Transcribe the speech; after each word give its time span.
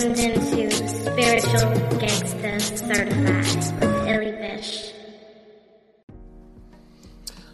tuned 0.00 0.18
into 0.18 0.70
Spiritual 0.88 1.72
Gangsta 1.98 2.58
Certified 2.58 3.80
with 3.80 4.08
Illy 4.08 4.32
Bish. 4.32 4.94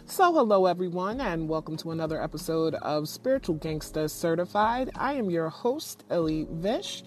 So, 0.05 0.31
hello 0.31 0.65
everyone, 0.65 1.19
and 1.19 1.49
welcome 1.49 1.75
to 1.75 1.91
another 1.91 2.23
episode 2.23 2.75
of 2.75 3.09
Spiritual 3.09 3.55
Gangsta 3.55 4.09
Certified. 4.09 4.91
I 4.95 5.15
am 5.15 5.29
your 5.29 5.49
host, 5.49 6.05
Illy 6.09 6.47
Vish, 6.49 7.03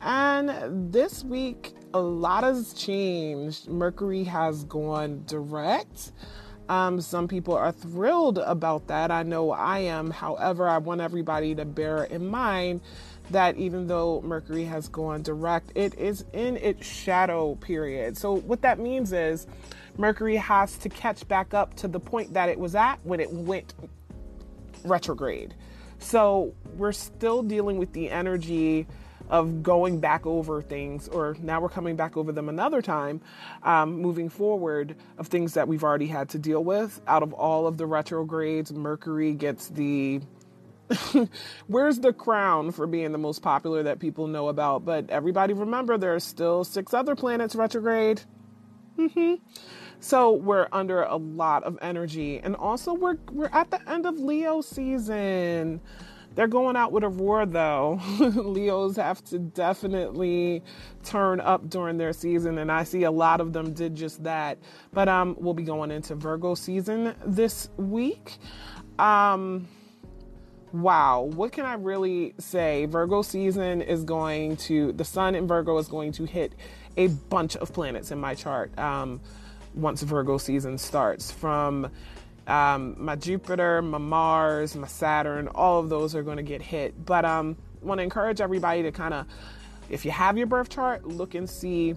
and 0.00 0.92
this 0.92 1.22
week 1.22 1.74
a 1.94 2.00
lot 2.00 2.42
has 2.42 2.72
changed. 2.72 3.68
Mercury 3.68 4.24
has 4.24 4.64
gone 4.64 5.22
direct. 5.26 6.10
Um, 6.68 7.00
some 7.00 7.28
people 7.28 7.54
are 7.54 7.70
thrilled 7.70 8.38
about 8.38 8.88
that. 8.88 9.12
I 9.12 9.22
know 9.22 9.52
I 9.52 9.80
am. 9.80 10.10
However, 10.10 10.68
I 10.68 10.78
want 10.78 11.00
everybody 11.00 11.54
to 11.54 11.64
bear 11.64 12.04
in 12.04 12.26
mind 12.26 12.80
that 13.32 13.56
even 13.56 13.86
though 13.86 14.22
Mercury 14.22 14.64
has 14.64 14.88
gone 14.88 15.22
direct, 15.22 15.72
it 15.74 15.98
is 15.98 16.24
in 16.32 16.56
its 16.58 16.86
shadow 16.86 17.54
period. 17.56 18.16
So, 18.16 18.34
what 18.34 18.62
that 18.62 18.78
means 18.78 19.12
is 19.12 19.46
Mercury 19.96 20.36
has 20.36 20.76
to 20.78 20.88
catch 20.88 21.26
back 21.28 21.54
up 21.54 21.74
to 21.76 21.88
the 21.88 22.00
point 22.00 22.34
that 22.34 22.48
it 22.48 22.58
was 22.58 22.74
at 22.74 22.96
when 23.04 23.20
it 23.20 23.32
went 23.32 23.74
retrograde. 24.84 25.54
So, 25.98 26.54
we're 26.76 26.92
still 26.92 27.42
dealing 27.42 27.78
with 27.78 27.92
the 27.92 28.10
energy 28.10 28.86
of 29.28 29.62
going 29.62 29.98
back 29.98 30.26
over 30.26 30.60
things, 30.60 31.08
or 31.08 31.36
now 31.40 31.60
we're 31.60 31.68
coming 31.68 31.96
back 31.96 32.16
over 32.16 32.32
them 32.32 32.48
another 32.48 32.82
time, 32.82 33.20
um, 33.62 34.00
moving 34.00 34.28
forward 34.28 34.94
of 35.16 35.26
things 35.28 35.54
that 35.54 35.66
we've 35.66 35.82
already 35.82 36.06
had 36.06 36.28
to 36.28 36.38
deal 36.38 36.62
with. 36.62 37.00
Out 37.06 37.22
of 37.22 37.32
all 37.32 37.66
of 37.66 37.78
the 37.78 37.86
retrogrades, 37.86 38.72
Mercury 38.72 39.32
gets 39.32 39.68
the 39.68 40.20
where's 41.66 42.00
the 42.00 42.12
crown 42.12 42.72
for 42.72 42.86
being 42.86 43.12
the 43.12 43.18
most 43.18 43.42
popular 43.42 43.82
that 43.82 43.98
people 43.98 44.26
know 44.26 44.48
about? 44.48 44.84
But 44.84 45.10
everybody 45.10 45.52
remember 45.52 45.98
there 45.98 46.14
are 46.14 46.20
still 46.20 46.64
six 46.64 46.94
other 46.94 47.14
planets 47.14 47.54
retrograde. 47.54 48.22
Mm-hmm. 48.98 49.34
So 50.00 50.32
we're 50.32 50.68
under 50.72 51.02
a 51.02 51.16
lot 51.16 51.62
of 51.64 51.78
energy, 51.80 52.38
and 52.40 52.56
also 52.56 52.92
we're 52.92 53.18
we're 53.30 53.50
at 53.52 53.70
the 53.70 53.88
end 53.88 54.04
of 54.04 54.18
Leo 54.18 54.60
season. 54.60 55.80
They're 56.34 56.48
going 56.48 56.76
out 56.76 56.92
with 56.92 57.04
a 57.04 57.08
roar, 57.08 57.44
though. 57.44 58.00
Leos 58.18 58.96
have 58.96 59.22
to 59.26 59.38
definitely 59.38 60.62
turn 61.04 61.40
up 61.40 61.68
during 61.68 61.98
their 61.98 62.12
season, 62.12 62.58
and 62.58 62.72
I 62.72 62.84
see 62.84 63.02
a 63.02 63.10
lot 63.10 63.40
of 63.40 63.52
them 63.52 63.74
did 63.74 63.94
just 63.94 64.24
that. 64.24 64.58
But 64.92 65.08
um, 65.08 65.36
we'll 65.38 65.54
be 65.54 65.62
going 65.62 65.90
into 65.90 66.14
Virgo 66.14 66.54
season 66.54 67.14
this 67.26 67.68
week. 67.76 68.38
Um, 68.98 69.68
wow, 70.72 71.22
what 71.22 71.52
can 71.52 71.64
I 71.64 71.74
really 71.74 72.34
say? 72.38 72.86
Virgo 72.86 73.22
season 73.22 73.82
is 73.82 74.04
going 74.04 74.56
to, 74.58 74.92
the 74.92 75.04
sun 75.04 75.34
in 75.34 75.46
Virgo 75.46 75.76
is 75.78 75.88
going 75.88 76.12
to 76.12 76.24
hit 76.24 76.54
a 76.96 77.08
bunch 77.08 77.56
of 77.56 77.72
planets 77.72 78.10
in 78.10 78.18
my 78.20 78.34
chart 78.34 78.76
um, 78.78 79.20
once 79.74 80.02
Virgo 80.02 80.38
season 80.38 80.78
starts. 80.78 81.30
From 81.30 81.90
um, 82.46 82.96
my 82.98 83.16
Jupiter, 83.16 83.82
my 83.82 83.98
Mars, 83.98 84.74
my 84.74 84.86
Saturn, 84.86 85.48
all 85.48 85.78
of 85.78 85.88
those 85.88 86.14
are 86.14 86.22
going 86.22 86.38
to 86.38 86.42
get 86.42 86.62
hit. 86.62 87.04
But 87.04 87.24
um, 87.24 87.56
want 87.82 87.98
to 87.98 88.02
encourage 88.02 88.40
everybody 88.40 88.82
to 88.82 88.92
kind 88.92 89.14
of, 89.14 89.26
if 89.90 90.04
you 90.04 90.10
have 90.10 90.38
your 90.38 90.46
birth 90.46 90.70
chart, 90.70 91.06
look 91.06 91.34
and 91.34 91.48
see 91.48 91.94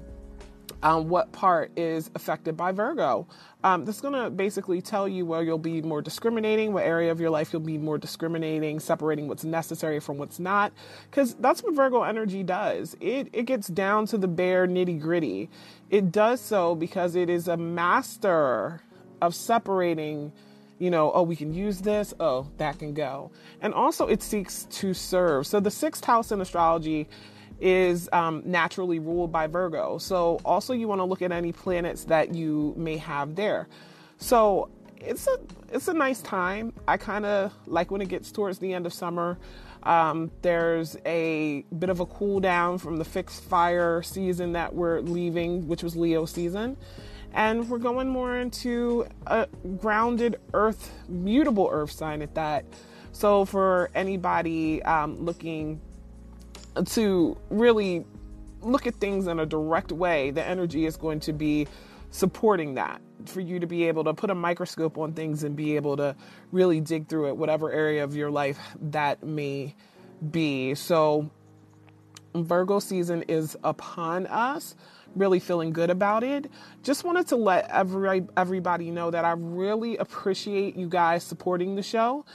um, 0.83 1.09
what 1.09 1.31
part 1.31 1.71
is 1.77 2.09
affected 2.15 2.55
by 2.55 2.71
Virgo. 2.71 3.27
Um, 3.63 3.85
this 3.85 3.95
is 3.95 4.01
going 4.01 4.13
to 4.13 4.29
basically 4.29 4.81
tell 4.81 5.07
you 5.07 5.25
where 5.25 5.41
you'll 5.41 5.57
be 5.57 5.81
more 5.81 6.01
discriminating, 6.01 6.73
what 6.73 6.85
area 6.85 7.11
of 7.11 7.19
your 7.19 7.29
life 7.29 7.51
you'll 7.51 7.61
be 7.61 7.77
more 7.77 7.97
discriminating, 7.97 8.79
separating 8.79 9.27
what's 9.27 9.43
necessary 9.43 9.99
from 9.99 10.17
what's 10.17 10.39
not. 10.39 10.71
Because 11.09 11.33
that's 11.35 11.63
what 11.63 11.73
Virgo 11.73 12.03
energy 12.03 12.43
does. 12.43 12.95
It, 12.99 13.29
it 13.33 13.43
gets 13.43 13.67
down 13.67 14.05
to 14.07 14.17
the 14.17 14.27
bare 14.27 14.67
nitty 14.67 14.99
gritty. 14.99 15.49
It 15.89 16.11
does 16.11 16.41
so 16.41 16.75
because 16.75 17.15
it 17.15 17.29
is 17.29 17.47
a 17.47 17.57
master 17.57 18.81
of 19.21 19.33
separating 19.33 20.31
you 20.77 20.89
know, 20.89 21.11
oh, 21.13 21.23
we 21.23 21.37
can 21.37 21.53
use 21.53 21.79
this, 21.79 22.13
oh, 22.19 22.47
that 22.57 22.79
can 22.79 22.93
go. 22.93 23.31
And 23.61 23.73
also, 23.73 24.07
it 24.07 24.21
seeks 24.21 24.65
to 24.71 24.93
serve. 24.93 25.47
So, 25.47 25.61
the 25.61 25.71
sixth 25.71 26.03
house 26.03 26.33
in 26.33 26.41
astrology 26.41 27.07
is 27.59 28.09
um, 28.11 28.43
naturally 28.45 28.99
ruled 28.99 29.31
by 29.31 29.47
Virgo. 29.47 29.97
So, 29.97 30.39
also, 30.45 30.73
you 30.73 30.87
want 30.87 30.99
to 30.99 31.05
look 31.05 31.21
at 31.21 31.31
any 31.31 31.51
planets 31.51 32.05
that 32.05 32.33
you 32.33 32.73
may 32.77 32.97
have 32.97 33.35
there. 33.35 33.67
So, 34.17 34.69
it's 34.97 35.27
a 35.27 35.39
it's 35.71 35.87
a 35.87 35.93
nice 35.93 36.21
time. 36.21 36.73
I 36.87 36.97
kind 36.97 37.25
of 37.25 37.53
like 37.67 37.91
when 37.91 38.01
it 38.01 38.09
gets 38.09 38.31
towards 38.31 38.59
the 38.59 38.73
end 38.73 38.85
of 38.85 38.93
summer. 38.93 39.37
Um, 39.83 40.31
there's 40.41 40.97
a 41.05 41.63
bit 41.77 41.91
of 41.91 41.99
a 41.99 42.07
cool 42.07 42.39
down 42.39 42.79
from 42.79 42.97
the 42.97 43.05
fixed 43.05 43.43
fire 43.43 44.01
season 44.01 44.53
that 44.53 44.73
we're 44.73 44.99
leaving, 45.01 45.67
which 45.67 45.83
was 45.83 45.95
Leo 45.95 46.25
season 46.25 46.75
and 47.35 47.69
we're 47.69 47.77
going 47.77 48.07
more 48.07 48.37
into 48.37 49.05
a 49.27 49.47
grounded 49.77 50.39
earth, 50.53 50.91
mutable 51.07 51.69
earth 51.71 51.91
sign 51.91 52.21
at 52.21 52.33
that. 52.35 52.65
So, 53.11 53.45
for 53.45 53.89
anybody 53.93 54.81
um, 54.83 55.23
looking 55.23 55.79
to 56.83 57.37
really 57.49 58.05
look 58.61 58.87
at 58.87 58.95
things 58.95 59.27
in 59.27 59.39
a 59.39 59.45
direct 59.45 59.91
way, 59.91 60.31
the 60.31 60.45
energy 60.45 60.85
is 60.85 60.97
going 60.97 61.19
to 61.21 61.33
be 61.33 61.67
supporting 62.09 62.75
that 62.75 63.01
for 63.25 63.41
you 63.41 63.59
to 63.59 63.67
be 63.67 63.85
able 63.85 64.03
to 64.03 64.13
put 64.13 64.29
a 64.29 64.35
microscope 64.35 64.97
on 64.97 65.13
things 65.13 65.43
and 65.43 65.55
be 65.55 65.75
able 65.75 65.97
to 65.97 66.15
really 66.51 66.79
dig 66.79 67.07
through 67.07 67.27
it, 67.27 67.37
whatever 67.37 67.71
area 67.71 68.03
of 68.03 68.15
your 68.15 68.31
life 68.31 68.59
that 68.81 69.23
may 69.23 69.75
be. 70.31 70.75
So, 70.75 71.29
Virgo 72.33 72.79
season 72.79 73.23
is 73.23 73.55
upon 73.63 74.27
us 74.27 74.75
really 75.15 75.39
feeling 75.39 75.71
good 75.71 75.89
about 75.89 76.23
it. 76.23 76.51
Just 76.83 77.03
wanted 77.03 77.27
to 77.27 77.35
let 77.35 77.69
every 77.69 78.25
everybody 78.35 78.91
know 78.91 79.11
that 79.11 79.23
I 79.25 79.31
really 79.31 79.97
appreciate 79.97 80.75
you 80.75 80.87
guys 80.87 81.23
supporting 81.23 81.75
the 81.75 81.83
show. 81.83 82.25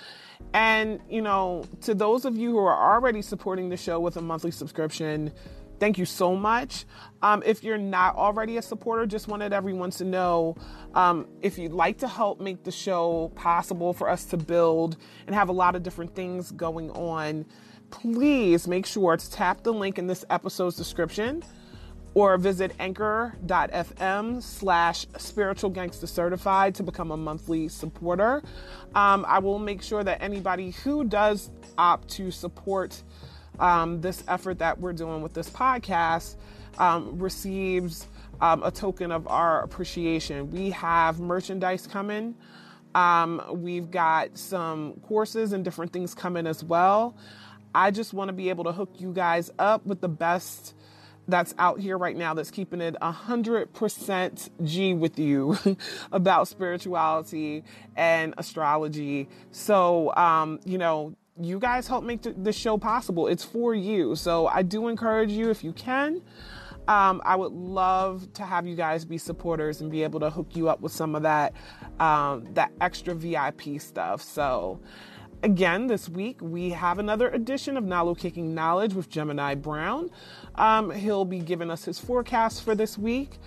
And, 0.52 1.00
you 1.08 1.22
know, 1.22 1.64
to 1.82 1.94
those 1.94 2.24
of 2.24 2.36
you 2.36 2.50
who 2.50 2.58
are 2.58 2.94
already 2.94 3.22
supporting 3.22 3.68
the 3.68 3.76
show 3.76 4.00
with 4.00 4.16
a 4.16 4.20
monthly 4.20 4.50
subscription, 4.50 5.32
thank 5.78 5.96
you 5.96 6.04
so 6.04 6.34
much. 6.34 6.84
Um, 7.22 7.42
if 7.46 7.62
you're 7.62 7.78
not 7.78 8.16
already 8.16 8.56
a 8.56 8.62
supporter, 8.62 9.06
just 9.06 9.28
wanted 9.28 9.52
everyone 9.52 9.90
to 9.92 10.04
know 10.04 10.56
um, 10.94 11.28
if 11.40 11.56
you'd 11.56 11.72
like 11.72 11.98
to 11.98 12.08
help 12.08 12.40
make 12.40 12.64
the 12.64 12.72
show 12.72 13.30
possible 13.36 13.92
for 13.92 14.08
us 14.08 14.24
to 14.26 14.36
build 14.36 14.96
and 15.26 15.34
have 15.34 15.48
a 15.48 15.52
lot 15.52 15.76
of 15.76 15.82
different 15.82 16.14
things 16.14 16.50
going 16.52 16.90
on, 16.92 17.46
please 17.90 18.66
make 18.66 18.86
sure 18.86 19.16
to 19.16 19.30
tap 19.30 19.62
the 19.62 19.72
link 19.72 19.98
in 19.98 20.06
this 20.06 20.24
episode's 20.30 20.76
description 20.76 21.42
or 22.14 22.36
visit 22.38 22.72
anchor.fm 22.78 24.42
slash 24.42 25.06
spiritual 25.16 25.70
gangsta 25.70 26.08
certified 26.08 26.74
to 26.74 26.82
become 26.82 27.10
a 27.10 27.16
monthly 27.16 27.68
supporter. 27.68 28.42
Um, 28.94 29.24
I 29.28 29.38
will 29.38 29.58
make 29.58 29.82
sure 29.82 30.02
that 30.02 30.20
anybody 30.20 30.70
who 30.70 31.04
does 31.04 31.50
opt 31.78 32.08
to 32.10 32.30
support 32.30 33.02
um, 33.58 34.00
this 34.00 34.24
effort 34.26 34.58
that 34.58 34.80
we're 34.80 34.92
doing 34.92 35.22
with 35.22 35.34
this 35.34 35.48
podcast 35.50 36.36
um, 36.78 37.18
receives 37.18 38.06
um, 38.40 38.62
a 38.62 38.70
token 38.70 39.12
of 39.12 39.28
our 39.28 39.62
appreciation. 39.62 40.50
We 40.50 40.70
have 40.70 41.20
merchandise 41.20 41.86
coming. 41.86 42.34
Um, 42.94 43.42
we've 43.52 43.90
got 43.90 44.36
some 44.36 44.94
courses 45.06 45.52
and 45.52 45.64
different 45.64 45.92
things 45.92 46.14
coming 46.14 46.46
as 46.46 46.64
well. 46.64 47.16
I 47.72 47.92
just 47.92 48.12
want 48.12 48.30
to 48.30 48.32
be 48.32 48.48
able 48.48 48.64
to 48.64 48.72
hook 48.72 48.90
you 48.98 49.12
guys 49.12 49.50
up 49.58 49.86
with 49.86 50.00
the 50.00 50.08
best 50.08 50.74
that's 51.28 51.54
out 51.58 51.80
here 51.80 51.96
right 51.96 52.16
now 52.16 52.34
that's 52.34 52.50
keeping 52.50 52.80
it 52.80 52.96
100% 53.00 54.50
G 54.64 54.94
with 54.94 55.18
you 55.18 55.56
about 56.12 56.48
spirituality 56.48 57.64
and 57.96 58.34
astrology. 58.38 59.28
So, 59.50 60.14
um, 60.16 60.60
you 60.64 60.78
know, 60.78 61.14
you 61.40 61.58
guys 61.58 61.86
help 61.86 62.04
make 62.04 62.20
the 62.22 62.52
show 62.52 62.76
possible. 62.76 63.26
It's 63.26 63.44
for 63.44 63.74
you. 63.74 64.14
So 64.16 64.46
I 64.46 64.62
do 64.62 64.88
encourage 64.88 65.30
you 65.30 65.50
if 65.50 65.64
you 65.64 65.72
can. 65.72 66.22
Um, 66.88 67.22
I 67.24 67.36
would 67.36 67.52
love 67.52 68.32
to 68.34 68.44
have 68.44 68.66
you 68.66 68.74
guys 68.74 69.04
be 69.04 69.16
supporters 69.16 69.80
and 69.80 69.90
be 69.90 70.02
able 70.02 70.18
to 70.20 70.30
hook 70.30 70.56
you 70.56 70.68
up 70.68 70.80
with 70.80 70.92
some 70.92 71.14
of 71.14 71.22
that 71.22 71.54
um, 72.00 72.48
that 72.54 72.72
extra 72.80 73.14
VIP 73.14 73.80
stuff. 73.80 74.22
So 74.22 74.80
Again, 75.42 75.86
this 75.86 76.06
week 76.06 76.36
we 76.42 76.68
have 76.70 76.98
another 76.98 77.30
edition 77.30 77.78
of 77.78 77.84
Nalu 77.84 78.18
Kicking 78.18 78.54
Knowledge 78.54 78.92
with 78.92 79.08
Gemini 79.08 79.54
Brown. 79.54 80.10
Um, 80.56 80.90
he'll 80.90 81.24
be 81.24 81.38
giving 81.38 81.70
us 81.70 81.82
his 81.82 81.98
forecast 81.98 82.62
for 82.62 82.74
this 82.74 82.98
week. 82.98 83.38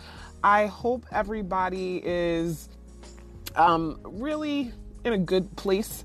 I 0.43 0.65
hope 0.65 1.05
everybody 1.11 2.01
is 2.03 2.67
um, 3.55 3.99
really 4.03 4.71
in 5.05 5.13
a 5.13 5.19
good 5.19 5.55
place 5.55 6.03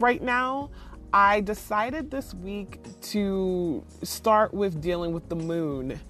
right 0.00 0.22
now. 0.22 0.70
I 1.12 1.42
decided 1.42 2.10
this 2.10 2.32
week 2.32 2.78
to 3.10 3.84
start 4.02 4.54
with 4.54 4.80
dealing 4.80 5.12
with 5.12 5.28
the 5.28 5.36
moon. 5.36 6.00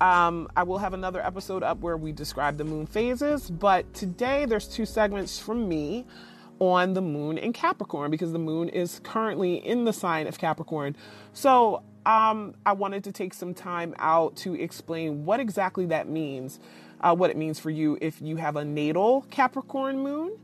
Um, 0.00 0.48
I 0.56 0.62
will 0.62 0.78
have 0.78 0.94
another 0.94 1.20
episode 1.20 1.62
up 1.62 1.80
where 1.80 1.98
we 1.98 2.12
describe 2.12 2.56
the 2.56 2.64
moon 2.64 2.86
phases, 2.86 3.50
but 3.50 3.92
today 3.92 4.46
there's 4.46 4.66
two 4.66 4.86
segments 4.86 5.38
from 5.38 5.68
me 5.68 6.06
on 6.60 6.94
the 6.94 7.02
moon 7.02 7.38
in 7.38 7.52
Capricorn 7.52 8.10
because 8.10 8.32
the 8.32 8.38
moon 8.38 8.68
is 8.68 9.00
currently 9.02 9.54
in 9.54 9.84
the 9.84 9.92
sign 9.92 10.26
of 10.28 10.38
Capricorn. 10.38 10.94
So, 11.32 11.82
um, 12.06 12.54
I 12.64 12.72
wanted 12.72 13.04
to 13.04 13.12
take 13.12 13.34
some 13.34 13.52
time 13.52 13.94
out 13.98 14.36
to 14.36 14.54
explain 14.54 15.24
what 15.24 15.40
exactly 15.40 15.86
that 15.86 16.08
means, 16.08 16.60
uh, 17.00 17.14
what 17.14 17.30
it 17.30 17.36
means 17.36 17.58
for 17.58 17.70
you 17.70 17.98
if 18.00 18.22
you 18.22 18.36
have 18.36 18.56
a 18.56 18.64
natal 18.64 19.22
Capricorn 19.30 19.98
moon, 19.98 20.38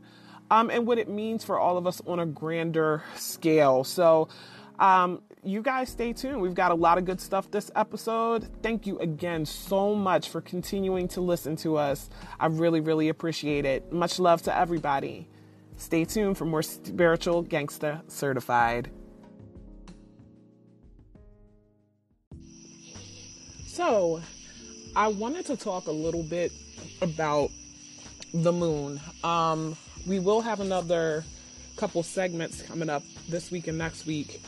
um, 0.51 0.69
and 0.69 0.85
what 0.85 0.97
it 0.97 1.09
means 1.09 1.43
for 1.43 1.59
all 1.59 1.77
of 1.77 1.87
us 1.87 2.01
on 2.05 2.19
a 2.19 2.25
grander 2.25 3.03
scale. 3.15 3.83
So, 3.83 4.27
um, 4.79 5.21
you 5.43 5.61
guys 5.61 5.89
stay 5.89 6.13
tuned. 6.13 6.41
We've 6.41 6.53
got 6.53 6.71
a 6.71 6.75
lot 6.75 6.97
of 6.97 7.05
good 7.05 7.21
stuff 7.21 7.49
this 7.51 7.71
episode. 7.75 8.47
Thank 8.61 8.85
you 8.85 8.99
again 8.99 9.45
so 9.45 9.95
much 9.95 10.29
for 10.29 10.41
continuing 10.41 11.07
to 11.09 11.21
listen 11.21 11.55
to 11.57 11.77
us. 11.77 12.09
I 12.39 12.47
really, 12.47 12.81
really 12.81 13.09
appreciate 13.09 13.65
it. 13.65 13.91
Much 13.91 14.19
love 14.19 14.41
to 14.43 14.55
everybody. 14.55 15.27
Stay 15.77 16.05
tuned 16.05 16.37
for 16.37 16.45
more 16.45 16.63
Spiritual 16.63 17.43
Gangsta 17.43 18.01
Certified. 18.11 18.91
So, 23.67 24.21
I 24.95 25.07
wanted 25.07 25.45
to 25.45 25.55
talk 25.55 25.85
a 25.85 25.91
little 25.91 26.23
bit 26.23 26.51
about 27.01 27.51
the 28.33 28.51
moon. 28.51 28.99
Um, 29.23 29.77
we 30.07 30.19
will 30.19 30.41
have 30.41 30.59
another 30.59 31.23
couple 31.77 32.01
segments 32.01 32.63
coming 32.63 32.89
up 32.89 33.03
this 33.29 33.51
week 33.51 33.67
and 33.67 33.77
next 33.77 34.07
week 34.07 34.41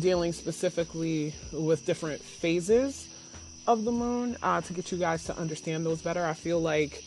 dealing 0.00 0.32
specifically 0.32 1.34
with 1.52 1.86
different 1.86 2.20
phases 2.20 3.08
of 3.66 3.84
the 3.84 3.92
moon 3.92 4.36
uh, 4.42 4.60
to 4.60 4.72
get 4.74 4.92
you 4.92 4.98
guys 4.98 5.24
to 5.24 5.38
understand 5.38 5.86
those 5.86 6.02
better. 6.02 6.24
I 6.24 6.34
feel 6.34 6.60
like 6.60 7.02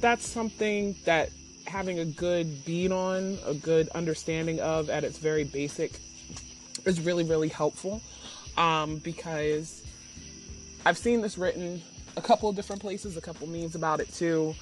that's 0.00 0.26
something 0.26 0.96
that 1.04 1.30
having 1.68 1.98
a 1.98 2.04
good 2.04 2.64
beat 2.64 2.90
on, 2.90 3.38
a 3.46 3.54
good 3.54 3.88
understanding 3.90 4.60
of 4.60 4.90
at 4.90 5.04
its 5.04 5.18
very 5.18 5.44
basic 5.44 5.92
is 6.84 7.00
really, 7.00 7.24
really 7.24 7.48
helpful 7.48 8.00
um, 8.56 8.96
because 8.98 9.82
I've 10.84 10.98
seen 10.98 11.20
this 11.20 11.38
written 11.38 11.82
a 12.16 12.22
couple 12.22 12.48
of 12.48 12.56
different 12.56 12.80
places, 12.82 13.16
a 13.16 13.20
couple 13.20 13.46
memes 13.46 13.74
about 13.74 14.00
it 14.00 14.12
too, 14.12 14.54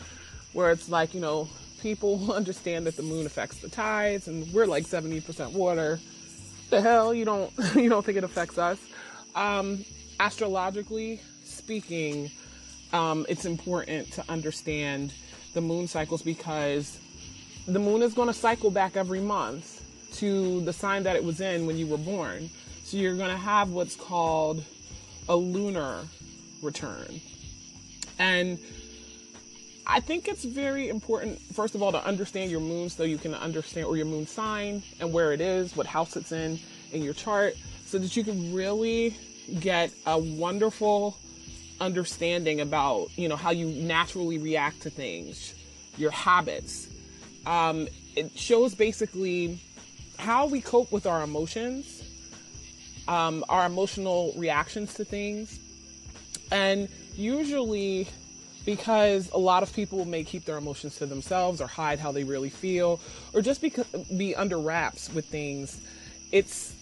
where 0.53 0.71
it's 0.71 0.89
like, 0.89 1.15
you 1.15 1.21
know, 1.21 1.49
people 1.81 2.33
understand 2.35 2.87
that 2.87 2.97
the 2.97 3.03
moon 3.03 3.27
affects 3.27 3.59
the 3.59 3.69
tides 3.69 4.29
and 4.29 4.53
we're 4.53 4.67
like 4.67 4.85
70% 4.85 5.53
water. 5.53 6.01
The 6.71 6.81
hell 6.81 7.15
you 7.15 7.25
don't 7.25 7.53
you 7.75 7.89
don't 7.89 8.05
think 8.05 8.19
it 8.19 8.25
affects 8.25 8.59
us. 8.59 8.79
Um, 9.35 9.85
astrologically 10.19 11.21
speaking 11.45 12.31
um, 12.93 13.27
it's 13.29 13.45
important 13.45 14.13
to 14.13 14.25
understand 14.29 15.13
the 15.57 15.61
moon 15.63 15.89
cycles 15.89 16.21
because 16.21 17.01
the 17.67 17.79
moon 17.79 18.03
is 18.03 18.13
going 18.13 18.29
to 18.29 18.35
cycle 18.35 18.71
back 18.71 18.95
every 18.95 19.21
month 19.21 19.83
to 20.13 20.61
the 20.61 20.73
sign 20.73 21.03
that 21.03 21.17
it 21.17 21.25
was 21.25 21.41
in 21.41 21.67
when 21.67 21.79
you 21.79 21.87
were 21.87 21.97
born. 21.97 22.51
So 22.85 22.99
you're 22.99 23.17
going 23.17 23.31
to 23.31 23.39
have 23.39 23.71
what's 23.71 23.97
called 23.97 24.63
a 25.31 25.35
lunar 25.35 26.03
return. 26.63 27.21
And 28.19 28.59
I 29.87 30.01
think 30.01 30.29
it's 30.29 30.45
very 30.45 30.91
important, 30.91 31.41
first 31.41 31.75
of 31.75 31.83
all, 31.83 31.91
to 31.91 32.05
understand 32.05 32.51
your 32.51 32.61
moon 32.61 32.91
so 32.91 33.05
you 33.05 33.19
can 33.19 33.35
understand 33.35 33.87
or 33.87 33.97
your 33.97 34.07
moon 34.07 34.27
sign 34.27 34.83
and 35.01 35.11
where 35.11 35.33
it 35.33 35.41
is, 35.41 35.75
what 35.75 35.87
house 35.87 36.17
it's 36.17 36.33
in 36.33 36.61
in 36.93 37.03
your 37.03 37.15
chart, 37.15 37.55
so 37.87 37.99
that 37.99 38.15
you 38.15 38.25
can 38.25 38.55
really 38.55 39.17
get 39.59 39.91
a 40.05 40.19
wonderful 40.19 41.17
understanding 41.81 42.61
about, 42.61 43.09
you 43.17 43.29
know, 43.29 43.37
how 43.37 43.51
you 43.51 43.67
naturally 43.67 44.39
react 44.39 44.83
to 44.83 44.91
things, 44.91 45.55
your 45.97 46.11
habits. 46.11 46.89
Um, 47.47 47.89
it 48.17 48.37
shows 48.37 48.75
basically 48.75 49.59
how 50.19 50.47
we 50.47 50.61
cope 50.61 50.91
with 50.91 51.07
our 51.07 51.23
emotions, 51.23 52.03
um, 53.09 53.45
our 53.49 53.67
emotional 53.67 54.33
reactions 54.37 54.95
to 54.95 55.05
things. 55.05 55.61
And 56.51 56.89
usually, 57.15 58.09
because 58.65 59.31
a 59.33 59.39
lot 59.39 59.63
of 59.63 59.73
people 59.73 60.05
may 60.05 60.25
keep 60.25 60.45
their 60.45 60.57
emotions 60.57 60.97
to 60.97 61.07
themselves 61.07 61.61
or 61.61 61.67
hide 61.67 61.99
how 61.99 62.11
they 62.13 62.25
really 62.25 62.51
feel 62.51 63.01
or 63.33 63.43
just 63.43 63.61
be, 63.63 63.73
be 64.17 64.35
under 64.35 64.59
wraps 64.59 65.13
with 65.13 65.27
things 65.27 65.81
it's 66.33 66.75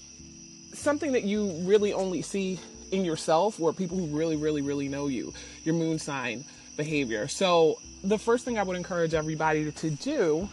something 0.72 1.12
that 1.12 1.24
you 1.24 1.50
really 1.62 1.92
only 1.92 2.22
see 2.22 2.58
in 2.90 3.04
yourself 3.04 3.60
or 3.60 3.72
people 3.72 3.96
who 3.96 4.06
really 4.06 4.36
really 4.36 4.62
really 4.62 4.88
know 4.88 5.06
you 5.06 5.32
your 5.62 5.74
moon 5.74 5.98
sign 5.98 6.44
behavior 6.76 7.28
so 7.28 7.78
the 8.02 8.18
first 8.18 8.44
thing 8.44 8.58
i 8.58 8.62
would 8.62 8.76
encourage 8.76 9.14
everybody 9.14 9.70
to 9.72 9.90
do 9.90 10.48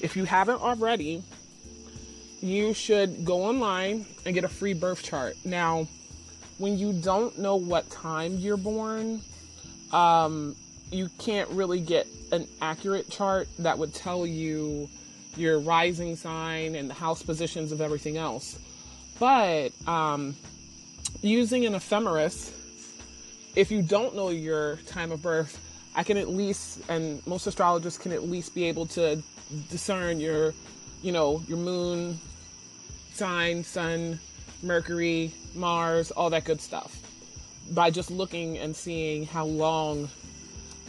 if 0.00 0.16
you 0.16 0.24
haven't 0.24 0.60
already 0.60 1.22
you 2.40 2.74
should 2.74 3.24
go 3.24 3.42
online 3.44 4.04
and 4.26 4.34
get 4.34 4.44
a 4.44 4.48
free 4.48 4.74
birth 4.74 5.02
chart 5.02 5.36
now 5.44 5.86
when 6.58 6.78
you 6.78 6.92
don't 6.92 7.38
know 7.38 7.56
what 7.56 7.88
time 7.90 8.34
you're 8.36 8.56
born 8.56 9.20
um, 9.92 10.56
you 10.90 11.08
can't 11.18 11.48
really 11.50 11.80
get 11.80 12.06
an 12.32 12.46
accurate 12.60 13.08
chart 13.10 13.48
that 13.58 13.78
would 13.78 13.94
tell 13.94 14.26
you 14.26 14.88
your 15.36 15.58
rising 15.58 16.16
sign 16.16 16.74
and 16.74 16.90
the 16.90 16.94
house 16.94 17.22
positions 17.22 17.72
of 17.72 17.80
everything 17.80 18.16
else. 18.16 18.58
But 19.18 19.70
um, 19.86 20.36
using 21.22 21.66
an 21.66 21.74
ephemeris, 21.74 22.52
if 23.56 23.70
you 23.70 23.82
don't 23.82 24.14
know 24.14 24.30
your 24.30 24.76
time 24.86 25.12
of 25.12 25.22
birth, 25.22 25.60
I 25.94 26.02
can 26.02 26.16
at 26.16 26.28
least, 26.28 26.80
and 26.88 27.24
most 27.26 27.46
astrologers 27.46 27.96
can 27.98 28.12
at 28.12 28.24
least 28.24 28.54
be 28.54 28.64
able 28.64 28.86
to 28.86 29.22
discern 29.70 30.18
your, 30.18 30.52
you 31.02 31.12
know, 31.12 31.42
your 31.46 31.58
moon, 31.58 32.18
sign, 33.12 33.62
sun, 33.62 34.18
Mercury, 34.62 35.32
Mars, 35.54 36.10
all 36.10 36.30
that 36.30 36.44
good 36.44 36.60
stuff 36.60 36.98
by 37.70 37.90
just 37.90 38.10
looking 38.10 38.58
and 38.58 38.74
seeing 38.74 39.24
how 39.24 39.44
long 39.44 40.08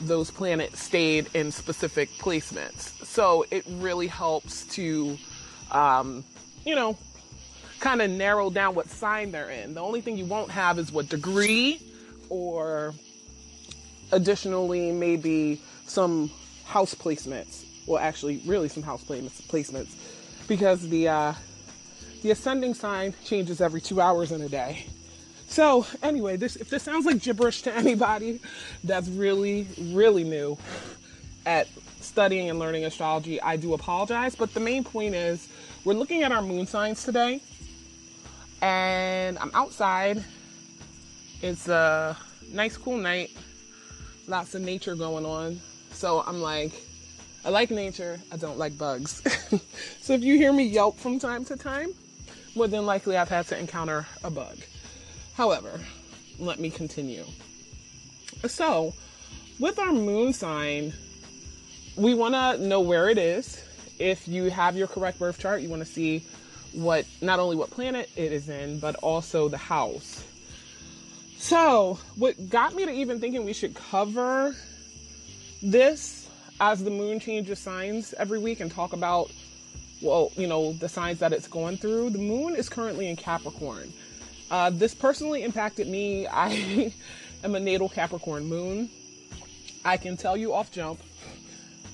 those 0.01 0.29
planets 0.31 0.81
stayed 0.81 1.29
in 1.33 1.51
specific 1.51 2.09
placements. 2.17 3.05
So 3.05 3.45
it 3.51 3.63
really 3.67 4.07
helps 4.07 4.65
to, 4.75 5.17
um, 5.71 6.23
you 6.65 6.75
know, 6.75 6.97
kind 7.79 8.01
of 8.01 8.09
narrow 8.09 8.49
down 8.49 8.75
what 8.75 8.89
sign 8.89 9.31
they're 9.31 9.49
in. 9.49 9.73
The 9.73 9.81
only 9.81 10.01
thing 10.01 10.17
you 10.17 10.25
won't 10.25 10.51
have 10.51 10.79
is 10.79 10.91
what 10.91 11.09
degree 11.09 11.81
or 12.29 12.93
additionally 14.11 14.91
maybe 14.91 15.61
some 15.85 16.31
house 16.65 16.95
placements. 16.95 17.65
Well, 17.85 18.01
actually, 18.01 18.41
really 18.45 18.69
some 18.69 18.83
house 18.83 19.03
placements 19.03 19.95
because 20.47 20.87
the 20.89 21.07
uh, 21.07 21.33
the 22.23 22.31
ascending 22.31 22.73
sign 22.73 23.13
changes 23.23 23.61
every 23.61 23.81
two 23.81 24.01
hours 24.01 24.31
in 24.31 24.41
a 24.41 24.49
day. 24.49 24.87
So 25.47 25.85
anyway, 26.01 26.37
this 26.37 26.55
if 26.55 26.69
this 26.69 26.83
sounds 26.83 27.05
like 27.05 27.21
gibberish 27.21 27.61
to 27.63 27.73
anybody 27.73 28.39
that's 28.83 29.07
really, 29.07 29.67
really 29.79 30.23
new 30.23 30.57
at 31.45 31.67
studying 32.01 32.49
and 32.49 32.57
learning 32.57 32.85
astrology, 32.85 33.39
I 33.41 33.57
do 33.57 33.73
apologize. 33.73 34.35
But 34.35 34.53
the 34.53 34.59
main 34.59 34.83
point 34.83 35.13
is 35.13 35.47
we're 35.83 35.93
looking 35.93 36.23
at 36.23 36.31
our 36.31 36.41
moon 36.41 36.65
signs 36.65 37.03
today. 37.03 37.41
And 38.65 39.37
I'm 39.37 39.51
outside. 39.53 40.23
It's 41.43 41.67
a 41.67 42.17
nice 42.51 42.75
cool 42.77 42.97
night. 42.97 43.29
Lots 44.27 44.55
of 44.55 44.63
nature 44.63 44.95
going 44.95 45.23
on. 45.23 45.59
So 45.91 46.23
I'm 46.25 46.41
like, 46.41 46.71
I 47.45 47.49
like 47.49 47.69
nature, 47.69 48.19
I 48.31 48.37
don't 48.37 48.57
like 48.57 48.75
bugs. 48.75 49.21
so 50.01 50.13
if 50.13 50.23
you 50.23 50.33
hear 50.37 50.51
me 50.51 50.63
yelp 50.63 50.97
from 50.97 51.19
time 51.19 51.45
to 51.45 51.55
time, 51.55 51.89
more 52.55 52.67
than 52.67 52.87
likely 52.87 53.17
I've 53.17 53.29
had 53.29 53.45
to 53.49 53.59
encounter 53.59 54.07
a 54.23 54.31
bug. 54.31 54.57
However, 55.35 55.79
let 56.39 56.59
me 56.59 56.71
continue. 56.71 57.25
So, 58.47 58.95
with 59.59 59.77
our 59.77 59.93
moon 59.93 60.33
sign, 60.33 60.91
we 61.97 62.15
want 62.15 62.33
to 62.33 62.67
know 62.67 62.81
where 62.81 63.09
it 63.09 63.19
is. 63.19 63.63
If 63.99 64.27
you 64.27 64.45
have 64.49 64.75
your 64.75 64.87
correct 64.87 65.19
birth 65.19 65.37
chart, 65.37 65.61
you 65.61 65.69
want 65.69 65.85
to 65.85 65.87
see 65.87 66.25
what 66.75 67.05
not 67.21 67.39
only 67.39 67.55
what 67.55 67.71
planet 67.71 68.09
it 68.15 68.31
is 68.31 68.49
in, 68.49 68.79
but 68.79 68.95
also 68.97 69.49
the 69.49 69.57
house. 69.57 70.23
So, 71.37 71.99
what 72.15 72.49
got 72.49 72.73
me 72.73 72.85
to 72.85 72.91
even 72.91 73.19
thinking 73.19 73.45
we 73.45 73.53
should 73.53 73.75
cover 73.75 74.55
this 75.61 76.29
as 76.59 76.83
the 76.83 76.89
moon 76.89 77.19
changes 77.19 77.59
signs 77.59 78.13
every 78.13 78.39
week 78.39 78.59
and 78.59 78.71
talk 78.71 78.93
about 78.93 79.31
well, 80.01 80.31
you 80.35 80.47
know, 80.47 80.73
the 80.73 80.89
signs 80.89 81.19
that 81.19 81.33
it's 81.33 81.47
going 81.47 81.77
through. 81.77 82.11
The 82.11 82.19
moon 82.19 82.55
is 82.55 82.69
currently 82.69 83.07
in 83.09 83.15
Capricorn. 83.15 83.91
Uh, 84.51 84.69
this 84.69 84.93
personally 84.93 85.43
impacted 85.43 85.87
me. 85.87 86.27
I 86.31 86.93
am 87.43 87.55
a 87.55 87.59
natal 87.59 87.89
Capricorn 87.89 88.45
moon. 88.45 88.89
I 89.83 89.97
can 89.97 90.17
tell 90.17 90.35
you 90.35 90.53
off 90.53 90.71
jump, 90.71 90.99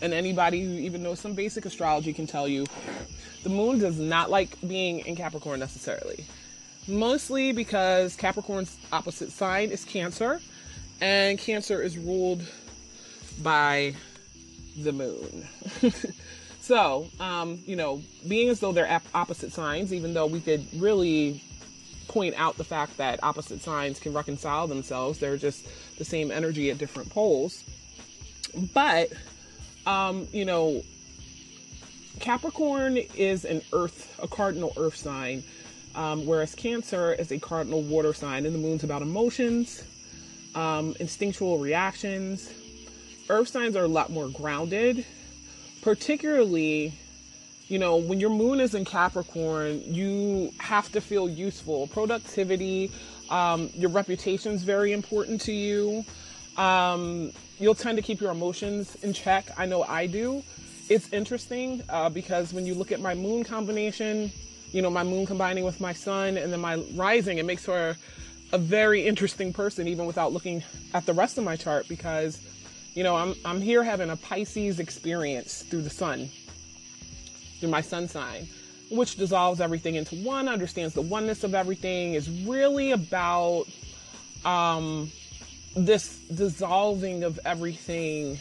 and 0.02 0.14
anybody 0.14 0.64
who 0.64 0.72
even 0.74 1.04
knows 1.04 1.20
some 1.20 1.34
basic 1.34 1.66
astrology 1.66 2.14
can 2.14 2.26
tell 2.26 2.48
you, 2.48 2.66
the 3.44 3.50
moon 3.50 3.80
does 3.80 4.00
not 4.00 4.30
like 4.30 4.58
being 4.68 5.00
in 5.00 5.16
Capricorn 5.16 5.60
necessarily. 5.60 6.26
Mostly 6.88 7.52
because 7.52 8.16
Capricorn's 8.16 8.78
opposite 8.92 9.32
sign 9.32 9.70
is 9.70 9.86
Cancer, 9.86 10.40
and 11.00 11.38
Cancer 11.38 11.82
is 11.82 11.98
ruled 11.98 12.44
by 13.42 13.96
the 14.78 14.92
moon. 14.92 15.48
so, 16.62 17.08
um, 17.20 17.60
you 17.66 17.76
know, 17.76 18.02
being 18.28 18.50
as 18.50 18.60
though 18.60 18.72
they're 18.72 19.02
opposite 19.14 19.52
signs, 19.52 19.94
even 19.94 20.14
though 20.14 20.26
we 20.28 20.40
could 20.40 20.66
really 20.76 21.44
point 22.08 22.36
out 22.38 22.58
the 22.58 22.64
fact 22.64 22.98
that 22.98 23.24
opposite 23.24 23.62
signs 23.62 24.00
can 24.00 24.14
reconcile 24.14 24.68
themselves. 24.68 25.20
They're 25.20 25.38
just 25.38 25.66
the 25.98 26.06
same 26.06 26.30
energy 26.30 26.70
at 26.70 26.78
different 26.78 27.10
poles. 27.10 27.64
But, 28.74 29.14
um, 29.86 30.28
you 30.34 30.44
know, 30.46 30.84
Capricorn 32.22 32.98
is 32.98 33.46
an 33.46 33.62
earth, 33.74 34.18
a 34.22 34.28
cardinal 34.28 34.74
earth 34.78 34.96
sign, 34.96 35.44
um, 35.96 36.26
whereas 36.26 36.56
Cancer 36.56 37.14
is 37.14 37.32
a 37.32 37.40
cardinal 37.40 37.82
water 37.82 38.14
sign, 38.14 38.46
and 38.46 38.54
the 38.54 38.60
moon's 38.60 38.84
about 38.84 39.02
emotions, 39.02 39.84
um, 40.56 40.96
instinctual 41.00 41.58
reactions. 41.58 42.54
Earth 43.28 43.48
signs 43.48 43.76
are 43.76 43.84
a 43.84 43.88
lot 43.88 44.12
more 44.12 44.30
grounded, 44.30 45.04
particularly 45.82 46.94
you 47.68 47.80
know, 47.80 47.96
when 47.96 48.20
your 48.20 48.30
moon 48.30 48.60
is 48.60 48.76
in 48.76 48.84
Capricorn, 48.84 49.82
you 49.86 50.52
have 50.58 50.92
to 50.92 51.00
feel 51.00 51.30
useful. 51.30 51.88
Productivity, 51.88 52.92
um, 53.30 53.70
your 53.74 53.90
reputation 53.90 54.52
is 54.52 54.64
very 54.64 54.92
important 54.92 55.40
to 55.42 55.54
you. 55.54 56.04
Um, 56.58 57.32
you'll 57.60 57.76
tend 57.76 57.96
to 57.96 58.02
keep 58.02 58.20
your 58.20 58.32
emotions 58.32 58.96
in 59.04 59.14
check. 59.14 59.46
I 59.58 59.68
know 59.68 59.84
I 59.84 60.06
do. 60.06 60.44
It's 60.92 61.08
interesting 61.14 61.82
uh, 61.88 62.10
because 62.10 62.52
when 62.52 62.66
you 62.66 62.74
look 62.74 62.92
at 62.92 63.00
my 63.00 63.14
moon 63.14 63.46
combination, 63.46 64.30
you 64.74 64.82
know, 64.82 64.90
my 64.90 65.04
moon 65.04 65.26
combining 65.26 65.64
with 65.64 65.80
my 65.80 65.94
sun 65.94 66.36
and 66.36 66.52
then 66.52 66.60
my 66.60 66.84
rising, 66.96 67.38
it 67.38 67.46
makes 67.46 67.66
her 67.68 67.96
a 68.52 68.58
very 68.58 69.08
interesting 69.08 69.54
person, 69.54 69.88
even 69.88 70.06
without 70.06 70.34
looking 70.34 70.62
at 70.94 71.06
the 71.06 71.14
rest 71.14 71.38
of 71.38 71.46
my 71.46 71.56
chart 71.56 71.88
because, 71.88 72.42
you 72.94 73.06
know, 73.06 73.16
I'm, 73.16 73.36
I'm 73.46 73.62
here 73.62 73.86
having 73.86 74.10
a 74.10 74.18
Pisces 74.18 74.82
experience 74.82 75.64
through 75.64 75.84
the 75.84 75.90
sun 75.90 76.30
through 77.62 77.70
my 77.70 77.80
sun 77.80 78.10
sign, 78.10 78.50
which 78.90 79.16
dissolves 79.16 79.62
everything 79.62 79.96
into 79.96 80.16
one, 80.16 80.50
understands 80.50 80.94
the 80.94 81.02
oneness 81.02 81.46
of 81.46 81.56
everything, 81.56 82.16
is 82.16 82.30
really 82.46 82.92
about 82.92 83.64
um, 84.44 85.10
this 85.74 86.18
dissolving 86.36 87.24
of 87.24 87.40
everything 87.46 88.38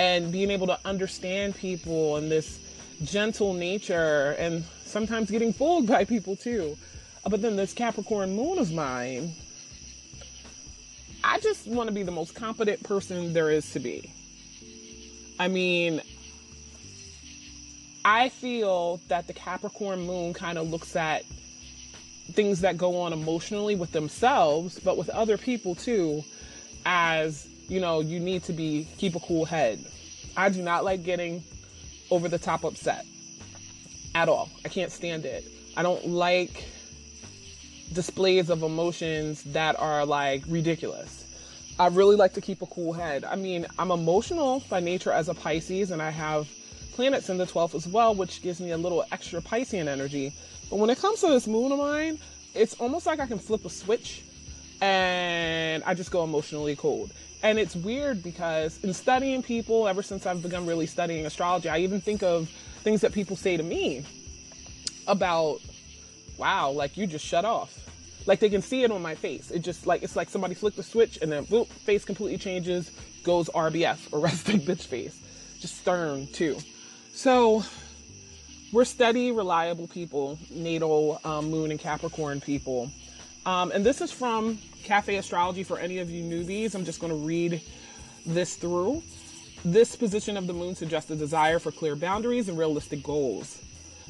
and 0.00 0.32
being 0.32 0.50
able 0.50 0.66
to 0.66 0.78
understand 0.86 1.54
people 1.54 2.16
and 2.16 2.30
this 2.30 2.58
gentle 3.04 3.52
nature 3.52 4.34
and 4.38 4.64
sometimes 4.86 5.30
getting 5.30 5.52
fooled 5.52 5.86
by 5.86 6.06
people 6.06 6.34
too. 6.36 6.74
Uh, 7.22 7.28
but 7.28 7.42
then 7.42 7.54
this 7.54 7.74
Capricorn 7.74 8.34
moon 8.34 8.58
of 8.58 8.72
mine, 8.72 9.34
I 11.22 11.38
just 11.40 11.66
want 11.66 11.88
to 11.88 11.94
be 11.94 12.02
the 12.02 12.12
most 12.12 12.34
competent 12.34 12.82
person 12.82 13.34
there 13.34 13.50
is 13.50 13.70
to 13.72 13.78
be. 13.78 14.10
I 15.38 15.48
mean, 15.48 16.00
I 18.02 18.30
feel 18.30 19.02
that 19.08 19.26
the 19.26 19.34
Capricorn 19.34 20.00
moon 20.00 20.32
kind 20.32 20.56
of 20.56 20.70
looks 20.70 20.96
at 20.96 21.24
things 22.32 22.62
that 22.62 22.78
go 22.78 22.98
on 23.02 23.12
emotionally 23.12 23.74
with 23.74 23.92
themselves, 23.92 24.78
but 24.78 24.96
with 24.96 25.10
other 25.10 25.36
people 25.36 25.74
too, 25.74 26.24
as 26.86 27.49
you 27.70 27.80
know, 27.80 28.00
you 28.00 28.18
need 28.18 28.42
to 28.44 28.52
be 28.52 28.88
keep 28.98 29.14
a 29.14 29.20
cool 29.20 29.44
head. 29.44 29.78
I 30.36 30.48
do 30.48 30.60
not 30.60 30.84
like 30.84 31.04
getting 31.04 31.42
over 32.10 32.28
the 32.28 32.38
top 32.38 32.64
upset 32.64 33.06
at 34.14 34.28
all. 34.28 34.50
I 34.64 34.68
can't 34.68 34.90
stand 34.90 35.24
it. 35.24 35.44
I 35.76 35.84
don't 35.84 36.08
like 36.08 36.64
displays 37.92 38.50
of 38.50 38.64
emotions 38.64 39.44
that 39.44 39.78
are 39.78 40.04
like 40.04 40.42
ridiculous. 40.48 41.24
I 41.78 41.86
really 41.86 42.16
like 42.16 42.34
to 42.34 42.40
keep 42.40 42.60
a 42.60 42.66
cool 42.66 42.92
head. 42.92 43.24
I 43.24 43.36
mean, 43.36 43.66
I'm 43.78 43.92
emotional 43.92 44.64
by 44.68 44.80
nature 44.80 45.12
as 45.12 45.28
a 45.28 45.34
Pisces 45.34 45.92
and 45.92 46.02
I 46.02 46.10
have 46.10 46.48
planets 46.94 47.28
in 47.28 47.38
the 47.38 47.46
12th 47.46 47.76
as 47.76 47.86
well, 47.86 48.16
which 48.16 48.42
gives 48.42 48.60
me 48.60 48.72
a 48.72 48.76
little 48.76 49.04
extra 49.12 49.40
Piscean 49.40 49.86
energy. 49.86 50.32
But 50.68 50.80
when 50.80 50.90
it 50.90 50.98
comes 50.98 51.20
to 51.20 51.28
this 51.28 51.46
moon 51.46 51.70
of 51.70 51.78
mine, 51.78 52.18
it's 52.52 52.74
almost 52.74 53.06
like 53.06 53.20
I 53.20 53.26
can 53.26 53.38
flip 53.38 53.64
a 53.64 53.70
switch 53.70 54.24
and 54.80 55.84
I 55.84 55.94
just 55.94 56.10
go 56.10 56.24
emotionally 56.24 56.74
cold. 56.74 57.12
And 57.42 57.58
it's 57.58 57.74
weird 57.74 58.22
because 58.22 58.82
in 58.84 58.92
studying 58.92 59.42
people, 59.42 59.88
ever 59.88 60.02
since 60.02 60.26
I've 60.26 60.42
begun 60.42 60.66
really 60.66 60.86
studying 60.86 61.24
astrology, 61.24 61.68
I 61.68 61.78
even 61.78 62.00
think 62.00 62.22
of 62.22 62.48
things 62.82 63.00
that 63.00 63.12
people 63.12 63.36
say 63.36 63.56
to 63.56 63.62
me 63.62 64.04
about, 65.06 65.60
wow, 66.36 66.70
like 66.70 66.96
you 66.96 67.06
just 67.06 67.24
shut 67.24 67.44
off. 67.44 67.76
Like 68.26 68.40
they 68.40 68.50
can 68.50 68.60
see 68.60 68.84
it 68.84 68.90
on 68.90 69.00
my 69.00 69.14
face. 69.14 69.50
It 69.50 69.60
just 69.60 69.86
like, 69.86 70.02
it's 70.02 70.16
like 70.16 70.28
somebody 70.28 70.54
flicked 70.54 70.76
the 70.76 70.82
switch 70.82 71.18
and 71.22 71.32
then 71.32 71.44
face 71.44 72.04
completely 72.04 72.36
changes, 72.38 72.90
goes 73.24 73.48
RBF, 73.48 74.12
arresting 74.12 74.60
bitch 74.60 74.86
face. 74.86 75.18
Just 75.60 75.78
stern 75.78 76.26
too. 76.28 76.58
So 77.12 77.64
we're 78.72 78.84
steady, 78.84 79.32
reliable 79.32 79.88
people, 79.88 80.38
natal 80.50 81.20
um, 81.24 81.50
moon 81.50 81.70
and 81.70 81.80
Capricorn 81.80 82.40
people. 82.40 82.90
Um, 83.46 83.72
and 83.72 83.84
this 83.84 84.00
is 84.00 84.12
from 84.12 84.58
Cafe 84.84 85.16
Astrology 85.16 85.62
for 85.62 85.78
any 85.78 85.98
of 85.98 86.10
you 86.10 86.22
newbies. 86.22 86.74
I'm 86.74 86.84
just 86.84 87.00
going 87.00 87.12
to 87.12 87.26
read 87.26 87.60
this 88.26 88.56
through. 88.56 89.02
This 89.64 89.96
position 89.96 90.36
of 90.36 90.46
the 90.46 90.52
moon 90.52 90.74
suggests 90.74 91.10
a 91.10 91.16
desire 91.16 91.58
for 91.58 91.70
clear 91.70 91.94
boundaries 91.96 92.48
and 92.48 92.58
realistic 92.58 93.02
goals. 93.02 93.60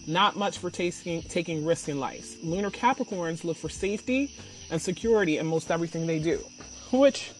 Not 0.07 0.37
much 0.37 0.59
for 0.59 0.71
taking, 0.71 1.23
taking 1.23 1.65
risks 1.65 1.89
in 1.89 2.01
life. 2.01 2.37
Lunar 2.43 2.71
Capricorns 2.71 3.45
look 3.45 3.57
for 3.57 3.69
safety 3.69 4.31
and 4.71 4.81
security 4.81 5.39
in 5.39 5.47
most 5.47 5.71
everything 5.71 6.07
they 6.07 6.19
do, 6.19 6.43
which 6.93 7.33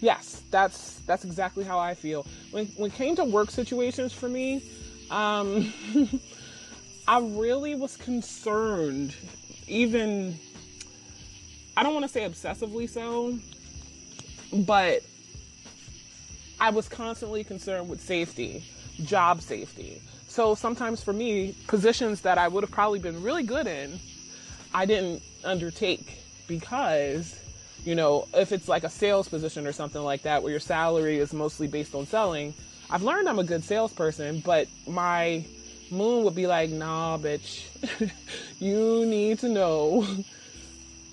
yes, 0.00 0.42
that's 0.50 1.00
that's 1.06 1.24
exactly 1.24 1.64
how 1.64 1.78
I 1.78 1.94
feel. 1.94 2.26
When 2.50 2.66
when 2.76 2.90
it 2.90 2.94
came 2.94 3.16
to 3.16 3.24
work 3.24 3.50
situations 3.50 4.12
for 4.12 4.28
me, 4.28 4.62
um, 5.10 5.72
I 7.08 7.20
really 7.20 7.74
was 7.74 7.96
concerned, 7.96 9.14
even, 9.66 10.38
I 11.76 11.82
don't 11.82 11.94
want 11.94 12.04
to 12.04 12.08
say 12.08 12.28
obsessively 12.28 12.88
so, 12.88 13.38
but 14.52 15.02
I 16.60 16.70
was 16.70 16.88
constantly 16.88 17.44
concerned 17.44 17.88
with 17.88 18.00
safety, 18.00 18.64
job 19.04 19.40
safety. 19.40 20.02
So 20.28 20.54
sometimes 20.54 21.02
for 21.02 21.12
me, 21.12 21.54
positions 21.66 22.20
that 22.22 22.38
I 22.38 22.48
would 22.48 22.62
have 22.62 22.70
probably 22.70 22.98
been 22.98 23.22
really 23.22 23.42
good 23.42 23.66
in, 23.66 23.98
I 24.74 24.86
didn't 24.86 25.22
undertake 25.44 26.18
because, 26.46 27.38
you 27.84 27.94
know, 27.94 28.28
if 28.34 28.52
it's 28.52 28.68
like 28.68 28.84
a 28.84 28.90
sales 28.90 29.28
position 29.28 29.66
or 29.66 29.72
something 29.72 30.02
like 30.02 30.22
that 30.22 30.42
where 30.42 30.50
your 30.50 30.60
salary 30.60 31.18
is 31.18 31.32
mostly 31.32 31.66
based 31.66 31.94
on 31.94 32.06
selling, 32.06 32.54
I've 32.90 33.02
learned 33.02 33.28
I'm 33.28 33.38
a 33.38 33.44
good 33.44 33.64
salesperson, 33.64 34.40
but 34.40 34.68
my 34.86 35.44
moon 35.90 36.24
would 36.24 36.34
be 36.34 36.46
like, 36.46 36.70
nah, 36.70 37.16
bitch, 37.18 37.64
you 38.58 39.06
need 39.06 39.38
to 39.40 39.48
know 39.48 40.06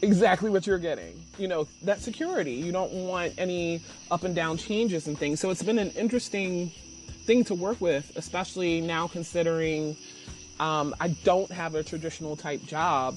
exactly 0.02 0.50
what 0.50 0.66
you're 0.68 0.80
getting. 0.80 1.22
You 1.38 1.48
know, 1.48 1.68
that 1.84 2.02
security. 2.02 2.54
You 2.54 2.72
don't 2.72 2.92
want 2.94 3.34
any 3.38 3.82
up 4.12 4.24
and 4.24 4.36
down 4.36 4.58
changes 4.58 5.08
and 5.08 5.18
things. 5.18 5.40
So 5.40 5.50
it's 5.50 5.64
been 5.64 5.80
an 5.80 5.92
interesting 5.92 6.72
thing 7.26 7.44
to 7.46 7.56
work 7.56 7.80
with, 7.82 8.12
especially 8.16 8.82
now 8.82 9.08
considering 9.08 9.96
um, 10.60 10.96
I 11.00 11.10
don't 11.24 11.52
have 11.52 11.76
a 11.76 11.84
traditional 11.84 12.36
type 12.36 12.64
job 12.64 13.16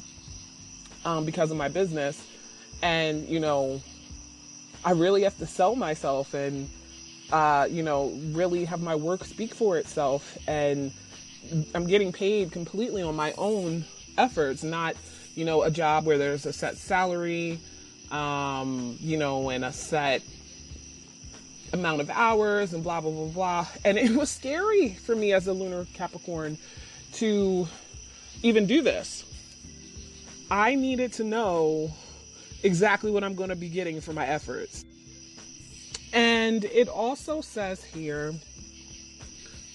um, 1.04 1.24
because 1.24 1.50
of 1.50 1.56
my 1.56 1.68
business. 1.68 2.24
And, 2.82 3.28
you 3.28 3.40
know, 3.40 3.80
I 4.84 4.92
really 4.92 5.22
have 5.22 5.38
to 5.38 5.46
sell 5.46 5.76
myself 5.76 6.34
and 6.34 6.68
uh, 7.32 7.66
you 7.70 7.82
know, 7.82 8.12
really 8.32 8.64
have 8.66 8.82
my 8.82 8.94
work 8.94 9.24
speak 9.24 9.54
for 9.54 9.78
itself. 9.78 10.36
And 10.46 10.92
I'm 11.74 11.86
getting 11.86 12.12
paid 12.12 12.52
completely 12.52 13.02
on 13.02 13.16
my 13.16 13.32
own 13.38 13.84
efforts, 14.18 14.62
not, 14.62 14.96
you 15.34 15.44
know, 15.44 15.62
a 15.62 15.70
job 15.70 16.04
where 16.04 16.18
there's 16.18 16.46
a 16.46 16.52
set 16.52 16.76
salary, 16.76 17.58
um, 18.10 18.96
you 19.00 19.16
know, 19.16 19.48
and 19.50 19.64
a 19.64 19.72
set 19.72 20.22
amount 21.72 22.00
of 22.00 22.10
hours 22.10 22.74
and 22.74 22.82
blah, 22.82 23.00
blah, 23.00 23.10
blah, 23.10 23.26
blah. 23.26 23.66
And 23.84 23.96
it 23.96 24.14
was 24.14 24.30
scary 24.30 24.94
for 24.94 25.16
me 25.16 25.32
as 25.32 25.46
a 25.46 25.52
lunar 25.52 25.86
Capricorn 25.94 26.58
to 27.14 27.66
even 28.42 28.66
do 28.66 28.82
this. 28.82 29.24
I 30.50 30.74
needed 30.74 31.14
to 31.14 31.24
know 31.24 31.90
exactly 32.62 33.10
what 33.10 33.24
I'm 33.24 33.34
going 33.34 33.48
to 33.48 33.56
be 33.56 33.68
getting 33.68 34.00
for 34.00 34.12
my 34.12 34.26
efforts. 34.26 34.84
And 36.12 36.64
it 36.64 36.88
also 36.88 37.40
says 37.40 37.82
here 37.82 38.34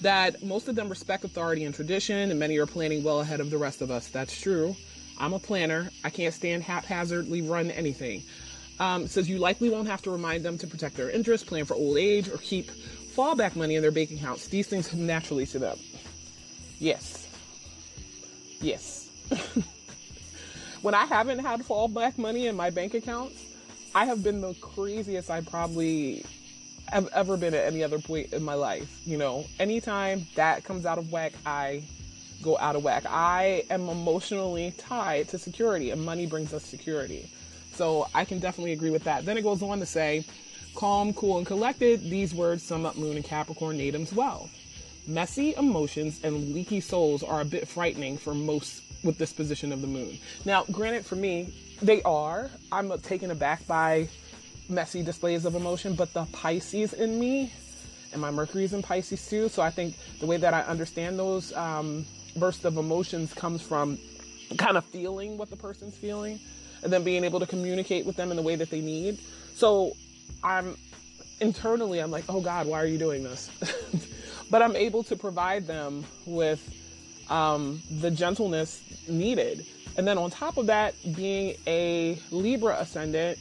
that 0.02 0.44
most 0.44 0.68
of 0.68 0.76
them 0.76 0.88
respect 0.88 1.24
authority 1.24 1.64
and 1.64 1.74
tradition, 1.74 2.30
and 2.30 2.40
many 2.40 2.58
are 2.58 2.68
planning 2.68 3.04
well 3.04 3.22
ahead 3.22 3.40
of 3.40 3.50
the 3.50 3.58
rest 3.58 3.82
of 3.82 3.90
us. 3.90 4.08
That's 4.10 4.40
true. 4.40 4.76
I'm 5.19 5.33
a 5.33 5.39
planner. 5.39 5.89
I 6.03 6.09
can't 6.09 6.33
stand 6.33 6.63
haphazardly 6.63 7.41
run 7.41 7.71
anything. 7.71 8.24
Um, 8.79 9.07
says 9.07 9.27
you 9.29 9.39
likely 9.39 9.69
won't 9.69 9.88
have 9.88 10.01
to 10.03 10.12
remind 10.12 10.43
them 10.43 10.57
to 10.59 10.67
protect 10.67 10.95
their 10.97 11.09
interests, 11.09 11.47
plan 11.47 11.65
for 11.65 11.74
old 11.74 11.97
age, 11.97 12.29
or 12.29 12.38
keep 12.38 12.69
fallback 12.69 13.55
money 13.55 13.75
in 13.75 13.81
their 13.81 13.91
bank 13.91 14.12
accounts. 14.12 14.47
These 14.47 14.67
things 14.67 14.88
come 14.88 15.05
naturally 15.07 15.47
to 15.47 15.59
them. 15.59 15.77
Yes. 16.79 17.27
Yes. 18.62 19.09
when 20.81 20.93
I 20.93 21.05
haven't 21.05 21.39
had 21.39 21.62
fallback 21.62 22.17
money 22.17 22.47
in 22.47 22.55
my 22.55 22.69
bank 22.69 22.93
accounts, 22.93 23.43
I 23.95 24.05
have 24.05 24.24
been 24.24 24.41
the 24.41 24.53
craziest 24.55 25.31
I 25.31 25.41
probably 25.41 26.24
have 26.88 27.09
ever 27.13 27.36
been 27.36 27.53
at 27.53 27.65
any 27.65 27.83
other 27.83 28.00
point 28.00 28.33
in 28.33 28.43
my 28.43 28.53
life. 28.53 29.01
You 29.05 29.17
know, 29.17 29.45
anytime 29.59 30.27
that 30.36 30.63
comes 30.63 30.86
out 30.86 31.00
of 31.00 31.12
whack, 31.12 31.33
I 31.45 31.83
go 32.41 32.58
out 32.58 32.75
of 32.75 32.84
whack. 32.84 33.03
I 33.08 33.63
am 33.70 33.89
emotionally 33.89 34.74
tied 34.77 35.29
to 35.29 35.38
security, 35.38 35.91
and 35.91 36.03
money 36.06 36.25
brings 36.25 36.53
us 36.53 36.63
security. 36.63 37.29
So 37.74 38.08
I 38.15 38.25
can 38.25 38.39
definitely 38.39 38.74
agree 38.74 38.89
with 38.89 39.03
that. 39.03 39.25
Then 39.25 39.38
it 39.38 39.44
goes 39.44 39.62
on 39.62 39.79
to 39.79 39.86
say, 39.86 40.25
calm, 40.75 41.13
cool, 41.13 41.38
and 41.38 41.46
collected. 41.46 42.01
These 42.01 42.34
words 42.34 42.63
sum 42.63 42.86
up 42.86 42.98
Moon 42.98 43.15
and 43.15 43.25
Capricorn 43.25 43.77
natives 43.77 44.13
well. 44.13 44.50
Messy 45.08 45.53
emotions 45.56 46.20
and 46.24 46.53
leaky 46.53 46.82
souls 46.82 47.24
are 47.24 47.41
a 47.41 47.46
bit 47.46 47.67
frightening 47.67 48.17
for 48.17 48.34
most 48.34 48.84
with 49.03 49.17
this 49.17 49.32
position 49.32 49.72
of 49.72 49.82
the 49.82 49.88
moon. 49.88 50.17
Now, 50.44 50.65
granted, 50.72 51.06
for 51.06 51.15
me, 51.15 51.53
they 51.82 52.01
are. 52.03 52.50
I'm 52.72 52.91
taken 53.00 53.32
aback 53.32 53.65
by 53.67 54.10
messy 54.70 55.03
displays 55.03 55.46
of 55.46 55.56
emotion, 55.56 55.96
but 55.96 56.13
the 56.13 56.25
Pisces 56.25 56.94
in 56.94 57.20
me 57.20 57.51
and 58.12 58.22
my 58.22 58.32
Mercury's 58.32 58.74
in 58.74 58.82
Pisces 58.82 59.27
too. 59.27 59.50
So 59.50 59.62
I 59.62 59.70
think 59.70 59.96
the 60.20 60.25
way 60.25 60.38
that 60.38 60.53
I 60.53 60.62
understand 60.62 61.20
those 61.20 61.53
um, 61.53 62.06
bursts 62.38 62.65
of 62.65 62.77
emotions 62.77 63.34
comes 63.34 63.62
from 63.62 63.98
kind 64.58 64.77
of 64.77 64.86
feeling 64.86 65.38
what 65.38 65.50
the 65.50 65.56
person's 65.58 65.96
feeling 65.96 66.39
and 66.84 66.91
then 66.91 67.03
being 67.03 67.24
able 67.24 67.39
to 67.39 67.46
communicate 67.48 68.06
with 68.06 68.15
them 68.15 68.32
in 68.32 68.38
the 68.38 68.44
way 68.44 68.56
that 68.56 68.70
they 68.70 68.82
need. 68.82 69.20
So 69.56 69.96
I'm 70.44 70.77
internally, 71.39 72.00
I'm 72.00 72.12
like, 72.12 72.25
oh 72.29 72.41
God, 72.41 72.67
why 72.67 72.82
are 72.82 72.86
you 72.86 72.98
doing 72.98 73.24
this? 73.24 73.50
but 74.51 74.62
I'm 74.62 74.75
able 74.75 75.03
to 75.03 75.15
provide 75.15 75.67
them 75.67 76.06
with 76.25 76.62
um, 77.29 77.82
the 77.89 78.12
gentleness 78.12 78.82
needed. 79.08 79.65
And 79.98 80.08
then 80.08 80.17
on 80.17 80.29
top 80.29 80.58
of 80.58 80.67
that, 80.67 80.96
being 81.15 81.56
a 81.65 82.20
Libra 82.32 82.77
ascendant, 82.79 83.39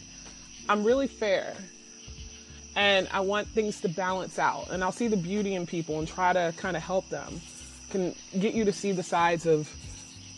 I'm 0.68 0.84
really 0.84 1.06
fair. 1.06 1.54
And 2.74 3.08
I 3.12 3.20
want 3.20 3.48
things 3.48 3.80
to 3.82 3.88
balance 3.88 4.38
out. 4.38 4.70
And 4.70 4.82
I'll 4.82 4.92
see 4.92 5.08
the 5.08 5.16
beauty 5.16 5.54
in 5.54 5.66
people 5.66 5.98
and 5.98 6.08
try 6.08 6.32
to 6.32 6.52
kind 6.56 6.76
of 6.76 6.82
help 6.82 7.08
them. 7.08 7.40
Can 7.90 8.14
get 8.38 8.54
you 8.54 8.64
to 8.64 8.72
see 8.72 8.92
the 8.92 9.02
sides 9.02 9.46
of, 9.46 9.70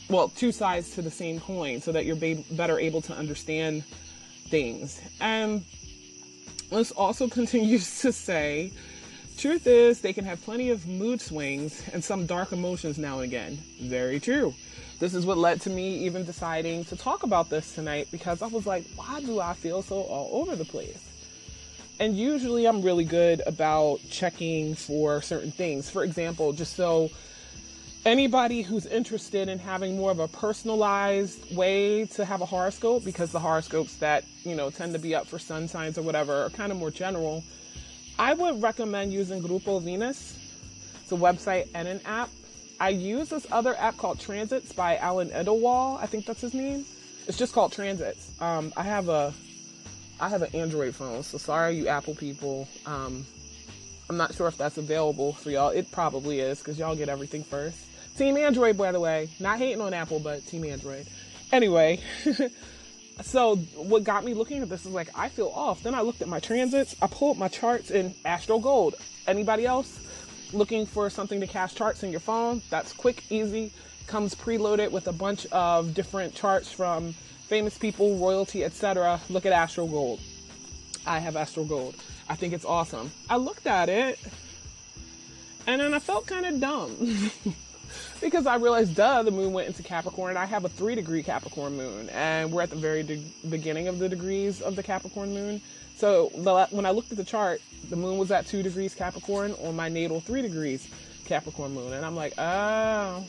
well, 0.08 0.28
two 0.28 0.52
sides 0.52 0.90
to 0.94 1.02
the 1.02 1.10
same 1.10 1.40
coin 1.40 1.80
so 1.80 1.92
that 1.92 2.04
you're 2.04 2.16
be- 2.16 2.44
better 2.52 2.78
able 2.78 3.00
to 3.02 3.14
understand 3.14 3.84
things. 4.48 5.00
And 5.20 5.64
this 6.70 6.90
also 6.92 7.28
continues 7.38 8.00
to 8.00 8.12
say, 8.12 8.72
truth 9.36 9.66
is, 9.66 10.00
they 10.00 10.12
can 10.12 10.24
have 10.24 10.42
plenty 10.42 10.70
of 10.70 10.86
mood 10.86 11.20
swings 11.20 11.82
and 11.92 12.02
some 12.02 12.26
dark 12.26 12.52
emotions 12.52 12.98
now 12.98 13.20
and 13.20 13.24
again. 13.24 13.58
Very 13.80 14.20
true. 14.20 14.54
This 14.98 15.14
is 15.14 15.24
what 15.24 15.38
led 15.38 15.60
to 15.60 15.70
me 15.70 15.98
even 16.06 16.24
deciding 16.24 16.84
to 16.86 16.96
talk 16.96 17.22
about 17.22 17.50
this 17.50 17.72
tonight 17.72 18.08
because 18.10 18.42
I 18.42 18.48
was 18.48 18.66
like, 18.66 18.84
why 18.96 19.20
do 19.20 19.40
I 19.40 19.54
feel 19.54 19.80
so 19.80 20.00
all 20.02 20.42
over 20.42 20.56
the 20.56 20.64
place? 20.64 21.04
And 22.00 22.16
usually 22.16 22.66
I'm 22.66 22.82
really 22.82 23.04
good 23.04 23.42
about 23.46 24.00
checking 24.10 24.74
for 24.74 25.22
certain 25.22 25.52
things. 25.52 25.88
For 25.88 26.02
example, 26.02 26.52
just 26.52 26.74
so 26.74 27.10
anybody 28.08 28.62
who's 28.62 28.86
interested 28.86 29.48
in 29.48 29.58
having 29.58 29.96
more 29.96 30.10
of 30.10 30.18
a 30.18 30.28
personalized 30.28 31.54
way 31.54 32.06
to 32.06 32.24
have 32.24 32.40
a 32.40 32.46
horoscope, 32.46 33.04
because 33.04 33.30
the 33.30 33.38
horoscopes 33.38 33.96
that, 33.96 34.24
you 34.44 34.56
know, 34.56 34.70
tend 34.70 34.94
to 34.94 34.98
be 34.98 35.14
up 35.14 35.26
for 35.26 35.38
sun 35.38 35.68
signs 35.68 35.98
or 35.98 36.02
whatever 36.02 36.44
are 36.44 36.50
kind 36.50 36.72
of 36.72 36.78
more 36.78 36.90
general, 36.90 37.44
I 38.18 38.34
would 38.34 38.62
recommend 38.62 39.12
using 39.12 39.42
Grupo 39.42 39.82
Venus. 39.82 40.36
It's 41.02 41.12
a 41.12 41.16
website 41.16 41.68
and 41.74 41.86
an 41.86 42.00
app 42.04 42.30
I 42.80 42.90
use 42.90 43.28
this 43.28 43.46
other 43.50 43.74
app 43.76 43.96
called 43.96 44.20
Transits 44.20 44.72
by 44.72 44.98
Alan 44.98 45.30
Edelwall. 45.30 46.00
I 46.00 46.06
think 46.06 46.26
that's 46.26 46.40
his 46.40 46.54
name. 46.54 46.84
It's 47.26 47.36
just 47.36 47.52
called 47.52 47.72
Transits. 47.72 48.40
Um, 48.40 48.72
I 48.76 48.84
have 48.84 49.08
a 49.08 49.34
I 50.20 50.28
have 50.28 50.42
an 50.42 50.54
Android 50.54 50.94
phone, 50.94 51.22
so 51.22 51.38
sorry 51.38 51.76
you 51.76 51.88
Apple 51.88 52.14
people. 52.14 52.68
Um, 52.86 53.26
I'm 54.08 54.16
not 54.16 54.34
sure 54.34 54.46
if 54.46 54.56
that's 54.56 54.78
available 54.78 55.32
for 55.32 55.50
y'all. 55.50 55.70
It 55.70 55.90
probably 55.90 56.40
is 56.40 56.58
because 56.58 56.78
y'all 56.78 56.96
get 56.96 57.08
everything 57.08 57.42
first. 57.42 57.87
Team 58.18 58.36
Android, 58.36 58.76
by 58.76 58.92
the 58.92 59.00
way. 59.00 59.30
Not 59.40 59.58
hating 59.58 59.80
on 59.80 59.94
Apple, 59.94 60.18
but 60.18 60.46
Team 60.46 60.64
Android. 60.64 61.06
Anyway, 61.52 62.00
so 63.22 63.56
what 63.76 64.04
got 64.04 64.24
me 64.24 64.34
looking 64.34 64.60
at 64.62 64.68
this 64.68 64.84
is 64.84 64.92
like 64.92 65.08
I 65.14 65.28
feel 65.28 65.52
off. 65.54 65.82
Then 65.82 65.94
I 65.94 66.02
looked 66.02 66.20
at 66.20 66.28
my 66.28 66.40
transits. 66.40 66.94
I 67.00 67.06
pulled 67.06 67.38
my 67.38 67.48
charts 67.48 67.90
in 67.90 68.14
Astro 68.24 68.58
Gold. 68.58 68.96
Anybody 69.26 69.64
else? 69.64 70.04
looking 70.52 70.86
for 70.86 71.10
something 71.10 71.40
to 71.40 71.46
cast 71.46 71.76
charts 71.76 72.02
in 72.02 72.10
your 72.10 72.20
phone, 72.20 72.62
that's 72.70 72.92
quick, 72.92 73.22
easy. 73.30 73.72
Comes 74.06 74.34
preloaded 74.34 74.90
with 74.90 75.06
a 75.08 75.12
bunch 75.12 75.46
of 75.46 75.94
different 75.94 76.34
charts 76.34 76.72
from 76.72 77.12
famous 77.46 77.76
people, 77.76 78.16
royalty, 78.16 78.64
etc. 78.64 79.20
Look 79.28 79.44
at 79.44 79.52
Astro 79.52 79.86
Gold. 79.86 80.20
I 81.06 81.18
have 81.18 81.36
Astro 81.36 81.64
Gold. 81.64 81.94
I 82.28 82.34
think 82.34 82.54
it's 82.54 82.64
awesome. 82.64 83.10
I 83.28 83.36
looked 83.36 83.66
at 83.66 83.88
it 83.88 84.18
and 85.66 85.80
then 85.80 85.92
I 85.92 85.98
felt 85.98 86.26
kind 86.26 86.46
of 86.46 86.60
dumb. 86.60 87.30
because 88.20 88.46
I 88.46 88.56
realized, 88.56 88.94
duh, 88.94 89.22
the 89.22 89.30
moon 89.30 89.52
went 89.52 89.68
into 89.68 89.82
Capricorn. 89.82 90.36
I 90.36 90.46
have 90.46 90.64
a 90.64 90.68
three 90.68 90.94
degree 90.94 91.22
Capricorn 91.22 91.76
moon, 91.76 92.08
and 92.10 92.52
we're 92.52 92.62
at 92.62 92.70
the 92.70 92.76
very 92.76 93.02
de- 93.02 93.24
beginning 93.48 93.88
of 93.88 93.98
the 93.98 94.08
degrees 94.08 94.60
of 94.60 94.76
the 94.76 94.82
Capricorn 94.82 95.32
moon. 95.32 95.60
So 95.96 96.30
the, 96.36 96.66
when 96.70 96.86
I 96.86 96.90
looked 96.90 97.10
at 97.10 97.18
the 97.18 97.24
chart, 97.24 97.60
the 97.90 97.96
moon 97.96 98.18
was 98.18 98.30
at 98.30 98.46
two 98.46 98.62
degrees 98.62 98.94
Capricorn 98.94 99.54
on 99.64 99.74
my 99.74 99.88
natal 99.88 100.20
three 100.20 100.42
degrees 100.42 100.88
Capricorn 101.24 101.72
moon. 101.72 101.92
And 101.92 102.04
I'm 102.06 102.14
like, 102.16 102.34
oh, 102.38 103.24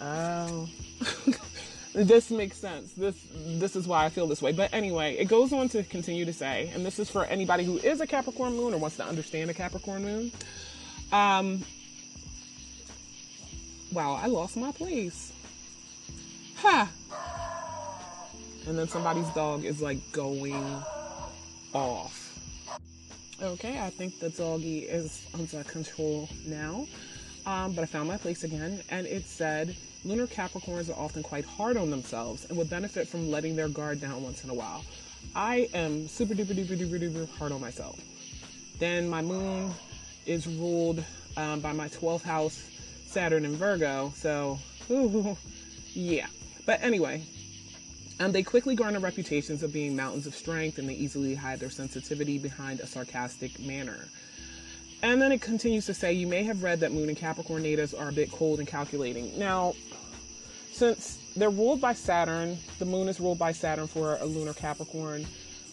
oh. 0.00 0.68
this 1.94 2.30
makes 2.30 2.56
sense. 2.56 2.92
This 2.92 3.14
this 3.32 3.76
is 3.76 3.86
why 3.86 4.04
I 4.04 4.08
feel 4.08 4.26
this 4.26 4.42
way. 4.42 4.52
But 4.52 4.72
anyway, 4.72 5.16
it 5.16 5.26
goes 5.26 5.52
on 5.52 5.68
to 5.70 5.82
continue 5.84 6.24
to 6.24 6.32
say, 6.32 6.70
and 6.74 6.84
this 6.84 6.98
is 6.98 7.10
for 7.10 7.24
anybody 7.24 7.64
who 7.64 7.78
is 7.78 8.00
a 8.00 8.06
Capricorn 8.06 8.56
moon 8.56 8.74
or 8.74 8.78
wants 8.78 8.96
to 8.96 9.04
understand 9.04 9.50
a 9.50 9.54
Capricorn 9.54 10.04
moon. 10.04 10.32
Um, 11.12 11.64
wow, 13.92 14.18
I 14.20 14.26
lost 14.26 14.56
my 14.56 14.72
place. 14.72 15.32
Ha! 16.56 16.90
And 18.66 18.78
then 18.78 18.88
somebody's 18.88 19.28
dog 19.30 19.64
is 19.64 19.80
like 19.80 19.98
going 20.12 20.82
off. 21.72 22.24
Okay, 23.40 23.78
I 23.78 23.90
think 23.90 24.18
the 24.18 24.30
doggy 24.30 24.80
is 24.80 25.26
under 25.32 25.62
control 25.64 26.28
now. 26.44 26.86
Um, 27.46 27.72
but 27.72 27.82
I 27.82 27.86
found 27.86 28.08
my 28.08 28.18
place 28.18 28.44
again, 28.44 28.82
and 28.90 29.06
it 29.06 29.24
said 29.24 29.74
lunar 30.04 30.26
Capricorns 30.26 30.90
are 30.90 30.98
often 31.00 31.22
quite 31.22 31.44
hard 31.44 31.76
on 31.76 31.90
themselves 31.90 32.44
and 32.46 32.58
would 32.58 32.68
benefit 32.68 33.08
from 33.08 33.30
letting 33.30 33.56
their 33.56 33.68
guard 33.68 34.00
down 34.00 34.22
once 34.22 34.44
in 34.44 34.50
a 34.50 34.54
while. 34.54 34.84
I 35.34 35.68
am 35.72 36.08
super 36.08 36.34
duper 36.34 36.54
duper 36.54 36.78
duper 36.78 37.00
duper 37.00 37.28
hard 37.38 37.52
on 37.52 37.60
myself. 37.60 37.98
Then 38.78 39.08
my 39.08 39.22
moon 39.22 39.72
is 40.26 40.46
ruled 40.46 41.02
um, 41.36 41.60
by 41.60 41.72
my 41.72 41.88
12th 41.88 42.22
house, 42.22 42.62
Saturn 43.08 43.44
and 43.44 43.56
Virgo. 43.56 44.12
So, 44.14 44.58
ooh, 44.90 45.36
yeah. 45.94 46.26
But 46.66 46.82
anyway, 46.82 47.22
um, 48.20 48.32
they 48.32 48.42
quickly 48.42 48.74
garner 48.74 49.00
reputations 49.00 49.62
of 49.62 49.72
being 49.72 49.96
mountains 49.96 50.26
of 50.26 50.34
strength 50.34 50.78
and 50.78 50.88
they 50.88 50.94
easily 50.94 51.34
hide 51.34 51.60
their 51.60 51.70
sensitivity 51.70 52.38
behind 52.38 52.80
a 52.80 52.86
sarcastic 52.86 53.58
manner. 53.58 54.08
And 55.02 55.22
then 55.22 55.32
it 55.32 55.40
continues 55.40 55.86
to 55.86 55.94
say, 55.94 56.12
you 56.12 56.26
may 56.26 56.42
have 56.42 56.62
read 56.62 56.80
that 56.80 56.92
Moon 56.92 57.08
and 57.08 57.16
Capricorn 57.16 57.62
natives 57.62 57.94
are 57.94 58.08
a 58.08 58.12
bit 58.12 58.32
cold 58.32 58.58
and 58.58 58.66
calculating. 58.66 59.38
Now, 59.38 59.74
since 60.72 61.18
they're 61.36 61.50
ruled 61.50 61.80
by 61.80 61.92
Saturn, 61.92 62.58
the 62.78 62.84
Moon 62.84 63.08
is 63.08 63.20
ruled 63.20 63.38
by 63.38 63.52
Saturn 63.52 63.86
for 63.86 64.16
a 64.16 64.24
lunar 64.24 64.54
Capricorn, 64.54 65.24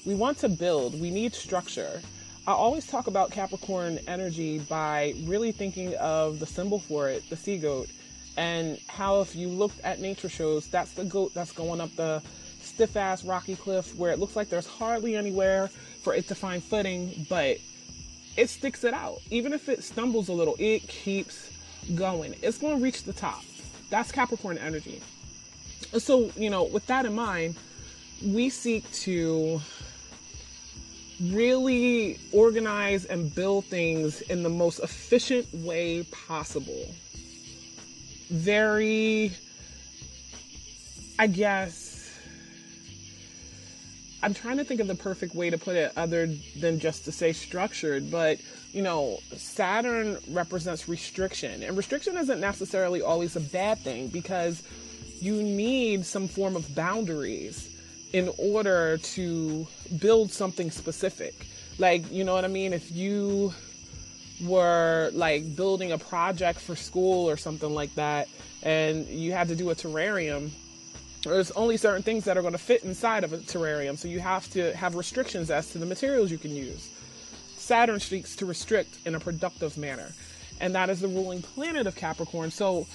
we 0.06 0.14
want 0.14 0.38
to 0.40 0.50
build, 0.50 1.00
we 1.02 1.10
need 1.10 1.34
structure. 1.34 2.02
I 2.48 2.52
always 2.52 2.86
talk 2.86 3.08
about 3.08 3.32
Capricorn 3.32 4.00
energy 4.08 4.60
by 4.60 5.16
really 5.24 5.52
thinking 5.52 5.96
of 5.96 6.40
the 6.40 6.46
symbol 6.46 6.78
for 6.78 7.10
it, 7.10 7.28
the 7.30 7.36
sea 7.36 7.58
goat 7.58 7.90
and 8.38 8.80
how 8.88 9.22
if 9.22 9.36
you 9.36 9.48
looked 9.48 9.80
at 9.84 10.00
nature 10.00 10.30
shows, 10.30 10.68
that's 10.68 10.92
the 10.92 11.06
goat 11.06 11.34
that's 11.34 11.52
going 11.52 11.82
up 11.82 11.96
the 11.96 12.22
stiff 12.62 12.96
ass 12.96 13.24
rocky 13.24 13.56
cliff 13.56 13.96
where 13.96 14.12
it 14.12 14.20
looks 14.20 14.36
like 14.36 14.50
there's 14.50 14.68
hardly 14.68 15.16
anywhere 15.16 15.70
for 16.04 16.14
it 16.14 16.28
to 16.28 16.36
find 16.36 16.64
footing, 16.64 17.26
but 17.30 17.58
it 18.38 18.50
sticks 18.50 18.84
it 18.84 18.94
out. 18.94 19.20
Even 19.32 19.54
if 19.54 19.70
it 19.70 19.84
stumbles 19.84 20.30
a 20.30 20.34
little, 20.34 20.56
it 20.60 20.88
keeps 20.88 21.52
going. 21.96 22.36
It's 22.42 22.58
going 22.58 22.78
to 22.78 22.84
reach 22.84 23.04
the 23.04 23.14
top. 23.14 23.44
That's 23.90 24.12
Capricorn 24.12 24.58
energy. 24.58 25.02
So, 25.98 26.32
you 26.36 26.50
know, 26.50 26.66
with 26.66 26.86
that 26.88 27.06
in 27.06 27.16
mind, 27.16 27.56
we 28.24 28.50
seek 28.50 28.90
to 28.92 29.62
really 31.22 32.20
organize 32.32 33.06
and 33.06 33.34
build 33.34 33.66
things 33.66 34.22
in 34.22 34.44
the 34.44 34.50
most 34.50 34.80
efficient 34.80 35.48
way 35.54 36.04
possible. 36.12 36.94
Very, 38.30 39.32
I 41.18 41.28
guess, 41.28 42.12
I'm 44.24 44.34
trying 44.34 44.58
to 44.58 44.64
think 44.64 44.82
of 44.82 44.88
the 44.88 44.96
perfect 44.96 45.36
way 45.36 45.50
to 45.50 45.58
put 45.58 45.76
it 45.76 45.92
other 45.96 46.28
than 46.60 46.80
just 46.80 47.06
to 47.06 47.12
say 47.12 47.32
structured, 47.32 48.10
but 48.10 48.40
you 48.72 48.82
know, 48.82 49.20
Saturn 49.38 50.18
represents 50.32 50.90
restriction, 50.90 51.64
and 51.64 51.78
restriction 51.78 52.18
isn't 52.18 52.42
necessarily 52.42 53.02
always 53.02 53.36
a 53.36 53.40
bad 53.40 53.80
thing 53.80 54.10
because 54.10 54.64
you 55.22 55.42
need 55.42 56.06
some 56.06 56.28
form 56.28 56.56
of 56.56 56.76
boundaries 56.76 57.75
in 58.16 58.32
order 58.38 58.98
to 59.00 59.68
build 60.00 60.32
something 60.32 60.72
specific. 60.72 61.48
Like, 61.78 62.10
you 62.10 62.24
know 62.24 62.34
what 62.34 62.46
I 62.46 62.48
mean? 62.48 62.72
If 62.72 62.90
you 62.90 63.54
were 64.42 65.10
like 65.12 65.54
building 65.54 65.92
a 65.92 65.98
project 65.98 66.62
for 66.62 66.78
school 66.78 67.30
or 67.30 67.36
something 67.36 67.76
like 67.76 67.94
that, 67.96 68.30
and 68.64 69.06
you 69.08 69.34
had 69.34 69.50
to 69.50 69.56
do 69.56 69.70
a 69.70 69.76
terrarium, 69.76 70.50
there's 71.24 71.52
only 71.52 71.76
certain 71.76 72.04
things 72.04 72.24
that 72.24 72.38
are 72.38 72.42
going 72.42 72.54
to 72.54 72.58
fit 72.58 72.86
inside 72.86 73.26
of 73.26 73.34
a 73.34 73.38
terrarium. 73.40 73.98
So 73.98 74.08
you 74.08 74.22
have 74.22 74.50
to 74.52 74.74
have 74.78 74.96
restrictions 74.96 75.52
as 75.52 75.70
to 75.72 75.78
the 75.78 75.86
materials 75.86 76.32
you 76.32 76.38
can 76.38 76.56
use. 76.56 76.90
Saturn 77.58 78.00
seeks 78.00 78.34
to 78.38 78.46
restrict 78.46 78.98
in 79.06 79.16
a 79.16 79.20
productive 79.20 79.78
manner. 79.78 80.14
And 80.62 80.74
that 80.74 80.90
is 80.90 81.02
the 81.02 81.10
ruling 81.10 81.42
planet 81.42 81.86
of 81.86 81.98
Capricorn. 81.98 82.50
So 82.50 82.88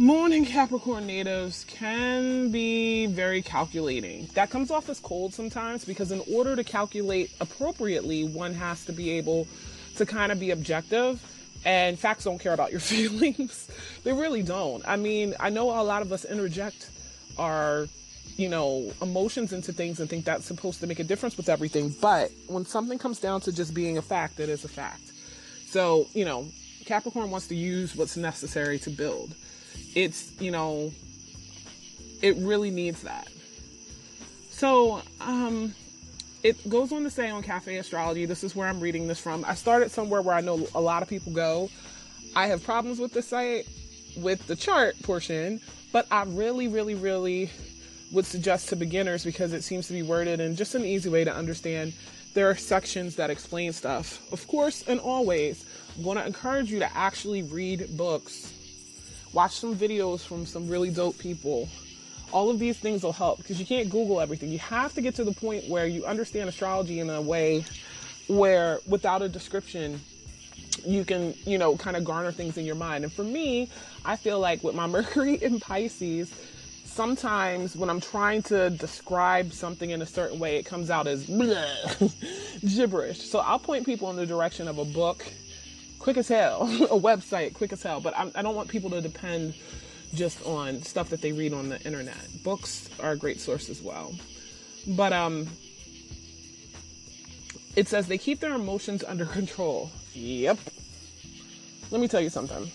Moon 0.00 0.32
and 0.32 0.46
Capricorn 0.46 1.08
natives 1.08 1.64
can 1.66 2.52
be 2.52 3.06
very 3.06 3.42
calculating. 3.42 4.28
That 4.34 4.48
comes 4.48 4.70
off 4.70 4.88
as 4.88 5.00
cold 5.00 5.34
sometimes 5.34 5.84
because, 5.84 6.12
in 6.12 6.22
order 6.32 6.54
to 6.54 6.62
calculate 6.62 7.32
appropriately, 7.40 8.22
one 8.22 8.54
has 8.54 8.84
to 8.84 8.92
be 8.92 9.10
able 9.10 9.48
to 9.96 10.06
kind 10.06 10.30
of 10.30 10.38
be 10.38 10.52
objective. 10.52 11.20
And 11.64 11.98
facts 11.98 12.22
don't 12.22 12.38
care 12.38 12.54
about 12.54 12.70
your 12.70 12.78
feelings. 12.94 13.68
they 14.04 14.12
really 14.12 14.44
don't. 14.44 14.86
I 14.86 14.94
mean, 14.94 15.34
I 15.40 15.50
know 15.50 15.70
a 15.70 15.82
lot 15.82 16.02
of 16.02 16.12
us 16.12 16.24
interject 16.24 16.90
our 17.36 17.88
you 18.36 18.48
know 18.48 18.92
emotions 19.02 19.52
into 19.52 19.72
things 19.72 19.98
and 19.98 20.08
think 20.08 20.24
that's 20.24 20.44
supposed 20.44 20.78
to 20.78 20.86
make 20.86 21.00
a 21.00 21.04
difference 21.04 21.36
with 21.36 21.48
everything 21.48 21.92
but 22.00 22.30
when 22.46 22.64
something 22.64 22.98
comes 22.98 23.18
down 23.18 23.40
to 23.40 23.50
just 23.50 23.74
being 23.74 23.98
a 23.98 24.02
fact 24.02 24.38
it 24.38 24.48
is 24.48 24.64
a 24.64 24.68
fact 24.68 25.10
so 25.66 26.06
you 26.12 26.24
know 26.24 26.46
capricorn 26.84 27.30
wants 27.32 27.48
to 27.48 27.56
use 27.56 27.96
what's 27.96 28.16
necessary 28.16 28.78
to 28.78 28.90
build 28.90 29.34
it's 29.94 30.32
you 30.40 30.50
know 30.50 30.92
it 32.22 32.36
really 32.38 32.70
needs 32.70 33.02
that 33.02 33.28
so 34.50 35.02
um 35.20 35.74
it 36.42 36.68
goes 36.68 36.92
on 36.92 37.02
to 37.02 37.10
say 37.10 37.30
on 37.30 37.42
cafe 37.42 37.76
astrology 37.76 38.24
this 38.24 38.44
is 38.44 38.54
where 38.54 38.68
i'm 38.68 38.80
reading 38.80 39.06
this 39.06 39.20
from 39.20 39.44
i 39.46 39.54
started 39.54 39.90
somewhere 39.90 40.22
where 40.22 40.34
i 40.34 40.40
know 40.40 40.66
a 40.74 40.80
lot 40.80 41.02
of 41.02 41.08
people 41.08 41.32
go 41.32 41.70
i 42.36 42.46
have 42.46 42.62
problems 42.62 42.98
with 42.98 43.12
the 43.12 43.22
site 43.22 43.66
with 44.16 44.44
the 44.46 44.56
chart 44.56 45.00
portion 45.02 45.60
but 45.92 46.06
I 46.10 46.24
really, 46.24 46.68
really, 46.68 46.94
really 46.94 47.50
would 48.12 48.26
suggest 48.26 48.68
to 48.68 48.76
beginners 48.76 49.24
because 49.24 49.52
it 49.52 49.62
seems 49.62 49.86
to 49.88 49.92
be 49.92 50.02
worded 50.02 50.40
in 50.40 50.56
just 50.56 50.74
an 50.74 50.84
easy 50.84 51.08
way 51.08 51.24
to 51.24 51.34
understand. 51.34 51.92
There 52.34 52.48
are 52.48 52.54
sections 52.54 53.16
that 53.16 53.30
explain 53.30 53.72
stuff. 53.72 54.20
Of 54.32 54.46
course, 54.46 54.84
and 54.86 55.00
always, 55.00 55.64
I'm 55.96 56.04
going 56.04 56.18
to 56.18 56.26
encourage 56.26 56.70
you 56.70 56.78
to 56.78 56.96
actually 56.96 57.42
read 57.42 57.96
books, 57.96 58.52
watch 59.32 59.56
some 59.56 59.74
videos 59.74 60.20
from 60.20 60.46
some 60.46 60.68
really 60.68 60.90
dope 60.90 61.18
people. 61.18 61.68
All 62.32 62.50
of 62.50 62.58
these 62.58 62.78
things 62.78 63.02
will 63.02 63.12
help 63.12 63.38
because 63.38 63.58
you 63.58 63.66
can't 63.66 63.88
Google 63.88 64.20
everything. 64.20 64.50
You 64.50 64.58
have 64.58 64.94
to 64.94 65.00
get 65.00 65.14
to 65.16 65.24
the 65.24 65.32
point 65.32 65.68
where 65.68 65.86
you 65.86 66.04
understand 66.04 66.48
astrology 66.48 67.00
in 67.00 67.08
a 67.08 67.20
way 67.22 67.64
where, 68.28 68.80
without 68.86 69.22
a 69.22 69.28
description, 69.28 70.00
you 70.84 71.04
can, 71.04 71.34
you 71.44 71.58
know, 71.58 71.76
kind 71.76 71.96
of 71.96 72.04
garner 72.04 72.32
things 72.32 72.58
in 72.58 72.64
your 72.64 72.74
mind. 72.74 73.04
And 73.04 73.12
for 73.12 73.24
me, 73.24 73.68
I 74.04 74.16
feel 74.16 74.38
like 74.38 74.62
with 74.62 74.74
my 74.74 74.86
Mercury 74.98 75.34
in 75.34 75.60
Pisces, 75.60 76.32
sometimes 76.84 77.76
when 77.76 77.88
I'm 77.88 78.00
trying 78.00 78.42
to 78.44 78.70
describe 78.70 79.52
something 79.52 79.90
in 79.90 80.02
a 80.02 80.06
certain 80.06 80.38
way, 80.38 80.56
it 80.56 80.64
comes 80.64 80.90
out 80.90 81.06
as 81.06 81.24
gibberish. 82.76 83.22
So 83.22 83.38
I'll 83.38 83.58
point 83.58 83.86
people 83.86 84.10
in 84.10 84.16
the 84.16 84.26
direction 84.26 84.68
of 84.68 84.78
a 84.78 84.84
book, 84.84 85.24
quick 85.98 86.16
as 86.16 86.28
hell, 86.28 86.62
a 86.90 86.98
website, 86.98 87.54
quick 87.54 87.72
as 87.72 87.82
hell. 87.82 88.00
But 88.00 88.14
I'm, 88.16 88.28
I 88.34 88.40
do 88.40 88.48
not 88.48 88.54
want 88.54 88.68
people 88.68 88.90
to 88.90 89.00
depend 89.00 89.54
just 90.14 90.44
on 90.46 90.82
stuff 90.82 91.10
that 91.10 91.20
they 91.20 91.32
read 91.32 91.52
on 91.52 91.68
the 91.68 91.80
internet. 91.82 92.16
Books 92.42 92.88
are 93.00 93.12
a 93.12 93.16
great 93.16 93.40
source 93.40 93.68
as 93.68 93.82
well. 93.82 94.14
But 94.86 95.12
um, 95.12 95.48
it 97.76 97.88
says 97.88 98.06
they 98.08 98.18
keep 98.18 98.40
their 98.40 98.54
emotions 98.54 99.04
under 99.04 99.26
control. 99.38 99.90
Yep. 100.14 100.58
Let 101.90 102.00
me 102.00 102.08
tell 102.08 102.20
you 102.20 102.30
something. 102.30 102.70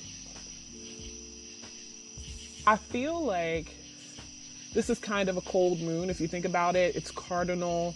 I 2.66 2.78
feel 2.78 3.24
like 3.24 3.68
this 4.74 4.90
is 4.90 4.98
kind 5.00 5.30
of 5.30 5.38
a 5.38 5.42
cold 5.42 5.82
moon. 5.82 6.10
If 6.10 6.22
you 6.22 6.28
think 6.28 6.46
about 6.46 6.76
it, 6.76 6.96
it's 6.96 7.12
cardinal 7.12 7.94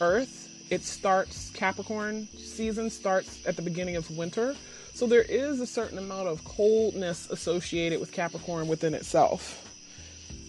Earth. 0.00 0.45
It 0.68 0.84
starts, 0.84 1.50
Capricorn 1.50 2.26
season 2.36 2.90
starts 2.90 3.46
at 3.46 3.56
the 3.56 3.62
beginning 3.62 3.96
of 3.96 4.10
winter. 4.10 4.56
So 4.94 5.06
there 5.06 5.22
is 5.22 5.60
a 5.60 5.66
certain 5.66 5.98
amount 5.98 6.28
of 6.28 6.42
coldness 6.44 7.30
associated 7.30 8.00
with 8.00 8.12
Capricorn 8.12 8.66
within 8.66 8.94
itself. 8.94 9.62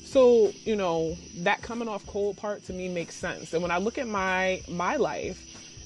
So, 0.06 0.54
you 0.64 0.76
know, 0.76 1.18
that 1.40 1.62
coming 1.62 1.88
off 1.88 2.06
cold 2.08 2.38
part 2.38 2.64
to 2.66 2.74
me 2.74 2.88
makes 2.88 3.14
sense. 3.14 3.54
And 3.54 3.62
when 3.62 3.72
I 3.72 3.78
look 3.78 3.98
at 3.98 4.08
my 4.08 4.62
my 4.70 4.96
life 4.96 5.38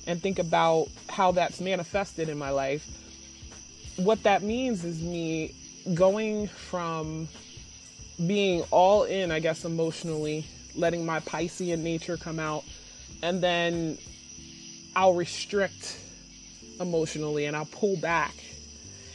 and 0.05 0.21
think 0.21 0.37
about 0.37 0.89
how 1.09 1.31
that's 1.31 1.59
manifested 1.59 2.29
in 2.29 2.37
my 2.37 2.51
life, 2.51 2.87
what 3.97 4.21
that 4.23 4.43
means 4.43 4.85
is 4.85 5.01
me 5.01 5.55
going 5.95 6.47
from 6.47 7.27
being 8.27 8.63
all 8.69 9.03
in, 9.03 9.31
I 9.31 9.39
guess, 9.39 9.65
emotionally, 9.65 10.45
letting 10.75 11.03
my 11.03 11.19
Piscean 11.21 11.79
nature 11.79 12.15
come 12.15 12.39
out, 12.39 12.63
and 13.23 13.41
then 13.41 13.97
I'll 14.95 15.13
restrict 15.13 15.97
emotionally 16.79 17.45
and 17.45 17.55
I'll 17.55 17.65
pull 17.65 17.97
back. 17.97 18.33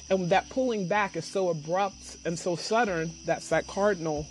And 0.08 0.30
that 0.30 0.48
pulling 0.50 0.86
back 0.86 1.16
is 1.16 1.24
so 1.24 1.48
abrupt 1.48 2.16
and 2.24 2.38
so 2.38 2.56
sudden, 2.56 3.10
that's 3.24 3.48
that 3.48 3.66
cardinal 3.66 4.26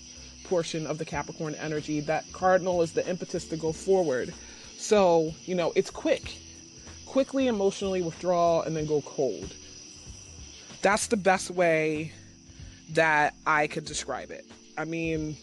portion 0.45 0.88
of 0.88 0.97
the 0.97 1.05
Capricorn 1.05 1.55
energy. 1.55 1.99
That 1.99 2.23
cardinal 2.31 2.81
is 2.81 2.93
the 2.93 3.08
impetus 3.08 3.45
to 3.49 3.58
go 3.58 3.71
forward. 3.71 4.34
So, 4.77 5.34
you 5.45 5.55
know, 5.55 5.73
it's 5.75 5.89
quick. 5.89 6.38
Quickly 7.05 7.47
emotionally 7.47 8.01
withdraw 8.01 8.62
and 8.62 8.75
then 8.75 8.86
go 8.86 9.01
cold. 9.01 9.53
That's 10.81 11.08
the 11.08 11.17
best 11.17 11.49
way 11.51 12.13
that 12.91 13.34
I 13.45 13.67
could 13.67 13.86
describe 13.86 14.31
it. 14.31 14.45
I 14.77 14.86
mean, 14.86 15.36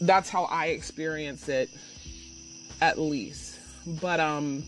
that's 0.00 0.28
how 0.28 0.44
I 0.44 0.66
experience 0.66 1.48
it, 1.48 1.70
at 2.80 2.98
least. 2.98 3.43
But 3.86 4.20
um, 4.20 4.62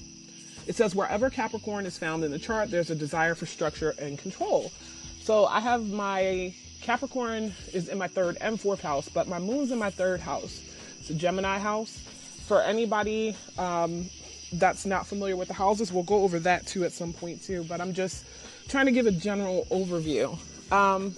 it 0.66 0.74
says 0.74 0.94
wherever 0.94 1.30
Capricorn 1.30 1.86
is 1.86 1.98
found 1.98 2.24
in 2.24 2.30
the 2.30 2.38
chart, 2.38 2.70
there's 2.70 2.90
a 2.90 2.94
desire 2.94 3.34
for 3.34 3.46
structure 3.46 3.94
and 3.98 4.18
control. 4.18 4.72
So 5.20 5.46
I 5.46 5.60
have 5.60 5.88
my 5.88 6.54
Capricorn 6.82 7.52
is 7.72 7.88
in 7.88 7.98
my 7.98 8.08
third 8.08 8.36
and 8.40 8.60
fourth 8.60 8.80
house, 8.80 9.08
but 9.08 9.26
my 9.26 9.38
moon's 9.38 9.72
in 9.72 9.78
my 9.78 9.90
third 9.90 10.20
house. 10.20 10.62
It's 11.00 11.10
a 11.10 11.14
Gemini 11.14 11.58
house. 11.58 11.98
For 12.46 12.62
anybody 12.62 13.36
um, 13.58 14.08
that's 14.52 14.86
not 14.86 15.06
familiar 15.06 15.36
with 15.36 15.48
the 15.48 15.54
houses, 15.54 15.92
we'll 15.92 16.04
go 16.04 16.22
over 16.22 16.38
that 16.40 16.66
too 16.66 16.84
at 16.84 16.92
some 16.92 17.12
point 17.12 17.42
too. 17.42 17.64
But 17.64 17.80
I'm 17.80 17.92
just 17.92 18.24
trying 18.68 18.86
to 18.86 18.92
give 18.92 19.06
a 19.06 19.12
general 19.12 19.66
overview. 19.70 20.38
Um, 20.72 21.16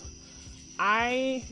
I 0.78 1.44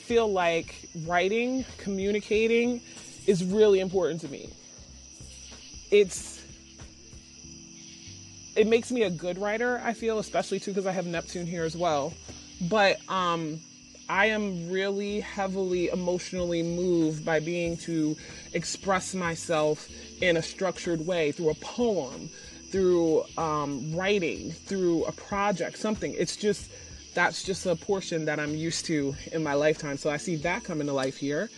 feel 0.00 0.30
like 0.30 0.88
writing, 1.06 1.64
communicating 1.78 2.80
is 3.26 3.44
really 3.44 3.80
important 3.80 4.20
to 4.22 4.28
me. 4.28 4.50
It's 5.92 6.42
it 8.56 8.66
makes 8.66 8.90
me 8.90 9.02
a 9.04 9.10
good 9.10 9.38
writer, 9.38 9.80
I 9.84 9.92
feel, 9.92 10.18
especially 10.18 10.58
too 10.58 10.72
because 10.72 10.86
I 10.86 10.92
have 10.92 11.06
Neptune 11.06 11.46
here 11.46 11.64
as 11.64 11.76
well. 11.76 12.14
But 12.68 12.98
um 13.08 13.60
I 14.08 14.26
am 14.26 14.70
really 14.70 15.20
heavily 15.20 15.88
emotionally 15.88 16.62
moved 16.62 17.24
by 17.24 17.40
being 17.40 17.76
to 17.78 18.16
express 18.52 19.14
myself 19.14 19.88
in 20.20 20.36
a 20.36 20.42
structured 20.42 21.06
way 21.06 21.32
through 21.32 21.50
a 21.50 21.54
poem, 21.54 22.28
through 22.70 23.24
um, 23.38 23.94
writing, 23.94 24.50
through 24.52 25.04
a 25.04 25.12
project, 25.12 25.78
something. 25.78 26.14
It's 26.18 26.36
just 26.36 26.70
that's 27.14 27.42
just 27.42 27.66
a 27.66 27.76
portion 27.76 28.24
that 28.24 28.40
I'm 28.40 28.54
used 28.54 28.86
to 28.86 29.14
in 29.32 29.42
my 29.42 29.54
lifetime. 29.54 29.98
So 29.98 30.10
I 30.10 30.16
see 30.16 30.36
that 30.36 30.64
coming 30.64 30.86
to 30.86 30.92
life 30.92 31.16
here. 31.16 31.50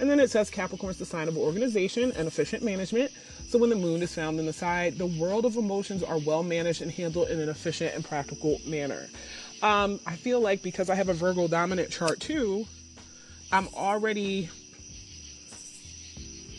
And 0.00 0.10
then 0.10 0.18
it 0.18 0.30
says 0.30 0.50
Capricorn's 0.50 0.98
the 0.98 1.04
sign 1.04 1.28
of 1.28 1.36
organization 1.36 2.12
and 2.12 2.26
efficient 2.26 2.64
management. 2.64 3.12
So 3.52 3.58
when 3.58 3.68
the 3.68 3.76
moon 3.76 4.00
is 4.00 4.14
found 4.14 4.40
in 4.40 4.46
the 4.46 4.52
side, 4.54 4.96
the 4.96 5.04
world 5.04 5.44
of 5.44 5.56
emotions 5.56 6.02
are 6.02 6.16
well 6.16 6.42
managed 6.42 6.80
and 6.80 6.90
handled 6.90 7.28
in 7.28 7.38
an 7.38 7.50
efficient 7.50 7.94
and 7.94 8.02
practical 8.02 8.58
manner. 8.66 9.08
Um, 9.60 10.00
I 10.06 10.16
feel 10.16 10.40
like 10.40 10.62
because 10.62 10.88
I 10.88 10.94
have 10.94 11.10
a 11.10 11.12
Virgo 11.12 11.48
dominant 11.48 11.90
chart 11.90 12.18
too, 12.18 12.64
I'm 13.52 13.68
already 13.74 14.48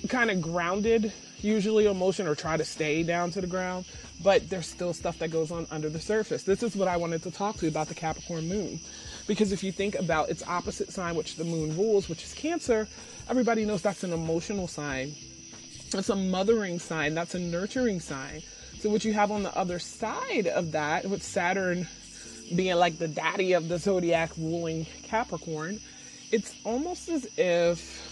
kind 0.08 0.30
of 0.30 0.40
grounded, 0.40 1.12
usually 1.40 1.88
emotion, 1.88 2.28
or 2.28 2.36
try 2.36 2.58
to 2.58 2.64
stay 2.64 3.02
down 3.02 3.32
to 3.32 3.42
the 3.42 3.48
ground 3.48 3.86
but 4.24 4.50
there's 4.50 4.68
still 4.68 4.94
stuff 4.94 5.20
that 5.20 5.30
goes 5.32 5.52
on 5.52 5.68
under 5.70 5.90
the 5.90 6.00
surface. 6.00 6.44
This 6.44 6.64
is 6.64 6.76
what 6.76 6.88
I 6.88 6.96
wanted 6.96 7.22
to 7.24 7.32
talk 7.32 7.58
to 7.58 7.66
you 7.66 7.70
about 7.70 7.90
the 7.90 7.94
Capricorn 7.94 8.48
moon. 8.48 8.80
Because 9.28 9.52
if 9.52 9.64
you 9.64 9.72
think 9.72 9.96
about 9.96 10.30
its 10.30 10.44
opposite 10.48 10.92
sign, 10.92 11.16
which 11.16 11.36
the 11.36 11.44
moon 11.44 11.76
rules, 11.76 12.08
which 12.08 12.24
is 12.24 12.34
Cancer, 12.34 12.88
everybody 13.30 13.66
knows 13.66 13.82
that's 13.82 14.04
an 14.04 14.14
emotional 14.14 14.68
sign. 14.68 15.14
That's 15.94 16.10
a 16.10 16.16
mothering 16.16 16.80
sign, 16.80 17.14
that's 17.14 17.36
a 17.36 17.40
nurturing 17.40 18.00
sign. 18.00 18.42
So, 18.80 18.90
what 18.90 19.06
you 19.06 19.14
have 19.14 19.32
on 19.32 19.44
the 19.44 19.56
other 19.58 19.80
side 19.80 20.48
of 20.48 20.72
that, 20.74 21.06
with 21.10 21.24
Saturn 21.24 21.88
being 22.54 22.76
like 22.76 22.98
the 22.98 23.08
daddy 23.08 23.54
of 23.54 23.70
the 23.70 23.78
zodiac 23.78 24.32
ruling 24.38 24.86
Capricorn, 25.04 25.80
it's 26.32 26.54
almost 26.64 27.10
as 27.10 27.28
if 27.38 28.10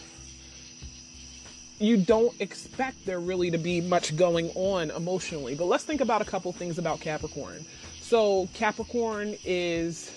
you 1.80 1.98
don't 1.98 2.40
expect 2.40 3.06
there 3.06 3.20
really 3.20 3.50
to 3.52 3.58
be 3.58 3.82
much 3.82 4.16
going 4.16 4.52
on 4.54 4.92
emotionally. 4.92 5.56
But 5.56 5.66
let's 5.66 5.84
think 5.84 6.00
about 6.00 6.22
a 6.22 6.26
couple 6.26 6.54
things 6.54 6.78
about 6.78 7.02
Capricorn. 7.02 7.66
So, 8.00 8.48
Capricorn 8.54 9.36
is 9.44 10.12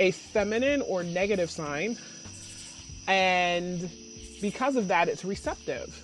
a 0.00 0.10
feminine 0.10 0.82
or 0.82 1.04
negative 1.04 1.50
sign, 1.50 1.96
and 3.06 3.88
because 4.40 4.74
of 4.74 4.88
that, 4.88 5.08
it's 5.08 5.24
receptive. 5.24 6.02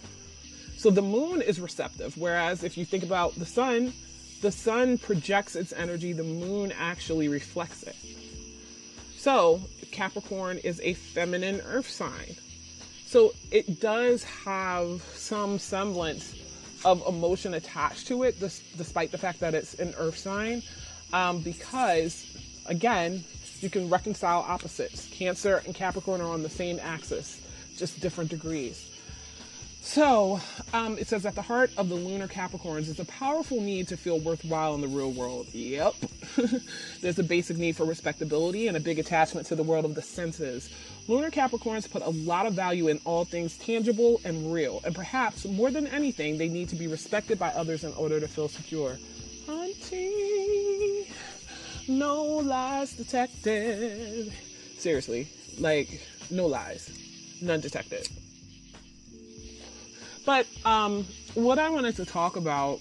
So, 0.80 0.90
the 0.90 1.02
moon 1.02 1.42
is 1.42 1.60
receptive, 1.60 2.16
whereas 2.16 2.64
if 2.64 2.78
you 2.78 2.86
think 2.86 3.02
about 3.02 3.34
the 3.34 3.44
sun, 3.44 3.92
the 4.40 4.50
sun 4.50 4.96
projects 4.96 5.54
its 5.54 5.74
energy, 5.74 6.14
the 6.14 6.24
moon 6.24 6.72
actually 6.78 7.28
reflects 7.28 7.82
it. 7.82 7.96
So, 9.16 9.60
Capricorn 9.90 10.58
is 10.58 10.80
a 10.82 10.94
feminine 10.94 11.60
earth 11.66 11.90
sign. 11.90 12.34
So 13.10 13.32
it 13.50 13.80
does 13.80 14.22
have 14.22 15.02
some 15.14 15.58
semblance 15.58 16.34
of 16.84 17.02
emotion 17.08 17.54
attached 17.54 18.06
to 18.06 18.22
it, 18.22 18.38
despite 18.38 19.10
the 19.10 19.18
fact 19.18 19.40
that 19.40 19.52
it's 19.52 19.74
an 19.74 19.94
earth 19.98 20.16
sign, 20.16 20.62
um, 21.12 21.40
because 21.40 22.24
again, 22.66 23.24
you 23.60 23.68
can 23.68 23.90
reconcile 23.90 24.46
opposites. 24.48 25.08
Cancer 25.08 25.60
and 25.66 25.74
Capricorn 25.74 26.20
are 26.20 26.32
on 26.32 26.42
the 26.42 26.48
same 26.48 26.78
axis, 26.80 27.40
just 27.76 28.00
different 28.00 28.30
degrees. 28.30 28.89
So 29.82 30.40
um, 30.74 30.98
it 30.98 31.08
says 31.08 31.24
at 31.24 31.34
the 31.34 31.42
heart 31.42 31.70
of 31.76 31.88
the 31.88 31.94
lunar 31.94 32.28
Capricorns 32.28 32.88
is 32.88 33.00
a 33.00 33.04
powerful 33.06 33.60
need 33.60 33.88
to 33.88 33.96
feel 33.96 34.20
worthwhile 34.20 34.74
in 34.74 34.82
the 34.82 34.88
real 34.88 35.10
world. 35.10 35.48
Yep. 35.52 35.94
There's 37.00 37.18
a 37.18 37.24
basic 37.24 37.56
need 37.56 37.76
for 37.76 37.84
respectability 37.84 38.68
and 38.68 38.76
a 38.76 38.80
big 38.80 38.98
attachment 38.98 39.46
to 39.48 39.56
the 39.56 39.62
world 39.62 39.84
of 39.86 39.94
the 39.94 40.02
senses. 40.02 40.70
Lunar 41.08 41.30
Capricorns 41.30 41.90
put 41.90 42.02
a 42.02 42.10
lot 42.10 42.46
of 42.46 42.54
value 42.54 42.88
in 42.88 43.00
all 43.04 43.24
things 43.24 43.56
tangible 43.56 44.20
and 44.24 44.52
real, 44.52 44.80
and 44.84 44.94
perhaps 44.94 45.44
more 45.46 45.70
than 45.70 45.86
anything, 45.88 46.38
they 46.38 46.48
need 46.48 46.68
to 46.68 46.76
be 46.76 46.86
respected 46.86 47.38
by 47.38 47.48
others 47.48 47.82
in 47.82 47.92
order 47.94 48.20
to 48.20 48.28
feel 48.28 48.48
secure. 48.48 48.96
Hunting, 49.46 51.06
no 51.88 52.24
lies 52.24 52.92
detected. 52.92 54.32
Seriously, 54.78 55.26
like, 55.58 56.00
no 56.30 56.46
lies, 56.46 56.90
none 57.42 57.60
detected. 57.60 58.08
But 60.30 60.46
um, 60.64 61.04
what 61.34 61.58
I 61.58 61.70
wanted 61.70 61.96
to 61.96 62.04
talk 62.04 62.36
about, 62.36 62.78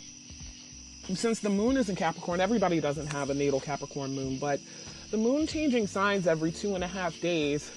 since 1.16 1.40
the 1.40 1.50
moon 1.50 1.78
is 1.78 1.90
in 1.90 1.96
Capricorn, 1.96 2.42
everybody 2.42 2.80
doesn't 2.80 3.08
have 3.08 3.32
a 3.32 3.34
natal 3.34 3.60
Capricorn 3.60 4.14
moon, 4.14 4.38
but 4.38 4.60
the 5.10 5.18
moon 5.18 5.48
changing 5.48 5.88
signs 5.88 6.28
every 6.28 6.52
two 6.52 6.76
and 6.76 6.84
a 6.84 6.88
half 6.88 7.20
days 7.22 7.72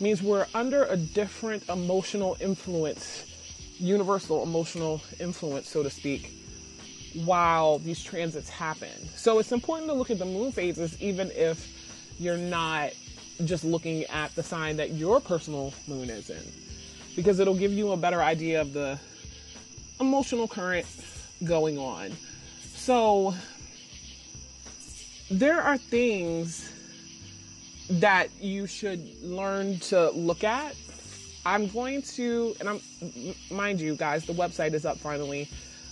means 0.00 0.22
we're 0.22 0.46
under 0.54 0.84
a 0.84 0.96
different 0.96 1.68
emotional 1.68 2.38
influence, 2.40 3.26
universal 3.78 4.42
emotional 4.42 5.02
influence, 5.18 5.68
so 5.68 5.82
to 5.82 5.90
speak, 5.90 6.32
while 7.26 7.78
these 7.78 8.02
transits 8.02 8.48
happen. 8.48 9.06
So 9.16 9.38
it's 9.38 9.52
important 9.52 9.90
to 9.90 9.94
look 9.94 10.10
at 10.10 10.18
the 10.18 10.24
moon 10.24 10.50
phases, 10.50 10.98
even 10.98 11.30
if 11.32 11.68
you're 12.18 12.38
not 12.38 12.92
just 13.44 13.64
looking 13.64 14.04
at 14.04 14.34
the 14.34 14.42
sign 14.42 14.78
that 14.78 14.92
your 14.92 15.20
personal 15.20 15.74
moon 15.86 16.08
is 16.08 16.30
in 16.30 16.42
because 17.16 17.38
it'll 17.40 17.54
give 17.54 17.72
you 17.72 17.92
a 17.92 17.96
better 17.96 18.22
idea 18.22 18.60
of 18.60 18.72
the 18.72 18.98
emotional 20.00 20.48
current 20.48 20.86
going 21.44 21.78
on. 21.78 22.12
So 22.74 23.34
there 25.30 25.60
are 25.60 25.78
things 25.78 26.72
that 27.90 28.28
you 28.40 28.66
should 28.66 29.22
learn 29.22 29.78
to 29.80 30.10
look 30.10 30.42
at. 30.44 30.74
I'm 31.44 31.66
going 31.68 32.00
to, 32.02 32.54
and 32.60 32.68
I'm, 32.68 32.80
mind 33.50 33.80
you, 33.80 33.96
guys, 33.96 34.24
the 34.26 34.32
website 34.32 34.74
is 34.74 34.84
up 34.84 34.98
finally. 34.98 35.48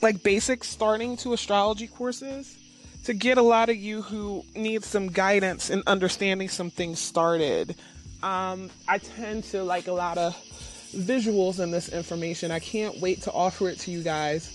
like 0.00 0.22
basic 0.22 0.64
starting 0.64 1.16
to 1.18 1.32
astrology 1.32 1.86
courses, 1.86 2.56
to 3.04 3.14
get 3.14 3.38
a 3.38 3.42
lot 3.42 3.68
of 3.68 3.76
you 3.76 4.02
who 4.02 4.44
need 4.54 4.84
some 4.84 5.08
guidance 5.08 5.70
in 5.70 5.82
understanding 5.86 6.48
some 6.48 6.70
things 6.70 6.98
started. 6.98 7.74
Um, 8.22 8.70
I 8.86 8.98
tend 8.98 9.44
to 9.44 9.62
like 9.62 9.86
a 9.86 9.92
lot 9.92 10.18
of 10.18 10.34
visuals 10.92 11.60
in 11.60 11.70
this 11.70 11.88
information. 11.88 12.50
I 12.50 12.58
can't 12.58 12.98
wait 13.00 13.22
to 13.22 13.32
offer 13.32 13.68
it 13.68 13.78
to 13.80 13.90
you 13.90 14.02
guys. 14.02 14.54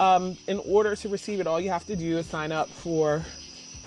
Um, 0.00 0.36
in 0.48 0.58
order 0.66 0.96
to 0.96 1.08
receive 1.08 1.40
it, 1.40 1.46
all 1.46 1.60
you 1.60 1.70
have 1.70 1.86
to 1.86 1.96
do 1.96 2.18
is 2.18 2.26
sign 2.26 2.50
up 2.50 2.68
for 2.68 3.22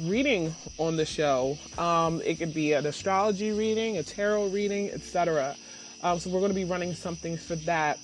reading 0.00 0.54
on 0.78 0.96
the 0.96 1.06
show. 1.06 1.56
Um, 1.78 2.20
it 2.24 2.38
could 2.38 2.52
be 2.52 2.72
an 2.72 2.86
astrology 2.86 3.52
reading, 3.52 3.98
a 3.98 4.02
tarot 4.02 4.48
reading, 4.48 4.90
etc. 4.90 5.54
Um, 6.02 6.18
so 6.18 6.30
we're 6.30 6.40
going 6.40 6.50
to 6.52 6.56
be 6.56 6.64
running 6.64 6.94
something 6.94 7.36
for 7.36 7.56
that. 7.56 7.98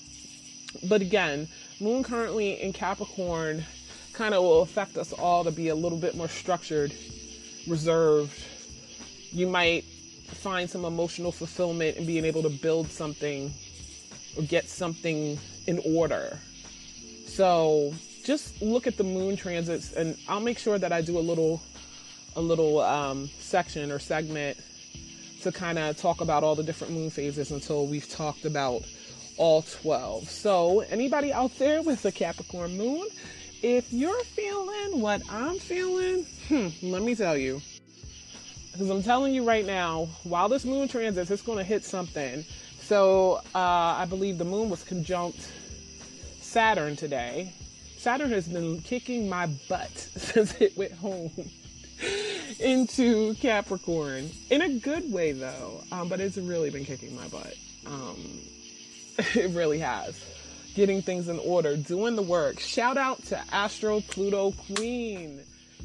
But 0.88 1.03
again, 1.03 1.48
Moon 1.81 2.03
currently 2.03 2.62
in 2.62 2.72
Capricorn 2.72 3.64
kind 4.12 4.35
of 4.35 4.42
will 4.42 4.62
affect 4.62 4.96
us 4.96 5.12
all 5.12 5.44
to 5.44 5.50
be 5.50 5.68
a 5.68 5.74
little 5.74 5.98
bit 5.98 6.16
more 6.16 6.29
structured, 6.29 6.92
reserved. 7.66 8.40
You 9.33 9.48
might 9.48 9.85
find 10.35 10.68
some 10.68 10.85
emotional 10.85 11.33
fulfillment 11.33 11.97
in 11.97 12.07
being 12.07 12.25
able 12.25 12.42
to 12.42 12.49
build 12.49 12.90
something 12.90 13.53
or 14.37 14.42
get 14.42 14.68
something 14.68 15.38
in 15.66 15.81
order. 15.85 16.38
So 17.27 17.94
just 18.25 18.61
look 18.62 18.87
at 18.87 18.97
the 18.97 19.05
moon 19.05 19.37
transits 19.37 19.92
and 19.92 20.16
I'll 20.29 20.40
make 20.40 20.59
sure 20.59 20.79
that 20.79 20.92
I 20.92 21.03
do 21.03 21.18
a 21.18 21.20
little 21.20 21.61
a 22.37 22.40
little 22.40 22.81
um, 22.81 23.29
section 23.38 23.92
or 23.92 23.99
segment 23.99 24.59
to 25.42 25.53
kind 25.53 25.79
of 25.79 25.97
talk 25.97 26.20
about 26.20 26.42
all 26.42 26.55
the 26.55 26.62
different 26.62 26.92
moon 26.92 27.11
phases 27.11 27.51
until 27.51 27.87
we've 27.87 28.09
talked 28.09 28.44
about 28.44 28.83
all 29.37 29.62
12. 29.62 30.29
So 30.29 30.81
anybody 30.81 31.33
out 31.33 31.57
there 31.59 31.83
with 31.83 32.05
a 32.05 32.12
Capricorn 32.12 32.77
moon, 32.77 33.07
if 33.62 33.92
you're 33.92 34.25
feeling 34.25 35.01
what 35.01 35.23
I'm 35.31 35.59
feeling, 35.59 36.25
hmm, 36.49 36.68
let 36.83 37.03
me 37.03 37.14
tell 37.14 37.37
you, 37.37 37.61
because 38.75 38.91
I'm 38.91 39.05
telling 39.05 39.33
you 39.33 39.45
right 39.45 39.65
now, 39.65 40.09
while 40.25 40.49
this 40.49 40.65
moon 40.65 40.89
transits, 40.89 41.31
it's 41.31 41.43
going 41.43 41.59
to 41.59 41.65
hit 41.65 41.85
something. 41.85 42.45
So 42.81 43.37
uh, 43.55 43.59
I 43.99 44.05
believe 44.09 44.37
the 44.37 44.45
moon 44.45 44.69
was 44.69 44.83
conjunct 44.83 45.49
Saturn 46.41 46.97
today. 46.97 47.53
Saturn 47.99 48.31
has 48.31 48.49
been 48.49 48.81
kicking 48.81 49.29
my 49.29 49.47
butt 49.69 49.97
since 49.97 50.61
it 50.61 50.77
went 50.77 50.91
home 50.93 51.31
into 52.61 53.35
Capricorn. 53.35 54.29
In 54.51 54.63
a 54.63 54.69
good 54.81 55.13
way, 55.13 55.31
though, 55.31 55.81
um, 55.93 56.09
but 56.09 56.19
it's 56.19 56.37
really 56.37 56.71
been 56.71 56.85
kicking 56.85 57.15
my 57.15 57.29
butt. 57.29 57.55
Um, 57.87 58.41
it 59.19 59.55
really 59.55 59.79
has. 59.79 60.21
Getting 60.75 61.01
things 61.01 61.29
in 61.29 61.39
order, 61.39 61.77
doing 61.77 62.17
the 62.17 62.23
work. 62.23 62.59
Shout 62.59 62.97
out 62.97 63.23
to 63.27 63.41
Astro 63.53 64.01
Pluto 64.01 64.51
Queen. 64.75 65.41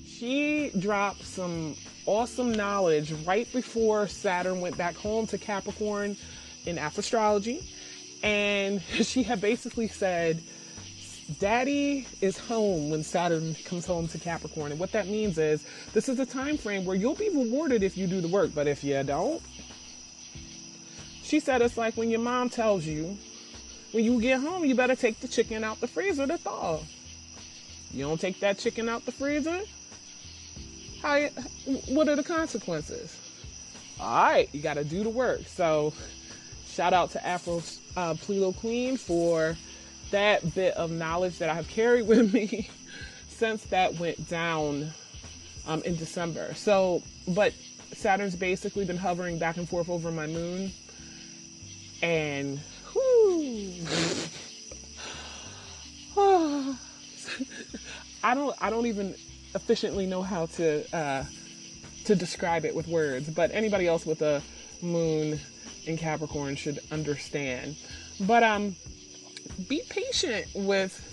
She 0.07 0.71
dropped 0.79 1.23
some 1.23 1.75
awesome 2.09 2.51
knowledge 2.51 3.11
right 3.23 3.51
before 3.53 4.07
Saturn 4.07 4.61
went 4.61 4.75
back 4.75 4.95
home 4.95 5.27
to 5.27 5.37
Capricorn 5.37 6.17
in 6.65 6.79
astrology. 6.79 7.63
And 8.23 8.81
she 9.01 9.21
had 9.21 9.39
basically 9.39 9.87
said, 9.87 10.41
Daddy 11.39 12.07
is 12.19 12.35
home 12.35 12.89
when 12.89 13.03
Saturn 13.03 13.55
comes 13.63 13.85
home 13.85 14.07
to 14.07 14.17
Capricorn. 14.17 14.71
And 14.71 14.79
what 14.79 14.91
that 14.93 15.07
means 15.07 15.37
is 15.37 15.63
this 15.93 16.09
is 16.09 16.19
a 16.19 16.25
time 16.25 16.57
frame 16.57 16.83
where 16.83 16.95
you'll 16.95 17.13
be 17.13 17.29
rewarded 17.29 17.83
if 17.83 17.95
you 17.95 18.07
do 18.07 18.21
the 18.21 18.27
work, 18.27 18.55
but 18.55 18.65
if 18.65 18.83
you 18.83 19.01
don't, 19.03 19.39
she 21.21 21.39
said 21.39 21.61
it's 21.61 21.77
like 21.77 21.95
when 21.95 22.09
your 22.09 22.21
mom 22.21 22.49
tells 22.49 22.87
you, 22.87 23.15
when 23.91 24.03
you 24.03 24.19
get 24.19 24.41
home, 24.41 24.65
you 24.65 24.73
better 24.73 24.95
take 24.95 25.19
the 25.19 25.27
chicken 25.27 25.63
out 25.63 25.79
the 25.79 25.87
freezer 25.87 26.25
to 26.25 26.39
thaw. 26.39 26.79
You 27.91 28.05
don't 28.05 28.19
take 28.19 28.39
that 28.39 28.57
chicken 28.57 28.89
out 28.89 29.05
the 29.05 29.11
freezer, 29.11 29.61
how, 31.01 31.27
what 31.87 32.07
are 32.09 32.15
the 32.15 32.23
consequences? 32.23 33.15
All 33.99 34.23
right, 34.23 34.49
you 34.53 34.61
got 34.61 34.75
to 34.75 34.83
do 34.83 35.03
the 35.03 35.09
work. 35.09 35.41
So, 35.47 35.93
shout 36.67 36.93
out 36.93 37.11
to 37.11 37.25
Afro 37.25 37.61
uh, 37.97 38.15
Pluto 38.15 38.51
Queen 38.53 38.97
for 38.97 39.57
that 40.11 40.55
bit 40.55 40.73
of 40.75 40.91
knowledge 40.91 41.37
that 41.39 41.49
I 41.49 41.53
have 41.53 41.67
carried 41.67 42.07
with 42.07 42.33
me 42.33 42.69
since 43.27 43.63
that 43.65 43.99
went 43.99 44.29
down 44.29 44.91
um, 45.67 45.81
in 45.83 45.95
December. 45.95 46.53
So, 46.53 47.03
but 47.27 47.53
Saturn's 47.93 48.35
basically 48.35 48.85
been 48.85 48.97
hovering 48.97 49.39
back 49.39 49.57
and 49.57 49.67
forth 49.67 49.89
over 49.89 50.11
my 50.11 50.27
moon, 50.27 50.71
and 52.01 52.59
whoo, 52.95 53.73
I 58.23 58.35
don't, 58.35 58.55
I 58.61 58.69
don't 58.69 58.85
even 58.85 59.15
efficiently 59.55 60.05
know 60.05 60.21
how 60.21 60.45
to 60.47 60.95
uh, 60.95 61.23
to 62.05 62.15
describe 62.15 62.65
it 62.65 62.75
with 62.75 62.87
words, 62.87 63.29
but 63.29 63.51
anybody 63.53 63.87
else 63.87 64.05
with 64.05 64.21
a 64.21 64.41
moon 64.81 65.39
in 65.85 65.97
Capricorn 65.97 66.55
should 66.55 66.79
understand. 66.91 67.75
But 68.21 68.43
um, 68.43 68.75
be 69.67 69.81
patient 69.89 70.47
with 70.53 71.05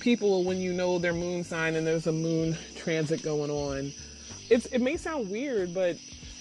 people 0.00 0.44
when 0.44 0.58
you 0.58 0.72
know 0.72 0.98
their 0.98 1.12
moon 1.12 1.44
sign 1.44 1.74
and 1.74 1.86
there's 1.86 2.06
a 2.06 2.12
moon 2.12 2.56
transit 2.76 3.22
going 3.22 3.50
on. 3.50 3.92
It's 4.50 4.66
it 4.66 4.80
may 4.80 4.96
sound 4.96 5.30
weird, 5.30 5.72
but 5.72 5.96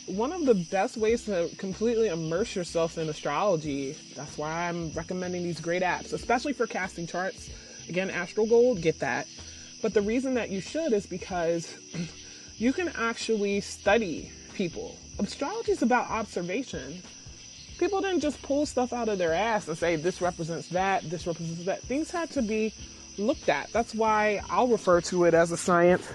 one 0.08 0.34
of 0.34 0.46
the 0.46 0.56
best 0.56 0.98
ways 0.98 1.26
to 1.26 1.50
completely 1.58 2.10
immerse 2.10 2.56
yourself 2.56 2.98
in 2.98 3.08
astrology. 3.08 3.96
That's 4.16 4.38
why 4.38 4.68
I'm 4.68 4.92
recommending 4.92 5.44
these 5.44 5.62
great 5.62 5.82
apps, 5.82 6.12
especially 6.14 6.54
for 6.54 6.68
casting 6.68 7.08
charts. 7.08 7.50
Again, 7.88 8.10
Astro 8.10 8.46
Gold, 8.46 8.82
get 8.82 9.00
that. 9.00 9.28
But 9.84 9.94
the 9.94 10.02
reason 10.02 10.34
that 10.34 10.50
you 10.50 10.62
should 10.62 10.94
is 10.94 11.06
because 11.06 11.72
you 12.58 12.74
can 12.74 12.90
actually 12.98 13.62
study 13.62 14.32
people. 14.56 14.98
Astrology 15.20 15.74
is 15.74 15.84
about 15.84 16.10
observation 16.10 17.04
people 17.84 18.02
didn't 18.02 18.22
just 18.22 18.42
pull 18.42 18.66
stuff 18.66 18.94
out 18.94 19.10
of 19.10 19.18
their 19.18 19.34
ass 19.34 19.68
and 19.68 19.78
say 19.78 19.96
this 19.96 20.22
represents 20.22 20.70
that, 20.70 21.04
this 21.10 21.28
represents 21.28 21.66
that. 21.66 21.82
Things 21.82 22.12
had 22.12 22.30
to 22.32 22.42
be 22.42 22.74
looked 23.18 23.50
at. 23.50 23.72
That's 23.74 23.94
why 23.94 24.42
I'll 24.50 24.68
refer 24.68 25.02
to 25.02 25.26
it 25.26 25.34
as 25.34 25.52
a 25.52 25.58
science, 25.58 26.08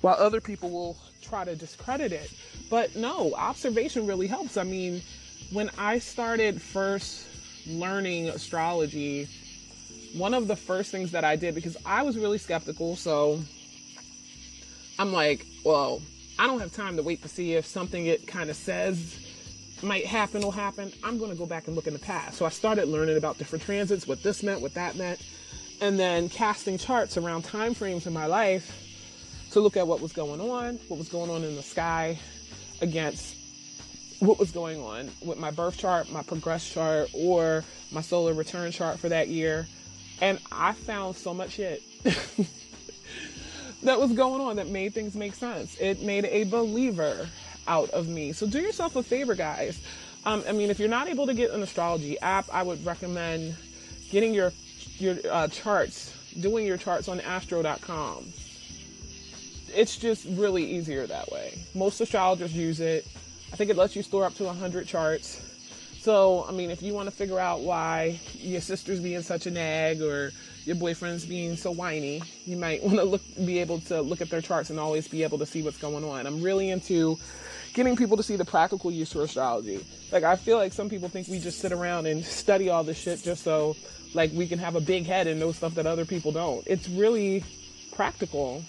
while 0.00 0.16
other 0.18 0.40
people 0.40 0.70
will 0.70 0.96
try 1.20 1.44
to 1.44 1.54
discredit 1.54 2.12
it. 2.12 2.30
But 2.70 2.96
no, 2.96 3.34
observation 3.34 4.06
really 4.06 4.26
helps. 4.26 4.56
I 4.56 4.62
mean, 4.62 5.02
when 5.52 5.70
I 5.76 5.98
started 5.98 6.62
first 6.62 7.26
learning 7.66 8.28
astrology, 8.28 9.28
one 10.14 10.34
of 10.34 10.48
the 10.48 10.56
first 10.56 10.90
things 10.90 11.12
that 11.12 11.24
I 11.24 11.36
did, 11.36 11.54
because 11.54 11.76
I 11.86 12.02
was 12.02 12.16
really 12.16 12.38
skeptical, 12.38 12.96
so 12.96 13.40
I'm 14.98 15.12
like, 15.12 15.46
well, 15.64 16.02
I 16.38 16.46
don't 16.46 16.60
have 16.60 16.72
time 16.72 16.96
to 16.96 17.02
wait 17.02 17.22
to 17.22 17.28
see 17.28 17.54
if 17.54 17.66
something 17.66 18.06
it 18.06 18.26
kind 18.26 18.50
of 18.50 18.56
says 18.56 19.18
might 19.82 20.06
happen 20.06 20.42
will 20.42 20.50
happen. 20.50 20.92
I'm 21.02 21.18
going 21.18 21.30
to 21.30 21.36
go 21.36 21.46
back 21.46 21.66
and 21.66 21.76
look 21.76 21.86
in 21.86 21.92
the 21.92 21.98
past. 21.98 22.36
So 22.36 22.44
I 22.44 22.50
started 22.50 22.86
learning 22.88 23.16
about 23.16 23.38
different 23.38 23.64
transits, 23.64 24.06
what 24.06 24.22
this 24.22 24.42
meant, 24.42 24.60
what 24.60 24.74
that 24.74 24.96
meant, 24.96 25.20
and 25.80 25.98
then 25.98 26.28
casting 26.28 26.76
charts 26.76 27.16
around 27.16 27.44
time 27.44 27.74
frames 27.74 28.06
in 28.06 28.12
my 28.12 28.26
life 28.26 28.76
to 29.52 29.60
look 29.60 29.76
at 29.76 29.86
what 29.86 30.00
was 30.00 30.12
going 30.12 30.40
on, 30.40 30.78
what 30.88 30.98
was 30.98 31.08
going 31.08 31.30
on 31.30 31.42
in 31.44 31.56
the 31.56 31.62
sky 31.62 32.18
against 32.80 33.36
what 34.20 34.38
was 34.38 34.50
going 34.50 34.80
on 34.80 35.10
with 35.24 35.38
my 35.38 35.50
birth 35.50 35.78
chart, 35.78 36.10
my 36.10 36.22
progress 36.22 36.68
chart, 36.70 37.08
or 37.14 37.64
my 37.90 38.02
solar 38.02 38.34
return 38.34 38.70
chart 38.70 38.98
for 38.98 39.08
that 39.08 39.28
year. 39.28 39.66
And 40.20 40.38
I 40.52 40.72
found 40.72 41.16
so 41.16 41.32
much 41.32 41.52
shit 41.52 41.82
that 43.82 43.98
was 43.98 44.12
going 44.12 44.40
on 44.40 44.56
that 44.56 44.68
made 44.68 44.92
things 44.92 45.14
make 45.14 45.34
sense. 45.34 45.76
It 45.80 46.02
made 46.02 46.26
a 46.26 46.44
believer 46.44 47.28
out 47.66 47.90
of 47.90 48.08
me. 48.08 48.32
So 48.32 48.46
do 48.46 48.58
yourself 48.58 48.96
a 48.96 49.02
favor, 49.02 49.34
guys. 49.34 49.80
Um, 50.26 50.44
I 50.46 50.52
mean, 50.52 50.70
if 50.70 50.78
you're 50.78 50.88
not 50.88 51.08
able 51.08 51.26
to 51.26 51.34
get 51.34 51.50
an 51.50 51.62
astrology 51.62 52.18
app, 52.20 52.46
I 52.52 52.62
would 52.62 52.84
recommend 52.84 53.56
getting 54.10 54.34
your 54.34 54.52
your 54.98 55.16
uh, 55.30 55.48
charts, 55.48 56.14
doing 56.38 56.66
your 56.66 56.76
charts 56.76 57.08
on 57.08 57.20
astro.com. 57.20 58.26
It's 59.74 59.96
just 59.96 60.26
really 60.30 60.64
easier 60.64 61.06
that 61.06 61.30
way. 61.30 61.54
Most 61.74 62.00
astrologers 62.00 62.54
use 62.54 62.80
it. 62.80 63.06
I 63.52 63.56
think 63.56 63.70
it 63.70 63.76
lets 63.76 63.96
you 63.96 64.02
store 64.02 64.24
up 64.24 64.34
to 64.34 64.44
100 64.44 64.86
charts. 64.86 65.49
So, 66.00 66.46
I 66.48 66.52
mean, 66.52 66.70
if 66.70 66.80
you 66.80 66.94
want 66.94 67.10
to 67.10 67.14
figure 67.14 67.38
out 67.38 67.60
why 67.60 68.18
your 68.38 68.62
sister's 68.62 69.00
being 69.00 69.20
such 69.20 69.44
a 69.44 69.50
nag 69.50 70.00
or 70.00 70.32
your 70.64 70.76
boyfriend's 70.76 71.26
being 71.26 71.56
so 71.56 71.70
whiny, 71.72 72.22
you 72.46 72.56
might 72.56 72.82
want 72.82 72.96
to 72.96 73.04
look, 73.04 73.20
be 73.44 73.58
able 73.58 73.80
to 73.80 74.00
look 74.00 74.22
at 74.22 74.30
their 74.30 74.40
charts 74.40 74.70
and 74.70 74.80
always 74.80 75.06
be 75.06 75.22
able 75.22 75.36
to 75.36 75.44
see 75.44 75.62
what's 75.62 75.76
going 75.76 76.02
on. 76.02 76.26
I'm 76.26 76.40
really 76.40 76.70
into 76.70 77.18
getting 77.74 77.96
people 77.96 78.16
to 78.16 78.22
see 78.22 78.36
the 78.36 78.46
practical 78.46 78.90
use 78.90 79.12
for 79.12 79.20
astrology. 79.20 79.84
Like 80.10 80.24
I 80.24 80.36
feel 80.36 80.56
like 80.56 80.72
some 80.72 80.88
people 80.88 81.10
think 81.10 81.28
we 81.28 81.38
just 81.38 81.58
sit 81.58 81.70
around 81.70 82.06
and 82.06 82.24
study 82.24 82.70
all 82.70 82.82
this 82.82 82.96
shit 82.96 83.22
just 83.22 83.44
so 83.44 83.76
like 84.14 84.32
we 84.32 84.48
can 84.48 84.58
have 84.58 84.76
a 84.76 84.80
big 84.80 85.04
head 85.04 85.26
and 85.26 85.38
know 85.38 85.52
stuff 85.52 85.74
that 85.74 85.86
other 85.86 86.06
people 86.06 86.32
don't. 86.32 86.66
It's 86.66 86.88
really 86.88 87.44
practical. 87.92 88.64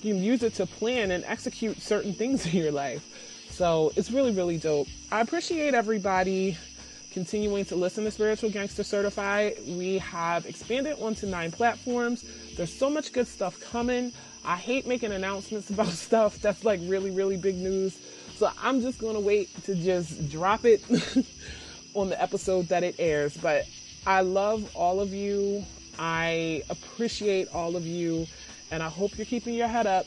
You 0.00 0.14
can 0.14 0.22
use 0.22 0.44
it 0.44 0.54
to 0.54 0.66
plan 0.66 1.10
and 1.10 1.24
execute 1.24 1.82
certain 1.82 2.12
things 2.12 2.46
in 2.52 2.52
your 2.52 2.70
life. 2.70 3.04
So 3.56 3.90
it's 3.96 4.10
really, 4.10 4.32
really 4.32 4.58
dope. 4.58 4.86
I 5.10 5.22
appreciate 5.22 5.72
everybody 5.72 6.58
continuing 7.10 7.64
to 7.64 7.74
listen 7.74 8.04
to 8.04 8.10
Spiritual 8.10 8.50
Gangsta 8.50 8.84
Certified. 8.84 9.54
We 9.66 9.96
have 9.96 10.44
expanded 10.44 10.98
onto 11.00 11.26
nine 11.26 11.50
platforms. 11.50 12.26
There's 12.54 12.70
so 12.70 12.90
much 12.90 13.14
good 13.14 13.26
stuff 13.26 13.58
coming. 13.58 14.12
I 14.44 14.56
hate 14.56 14.86
making 14.86 15.12
announcements 15.12 15.70
about 15.70 15.88
stuff 15.88 16.38
that's 16.42 16.66
like 16.66 16.80
really, 16.82 17.10
really 17.10 17.38
big 17.38 17.56
news. 17.56 17.98
So 18.36 18.50
I'm 18.62 18.82
just 18.82 18.98
going 18.98 19.14
to 19.14 19.20
wait 19.20 19.48
to 19.64 19.74
just 19.74 20.28
drop 20.28 20.66
it 20.66 20.84
on 21.94 22.10
the 22.10 22.22
episode 22.22 22.68
that 22.68 22.82
it 22.82 22.96
airs. 22.98 23.38
But 23.38 23.64
I 24.06 24.20
love 24.20 24.70
all 24.76 25.00
of 25.00 25.14
you. 25.14 25.64
I 25.98 26.62
appreciate 26.68 27.48
all 27.54 27.74
of 27.74 27.86
you. 27.86 28.26
And 28.70 28.82
I 28.82 28.90
hope 28.90 29.16
you're 29.16 29.24
keeping 29.24 29.54
your 29.54 29.68
head 29.68 29.86
up, 29.86 30.04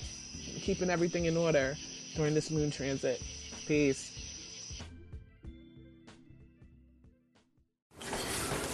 keeping 0.61 0.91
everything 0.91 1.25
in 1.25 1.35
order 1.35 1.75
during 2.15 2.35
this 2.35 2.51
moon 2.51 2.69
transit. 2.69 3.19
Peace. 3.69 4.81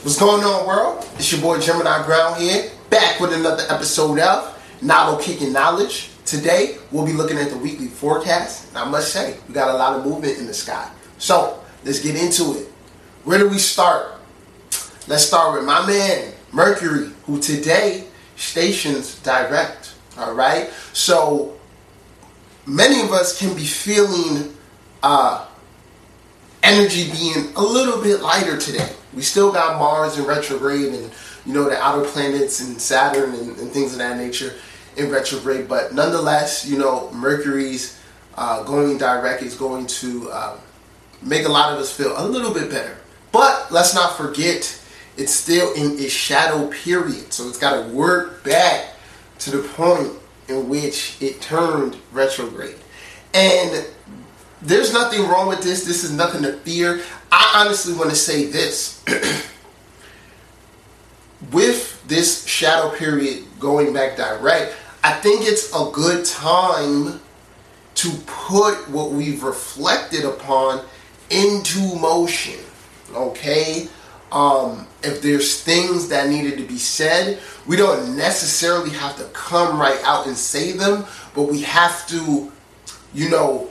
What's 0.03 0.17
going 0.17 0.41
on, 0.41 0.65
world? 0.65 1.05
It's 1.15 1.29
your 1.34 1.41
boy 1.41 1.60
Gemini 1.60 2.05
Ground 2.05 2.41
here, 2.41 2.71
back 2.89 3.19
with 3.19 3.34
another 3.34 3.63
episode 3.67 4.19
of 4.19 4.58
Novel 4.81 5.17
Kicking 5.19 5.51
Knowledge. 5.51 6.12
Today, 6.25 6.77
we'll 6.93 7.05
be 7.05 7.12
looking 7.12 7.38
at 7.38 7.49
the 7.49 7.58
weekly 7.58 7.88
forecast. 7.88 8.69
And 8.69 8.77
I 8.77 8.89
must 8.89 9.12
say, 9.12 9.38
we 9.49 9.53
got 9.53 9.67
a 9.67 9.73
lot 9.73 9.99
of 9.99 10.05
movement 10.05 10.38
in 10.38 10.47
the 10.47 10.53
sky. 10.53 10.89
So, 11.17 11.62
let's 11.84 11.99
get 11.99 12.15
into 12.15 12.58
it. 12.58 12.67
Where 13.25 13.38
do 13.38 13.49
we 13.49 13.58
start? 13.58 14.13
Let's 15.10 15.25
start 15.25 15.55
with 15.55 15.65
my 15.65 15.86
man, 15.86 16.31
Mercury, 16.53 17.10
who 17.25 17.41
today 17.41 18.08
stations 18.38 19.19
direct. 19.23 19.93
All 20.17 20.34
right? 20.34 20.69
So, 20.93 21.59
many 22.65 23.01
of 23.01 23.11
us 23.11 23.38
can 23.38 23.53
be 23.57 23.65
feeling 23.65 24.55
uh, 25.06 25.45
energy 26.64 27.12
being 27.12 27.53
a 27.56 27.62
little 27.62 28.01
bit 28.01 28.22
lighter 28.22 28.58
today. 28.58 28.89
We 29.14 29.22
still 29.22 29.51
got 29.51 29.78
Mars 29.78 30.18
in 30.18 30.26
retrograde 30.26 30.93
and 30.93 31.12
you 31.45 31.53
know, 31.53 31.70
the 31.70 31.78
outer 31.78 32.10
planets 32.10 32.60
and 32.62 32.82
Saturn 32.82 33.36
and, 33.36 33.56
and 33.60 33.70
things 33.70 33.91
of 33.93 33.99
that 33.99 34.18
nature 34.18 34.56
in 34.97 35.12
retrograde. 35.12 35.68
But 35.68 35.93
nonetheless, 35.93 36.66
you 36.68 36.80
know, 36.80 37.12
Mercury's 37.12 38.01
uh, 38.36 38.64
going 38.64 38.97
direct 38.97 39.43
is 39.43 39.56
going 39.56 39.86
to 39.86 40.30
uh, 40.32 40.58
make 41.22 41.45
a 41.45 41.49
lot 41.49 41.72
of 41.72 41.80
us 41.80 41.95
feel 41.95 42.16
a 42.18 42.26
little 42.26 42.51
bit 42.51 42.72
better. 42.72 42.97
But 43.32 43.72
let's 43.72 43.93
not 43.93 44.18
forget, 44.18 44.82
it's 45.18 45.32
still 45.32 45.72
in 45.76 45.99
its 45.99 46.14
shadow 46.14 46.68
period. 46.70 47.32
So 47.32 47.47
it's 47.47 47.60
got 47.60 47.86
to 47.86 47.93
work 47.93 48.43
back 48.43 48.95
to 49.39 49.51
the 49.51 49.68
point 49.70 50.14
in 50.47 50.68
which 50.68 51.22
it 51.22 51.41
turned 51.41 51.95
retrograde. 52.12 52.78
And 53.36 53.86
there's 54.66 54.93
nothing 54.93 55.28
wrong 55.28 55.47
with 55.47 55.61
this. 55.61 55.86
This 55.86 56.03
is 56.03 56.11
nothing 56.11 56.41
to 56.43 56.53
fear. 56.59 57.01
I 57.32 57.63
honestly 57.63 57.93
want 57.93 58.09
to 58.09 58.16
say 58.16 58.45
this. 58.45 59.03
with 61.51 62.03
this 62.07 62.45
shadow 62.45 62.95
period 62.95 63.43
going 63.59 63.93
back 63.93 64.18
direct, 64.18 64.76
I 65.03 65.13
think 65.13 65.41
it's 65.43 65.72
a 65.74 65.89
good 65.91 66.26
time 66.26 67.20
to 67.95 68.09
put 68.26 68.89
what 68.89 69.11
we've 69.11 69.43
reflected 69.43 70.26
upon 70.26 70.84
into 71.30 71.95
motion. 71.95 72.59
Okay? 73.13 73.88
Um, 74.32 74.88
if 75.03 75.22
there's 75.22 75.61
things 75.61 76.09
that 76.09 76.30
needed 76.30 76.57
to 76.57 76.63
be 76.66 76.78
said, 76.78 77.39
we 77.68 77.76
don't 77.76 78.18
necessarily 78.18 78.89
have 78.89 79.16
to 79.18 79.26
come 79.26 79.80
right 79.80 79.99
out 80.03 80.26
and 80.26 80.36
say 80.36 80.72
them, 80.72 81.05
but 81.36 81.43
we 81.43 81.61
have 81.61 82.07
to, 82.07 82.51
you 83.13 83.30
know, 83.30 83.70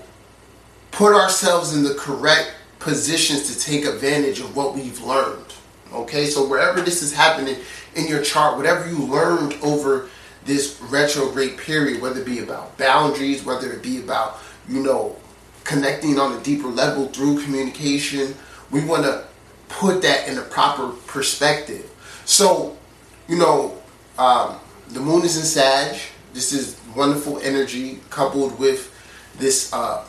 put 0.95 1.13
ourselves 1.13 1.77
in 1.77 1.83
the 1.83 1.95
correct 1.95 2.55
positions 2.79 3.53
to 3.53 3.61
take 3.61 3.85
advantage 3.85 4.39
of 4.39 4.55
what 4.55 4.75
we've 4.75 5.03
learned. 5.03 5.53
Okay, 5.93 6.27
so 6.27 6.47
wherever 6.47 6.81
this 6.81 7.03
is 7.03 7.13
happening 7.13 7.57
in 7.97 8.07
your 8.07 8.23
chart, 8.23 8.57
whatever 8.57 8.89
you 8.89 8.99
learned 8.99 9.55
over 9.63 10.09
this 10.45 10.81
retrograde 10.83 11.59
period, 11.59 12.01
whether 12.01 12.21
it 12.21 12.27
be 12.27 12.41
about 12.41 12.79
boundaries, 12.79 13.45
whether 13.45 13.73
it 13.73 13.83
be 13.83 13.99
about, 13.99 14.39
you 14.69 14.83
know, 14.83 15.17
connecting 15.65 16.19
on 16.19 16.39
a 16.39 16.43
deeper 16.45 16.69
level 16.69 17.09
through 17.09 17.43
communication, 17.43 18.35
we 18.71 18.85
want 18.85 19.03
to 19.03 19.25
put 19.69 20.01
that 20.03 20.29
in 20.29 20.39
a 20.39 20.43
proper 20.43 20.91
perspective. 21.07 21.91
So, 22.25 22.77
you 23.29 23.37
know, 23.37 23.77
um, 24.17 24.59
the 24.91 25.01
moon 25.01 25.25
is 25.25 25.37
in 25.37 25.45
Sag. 25.45 25.99
This 26.35 26.53
is 26.53 26.79
wonderful 26.95 27.41
energy 27.41 28.01
coupled 28.11 28.59
with 28.61 28.93
this 29.39 29.73
uh, 29.73 30.05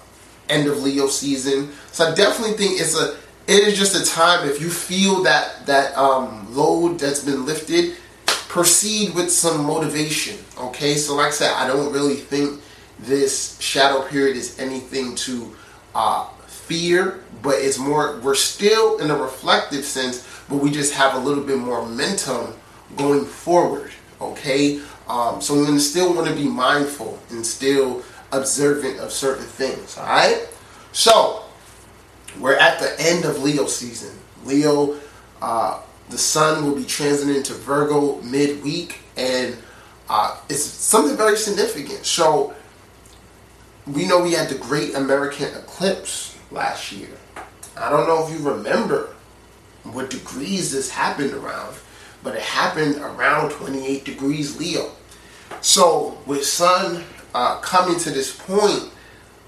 end 0.50 0.68
of 0.68 0.82
Leo 0.84 1.08
season. 1.08 1.72
So 1.92 2.12
I 2.12 2.16
definitely 2.16 2.58
think 2.58 2.80
it's 2.80 3.00
a 3.00 3.18
it 3.48 3.68
is 3.68 3.78
just 3.78 3.96
a 3.96 4.12
time 4.12 4.48
if 4.48 4.60
you 4.60 4.70
feel 4.70 5.24
that 5.24 5.66
that 5.66 5.96
um, 5.98 6.54
load 6.56 7.00
that's 7.00 7.24
been 7.24 7.46
lifted, 7.46 7.96
proceed 8.26 9.14
with 9.14 9.32
some 9.32 9.66
motivation. 9.66 10.38
Okay, 10.58 10.96
so 10.96 11.16
like 11.16 11.28
I 11.28 11.32
said, 11.32 11.54
I 11.54 11.68
don't 11.68 11.94
really 11.94 12.16
think 12.16 12.62
this 13.00 13.60
shadow 13.60 14.08
period 14.08 14.38
is 14.38 14.58
anything 14.60 15.16
to 15.16 15.54
uh, 15.94 16.28
fear, 16.48 17.24
but 17.44 17.56
it's 17.56 17.78
more 17.78 18.20
we're 18.22 18.34
still 18.36 18.98
in 18.98 19.12
a 19.12 19.16
reflective 19.16 19.86
sense, 19.86 20.28
but 20.50 20.58
we 20.58 20.72
just 20.72 20.94
have 20.94 21.14
a 21.14 21.20
little 21.20 21.44
bit 21.44 21.58
more 21.58 21.82
momentum 21.84 22.54
going 22.98 23.26
forward. 23.26 23.92
Okay, 24.22 24.82
um, 25.08 25.42
so 25.42 25.54
we 25.54 25.78
still 25.78 26.16
want 26.16 26.28
to 26.28 26.34
be 26.34 26.48
mindful 26.48 27.20
and 27.30 27.46
still 27.46 28.02
observant 28.32 29.00
of 29.00 29.12
certain 29.12 29.46
things. 29.46 29.98
All 29.98 30.06
right, 30.06 30.48
so 30.92 31.44
we're 32.40 32.58
at 32.58 32.80
the 32.80 32.96
end 33.00 33.26
of 33.26 33.42
Leo 33.42 33.66
season. 33.66 34.18
Leo, 34.44 35.00
uh, 35.42 35.82
the 36.10 36.18
sun 36.18 36.66
will 36.66 36.76
be 36.76 36.84
transiting 36.84 37.36
into 37.36 37.54
Virgo 37.54 38.22
midweek, 38.22 39.00
and 39.18 39.58
uh, 40.10 40.38
it's 40.50 40.64
something 40.64 41.18
very 41.18 41.38
significant. 41.38 42.06
So, 42.06 42.54
we 43.88 44.08
know 44.08 44.22
we 44.22 44.34
had 44.34 44.50
the 44.50 44.58
Great 44.58 44.96
American 44.96 45.48
Eclipse 45.56 46.38
last 46.52 46.92
year. 46.92 47.10
I 47.78 47.90
don't 47.90 48.08
know 48.08 48.26
if 48.26 48.34
you 48.34 48.48
remember 48.48 49.14
what 49.84 50.10
degrees 50.10 50.72
this 50.72 50.90
happened 50.90 51.34
around, 51.34 51.76
but 52.24 52.36
it 52.36 52.42
happened 52.42 52.98
around 52.98 53.52
28 53.52 54.04
degrees 54.06 54.60
Leo. 54.60 54.92
So, 55.62 56.18
with 56.26 56.46
Sun 56.46 57.04
uh, 57.36 57.60
coming 57.60 58.00
to 58.00 58.12
this 58.12 58.34
point, 58.34 58.90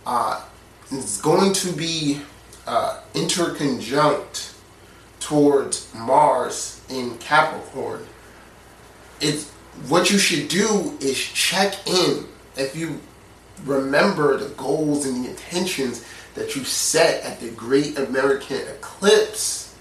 uh, 0.05 0.43
it's 0.91 1.21
going 1.21 1.53
to 1.53 1.71
be 1.71 2.19
uh, 2.67 2.99
interconjunct 3.13 4.55
towards 5.21 5.93
Mars 5.95 6.81
in 6.89 7.17
Capricorn, 7.19 8.05
it's 9.21 9.49
what 9.87 10.11
you 10.11 10.17
should 10.17 10.49
do 10.49 10.97
is 10.99 11.17
check 11.17 11.87
in 11.87 12.25
if 12.57 12.75
you 12.75 12.99
remember 13.63 14.35
the 14.35 14.49
goals 14.55 15.05
and 15.05 15.23
the 15.23 15.29
intentions 15.29 16.05
that 16.35 16.57
you 16.57 16.65
set 16.65 17.23
at 17.23 17.39
the 17.39 17.49
Great 17.51 17.97
American 17.97 18.67
Eclipse. 18.67 19.75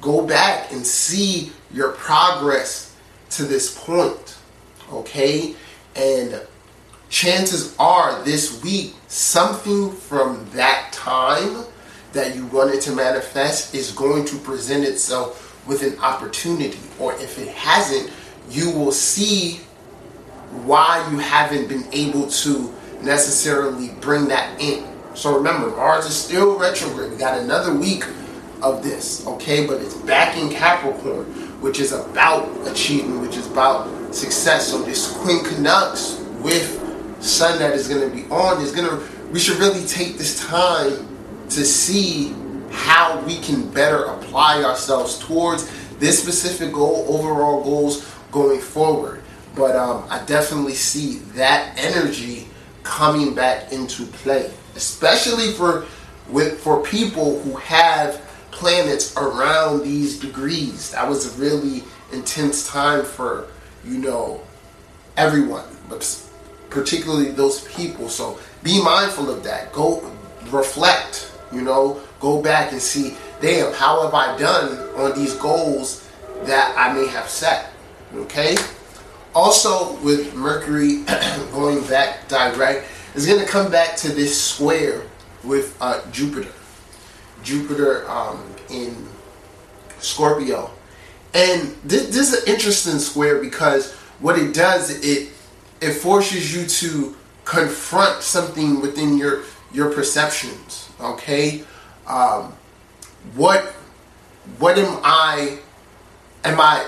Go 0.00 0.24
back 0.24 0.70
and 0.72 0.86
see 0.86 1.50
your 1.72 1.90
progress 1.90 2.94
to 3.30 3.44
this 3.44 3.76
point, 3.76 4.36
okay? 4.92 5.56
And 5.96 6.40
chances 7.12 7.76
are 7.78 8.20
this 8.24 8.62
week 8.62 8.94
something 9.06 9.92
from 9.92 10.44
that 10.52 10.90
time 10.92 11.62
that 12.14 12.34
you 12.34 12.46
wanted 12.46 12.80
to 12.80 12.90
manifest 12.90 13.74
is 13.74 13.92
going 13.92 14.24
to 14.24 14.36
present 14.38 14.82
itself 14.82 15.50
with 15.68 15.82
an 15.82 15.96
opportunity. 16.00 16.80
Or 16.98 17.12
if 17.14 17.38
it 17.38 17.48
hasn't 17.48 18.10
you 18.48 18.70
will 18.70 18.92
see 18.92 19.60
why 20.64 21.06
you 21.12 21.18
haven't 21.18 21.68
been 21.68 21.84
able 21.92 22.28
to 22.28 22.72
necessarily 23.02 23.90
bring 24.00 24.26
that 24.28 24.58
in. 24.58 24.86
So 25.14 25.36
remember 25.36 25.68
mars 25.68 26.06
is 26.06 26.16
still 26.16 26.58
retrograde. 26.58 27.12
We 27.12 27.18
got 27.18 27.38
another 27.38 27.74
week 27.74 28.04
of 28.62 28.82
this 28.82 29.26
okay? 29.26 29.66
But 29.66 29.82
it's 29.82 29.96
back 29.96 30.38
in 30.38 30.48
capricorn 30.48 31.26
which 31.60 31.78
is 31.78 31.92
about 31.92 32.48
achievement 32.66 33.20
which 33.20 33.36
is 33.36 33.46
about 33.50 34.14
success. 34.14 34.68
So 34.68 34.80
this 34.80 35.12
quincunx 35.18 36.18
with 36.40 36.81
sun 37.22 37.58
that 37.58 37.74
is 37.74 37.88
going 37.88 38.08
to 38.08 38.14
be 38.14 38.28
on 38.30 38.60
is 38.60 38.72
going 38.72 38.88
to 38.88 39.08
we 39.30 39.38
should 39.38 39.58
really 39.58 39.84
take 39.86 40.18
this 40.18 40.46
time 40.46 41.08
to 41.48 41.64
see 41.64 42.34
how 42.70 43.20
we 43.26 43.38
can 43.38 43.70
better 43.70 44.04
apply 44.04 44.62
ourselves 44.64 45.18
towards 45.18 45.70
this 45.98 46.20
specific 46.20 46.72
goal 46.72 47.06
overall 47.08 47.62
goals 47.62 48.08
going 48.30 48.60
forward. 48.60 49.22
But 49.54 49.76
um, 49.76 50.04
i 50.08 50.24
definitely 50.24 50.74
see 50.74 51.18
that 51.34 51.74
energy 51.78 52.48
coming 52.82 53.34
back 53.34 53.72
into 53.72 54.04
play 54.06 54.50
especially 54.76 55.52
for 55.52 55.86
with 56.28 56.58
for 56.60 56.82
people 56.82 57.40
who 57.40 57.54
have 57.56 58.20
planets 58.50 59.16
around 59.16 59.82
these 59.82 60.18
degrees. 60.18 60.90
That 60.90 61.08
was 61.08 61.38
a 61.38 61.40
really 61.40 61.84
intense 62.12 62.68
time 62.68 63.04
for 63.04 63.48
you 63.84 63.98
know 63.98 64.42
everyone 65.16 65.64
but 65.88 66.02
particularly 66.72 67.30
those 67.30 67.68
people. 67.68 68.08
So 68.08 68.38
be 68.62 68.82
mindful 68.82 69.30
of 69.30 69.44
that. 69.44 69.72
Go 69.72 70.10
reflect, 70.50 71.32
you 71.52 71.60
know, 71.60 72.00
go 72.20 72.42
back 72.42 72.72
and 72.72 72.80
see, 72.80 73.16
damn, 73.40 73.72
how 73.74 74.02
have 74.02 74.14
I 74.14 74.36
done 74.38 74.78
on 74.96 75.16
these 75.16 75.34
goals 75.34 76.08
that 76.44 76.74
I 76.76 76.92
may 76.92 77.06
have 77.08 77.28
set? 77.28 77.70
Okay? 78.14 78.56
Also, 79.34 79.94
with 80.00 80.34
Mercury 80.34 81.04
going 81.52 81.82
back 81.86 82.28
direct, 82.28 82.86
is 83.14 83.26
going 83.26 83.40
to 83.40 83.46
come 83.46 83.70
back 83.70 83.96
to 83.96 84.08
this 84.08 84.40
square 84.40 85.02
with 85.44 85.76
uh, 85.80 86.00
Jupiter. 86.10 86.52
Jupiter 87.42 88.08
um, 88.10 88.42
in 88.70 89.06
Scorpio. 89.98 90.70
And 91.34 91.74
this, 91.84 92.08
this 92.08 92.32
is 92.32 92.42
an 92.42 92.54
interesting 92.54 92.98
square 92.98 93.40
because 93.40 93.92
what 94.20 94.38
it 94.38 94.54
does, 94.54 94.90
it 95.02 95.32
it 95.82 95.94
forces 95.94 96.54
you 96.54 96.66
to 96.66 97.16
confront 97.44 98.22
something 98.22 98.80
within 98.80 99.18
your 99.18 99.42
your 99.72 99.90
perceptions. 99.92 100.88
Okay, 101.00 101.64
um, 102.06 102.52
what 103.34 103.64
what 104.58 104.78
am 104.78 105.00
I? 105.02 105.58
Am 106.44 106.60
I? 106.60 106.86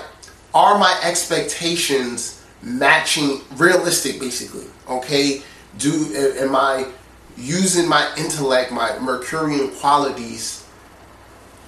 Are 0.53 0.79
my 0.79 0.97
expectations 1.03 2.43
matching 2.61 3.41
realistic? 3.57 4.19
Basically, 4.19 4.67
okay. 4.89 5.41
Do 5.77 5.91
am 6.39 6.55
I 6.55 6.87
using 7.35 7.87
my 7.89 8.09
intellect, 8.17 8.71
my 8.71 8.97
Mercurian 8.99 9.69
qualities, 9.71 10.65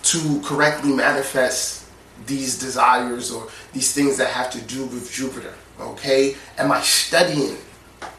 to 0.03 0.41
correctly 0.45 0.93
manifest 0.93 1.86
these 2.25 2.57
desires 2.57 3.32
or 3.32 3.49
these 3.73 3.91
things 3.91 4.17
that 4.17 4.30
have 4.30 4.49
to 4.51 4.61
do 4.61 4.86
with 4.86 5.11
Jupiter? 5.11 5.53
Okay? 5.80 6.36
Am 6.57 6.71
I 6.71 6.82
studying, 6.82 7.57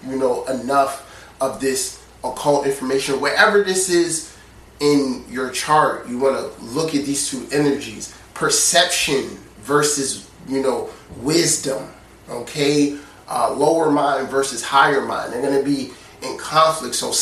you 0.07 0.17
know, 0.17 0.45
enough 0.47 1.35
of 1.41 1.61
this 1.61 2.05
occult 2.25 2.67
information? 2.67 3.21
Wherever 3.21 3.63
this 3.63 3.89
is 3.89 4.37
in 4.81 5.25
your 5.29 5.51
chart, 5.51 6.09
you 6.09 6.19
want 6.19 6.37
to 6.37 6.65
look 6.65 6.95
at 6.95 7.05
these 7.05 7.29
two 7.29 7.47
energies 7.53 8.15
perception 8.35 9.37
versus, 9.63 10.31
you 10.49 10.63
know, 10.63 10.89
wisdom. 11.17 11.91
Okay? 12.31 12.97
Uh, 13.29 13.53
lower 13.53 13.91
mind 13.91 14.29
versus 14.29 14.63
higher 14.63 15.03
mind. 15.03 15.33
They're 15.33 15.43
going 15.43 15.59
to 15.59 15.65
be 15.65 15.93
in 16.23 16.39
conflict. 16.39 16.95
So 16.95 17.13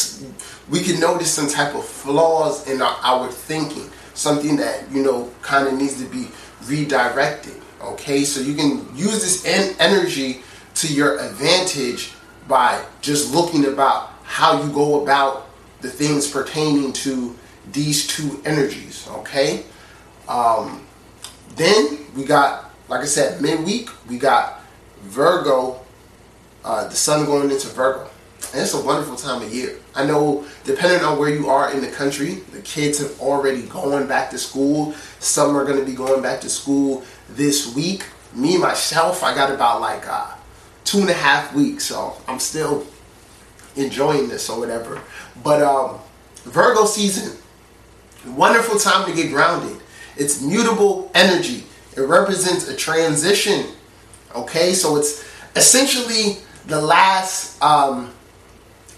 we 0.71 0.83
can 0.83 1.01
notice 1.01 1.33
some 1.33 1.49
type 1.49 1.75
of 1.75 1.85
flaws 1.85 2.69
in 2.69 2.83
our, 2.83 2.97
our 3.03 3.29
thinking, 3.29 3.91
something 4.15 4.57
that, 4.57 4.91
you 4.93 5.03
know, 5.03 5.33
kind 5.43 5.67
of 5.67 5.75
needs 5.75 6.01
to 6.03 6.09
be 6.09 6.29
redirected. 6.67 7.55
Okay, 7.81 8.25
so 8.25 8.41
you 8.41 8.55
can 8.55 8.87
use 8.97 9.23
this 9.23 9.45
en- 9.47 9.77
energy 9.79 10.43
to 10.77 10.93
your 10.93 11.19
advantage 11.19 12.13
by 12.49 12.83
just 13.01 13.35
looking 13.35 13.67
about 13.67 14.11
how 14.23 14.63
you 14.63 14.73
go 14.73 15.03
about 15.03 15.49
the 15.81 15.91
things 15.91 16.31
pertaining 16.31 16.93
to 16.93 17.37
these 17.73 18.07
two 18.07 18.41
energies. 18.45 19.09
Okay, 19.09 19.65
um, 20.29 20.87
then 21.57 21.99
we 22.15 22.25
got 22.25 22.67
like 22.89 23.01
I 23.01 23.07
said, 23.07 23.41
midweek 23.41 23.91
we 24.09 24.19
got 24.19 24.61
Virgo, 25.03 25.81
uh, 26.65 26.89
the 26.89 26.95
sun 26.95 27.27
going 27.27 27.51
into 27.51 27.69
Virgo. 27.69 28.09
And 28.53 28.63
it's 28.63 28.75
a 28.75 28.85
wonderful 28.85 29.17
time 29.17 29.43
of 29.43 29.53
year. 29.53 29.79
I 29.95 30.07
know, 30.07 30.45
depending 30.65 31.03
on 31.05 31.19
where 31.19 31.31
you 31.31 31.49
are 31.49 31.73
in 31.73 31.81
the 31.81 31.91
country, 31.91 32.35
the 32.53 32.61
kids 32.61 32.99
have 32.99 33.21
already 33.21 33.63
gone 33.63 34.07
back 34.07 34.31
to 34.31 34.39
school. 34.39 34.95
Some 35.19 35.57
are 35.57 35.65
going 35.65 35.79
to 35.79 35.85
be 35.85 35.95
going 35.95 36.23
back 36.23 36.41
to 36.43 36.49
school 36.49 37.03
this 37.29 37.75
week. 37.75 38.05
Me, 38.35 38.59
myself, 38.59 39.23
I 39.23 39.35
got 39.35 39.51
about 39.51 39.81
like 39.81 40.07
uh, 40.07 40.35
two 40.85 41.01
and 41.01 41.11
a 41.11 41.15
half 41.15 41.55
weeks, 41.55 41.85
so 41.85 42.17
I'm 42.29 42.39
still 42.39 42.87
enjoying 43.77 44.29
this 44.29 44.51
or 44.51 44.59
whatever. 44.59 45.01
But 45.43 45.63
um, 45.63 45.99
Virgo 46.45 46.85
season, 46.85 47.37
wonderful 48.27 48.79
time 48.79 49.09
to 49.09 49.15
get 49.15 49.31
grounded. 49.31 49.81
It's 50.17 50.43
mutable 50.43 51.11
energy. 51.15 51.65
It 51.97 52.03
represents 52.03 52.69
a 52.69 52.77
transition. 52.77 53.67
Okay, 54.35 54.75
so 54.75 54.97
it's 54.97 55.25
essentially 55.55 56.39
the 56.67 56.81
last 56.81 57.63
um, 57.63 58.13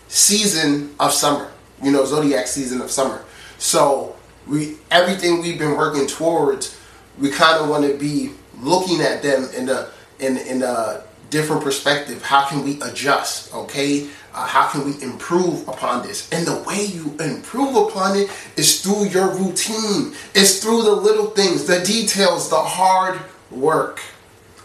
season 0.08 0.94
of 0.98 1.12
summer. 1.12 1.50
You 1.82 1.92
know, 1.92 2.04
zodiac 2.04 2.48
season 2.48 2.80
of 2.80 2.90
summer. 2.90 3.24
So 3.58 4.16
we 4.46 4.78
everything 4.90 5.40
we've 5.40 5.58
been 5.58 5.76
working 5.76 6.06
towards, 6.06 6.78
we 7.20 7.30
kind 7.30 7.62
of 7.62 7.68
want 7.68 7.84
to 7.84 7.96
be 7.96 8.32
looking 8.60 9.00
at 9.00 9.22
them 9.22 9.48
in 9.56 9.68
a 9.68 9.90
in 10.18 10.36
in 10.38 10.62
a 10.62 11.02
different 11.30 11.62
perspective. 11.62 12.22
How 12.22 12.46
can 12.46 12.64
we 12.64 12.80
adjust? 12.82 13.54
Okay, 13.54 14.08
uh, 14.34 14.46
how 14.46 14.68
can 14.68 14.84
we 14.84 15.00
improve 15.02 15.66
upon 15.68 16.06
this? 16.06 16.30
And 16.32 16.46
the 16.46 16.62
way 16.66 16.84
you 16.84 17.14
improve 17.20 17.76
upon 17.76 18.16
it 18.16 18.30
is 18.56 18.80
through 18.82 19.08
your 19.08 19.34
routine. 19.34 20.14
It's 20.34 20.62
through 20.62 20.82
the 20.82 20.92
little 20.92 21.26
things, 21.30 21.66
the 21.66 21.80
details, 21.80 22.48
the 22.48 22.56
hard 22.56 23.20
work. 23.50 24.00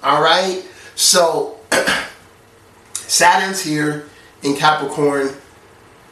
All 0.04 0.22
right. 0.22 0.64
So 0.96 1.58
Saturn's 2.94 3.62
here 3.62 4.06
in 4.44 4.56
Capricorn. 4.56 5.30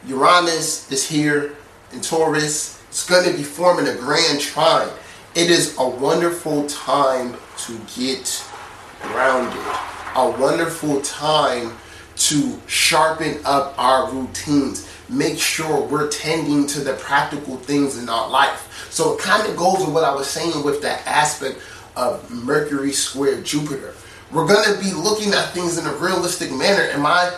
Uranus 0.06 0.90
is 0.90 1.08
here 1.08 1.54
in 1.92 2.00
Taurus. 2.00 2.82
It's 2.88 3.08
going 3.08 3.30
to 3.30 3.36
be 3.36 3.42
forming 3.42 3.86
a 3.88 3.94
grand 3.94 4.40
trine. 4.40 4.88
It 5.34 5.50
is 5.50 5.78
a 5.78 5.88
wonderful 5.88 6.66
time 6.66 7.34
to 7.64 7.80
get 7.96 8.44
grounded. 9.00 9.62
A 10.14 10.30
wonderful 10.38 11.00
time 11.00 11.72
to 12.16 12.60
sharpen 12.66 13.38
up 13.46 13.74
our 13.78 14.12
routines. 14.12 14.86
Make 15.08 15.38
sure 15.38 15.86
we're 15.86 16.10
tending 16.10 16.66
to 16.66 16.80
the 16.80 16.92
practical 16.94 17.56
things 17.56 17.96
in 17.96 18.10
our 18.10 18.28
life. 18.28 18.86
So 18.90 19.14
it 19.14 19.20
kind 19.20 19.48
of 19.48 19.56
goes 19.56 19.78
with 19.78 19.94
what 19.94 20.04
I 20.04 20.14
was 20.14 20.28
saying 20.28 20.62
with 20.64 20.82
that 20.82 21.06
aspect 21.06 21.60
of 21.96 22.30
Mercury 22.30 22.92
square 22.92 23.40
Jupiter. 23.40 23.94
We're 24.32 24.46
going 24.46 24.64
to 24.70 24.78
be 24.84 24.92
looking 24.92 25.32
at 25.32 25.54
things 25.54 25.78
in 25.78 25.86
a 25.86 25.94
realistic 25.94 26.52
manner. 26.52 26.82
Am 26.90 27.06
I 27.06 27.34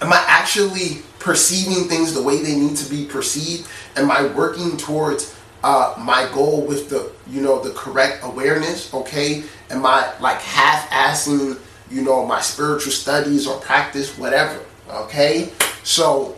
am 0.00 0.12
I 0.12 0.24
actually 0.26 1.02
perceiving 1.20 1.88
things 1.88 2.12
the 2.12 2.22
way 2.22 2.42
they 2.42 2.56
need 2.56 2.76
to 2.78 2.90
be 2.90 3.04
perceived? 3.04 3.68
Am 3.96 4.10
I 4.10 4.26
working 4.34 4.76
towards 4.76 5.38
uh, 5.64 5.94
my 5.98 6.28
goal 6.34 6.62
with 6.66 6.88
the 6.88 7.12
you 7.28 7.40
know 7.40 7.62
the 7.62 7.70
correct 7.70 8.20
awareness? 8.22 8.92
Okay, 8.92 9.44
am 9.70 9.86
I 9.86 10.12
like 10.20 10.40
half-assing 10.40 11.58
you 11.90 12.02
know 12.02 12.26
my 12.26 12.40
spiritual 12.40 12.92
studies 12.92 13.46
or 13.46 13.58
practice, 13.60 14.16
whatever? 14.18 14.60
Okay, 14.90 15.52
so 15.84 16.36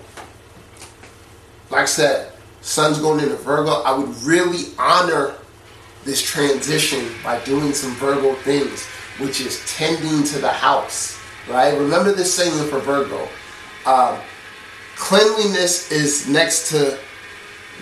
like 1.70 1.82
I 1.82 1.86
said, 1.86 2.32
Sun's 2.60 2.98
going 2.98 3.20
into 3.20 3.36
Virgo. 3.36 3.82
I 3.82 3.96
would 3.96 4.14
really 4.22 4.72
honor 4.78 5.34
this 6.04 6.22
transition 6.22 7.10
by 7.22 7.42
doing 7.44 7.72
some 7.72 7.92
Virgo 7.92 8.34
things, 8.34 8.84
which 9.18 9.40
is 9.40 9.64
tending 9.66 10.24
to 10.24 10.38
the 10.38 10.50
house. 10.50 11.18
Right? 11.48 11.76
Remember 11.76 12.12
this 12.12 12.32
saying 12.32 12.68
for 12.68 12.78
Virgo. 12.80 13.28
Um, 13.86 14.18
cleanliness 14.96 15.90
is 15.92 16.28
next 16.28 16.70
to 16.70 16.98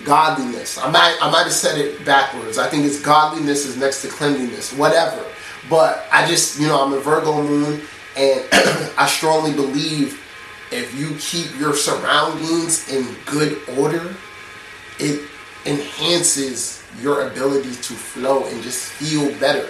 godliness. 0.03 0.77
I 0.77 0.89
might 0.89 1.17
I 1.21 1.31
might 1.31 1.43
have 1.43 1.51
said 1.51 1.77
it 1.77 2.05
backwards. 2.05 2.57
I 2.57 2.67
think 2.69 2.85
it's 2.85 3.01
godliness 3.01 3.65
is 3.65 3.77
next 3.77 4.01
to 4.01 4.07
cleanliness, 4.07 4.73
whatever. 4.73 5.23
But 5.69 6.05
I 6.11 6.27
just 6.27 6.59
you 6.59 6.67
know 6.67 6.83
I'm 6.83 6.93
a 6.93 6.99
Virgo 6.99 7.41
moon, 7.41 7.81
and 8.17 8.43
I 8.97 9.07
strongly 9.07 9.53
believe 9.53 10.19
if 10.71 10.93
you 10.97 11.15
keep 11.19 11.57
your 11.59 11.75
surroundings 11.75 12.89
in 12.91 13.15
good 13.25 13.59
order, 13.77 14.15
it 14.99 15.29
enhances 15.65 16.83
your 17.01 17.27
ability 17.27 17.71
to 17.71 17.93
flow 17.93 18.45
and 18.47 18.61
just 18.63 18.91
feel 18.91 19.31
better. 19.39 19.67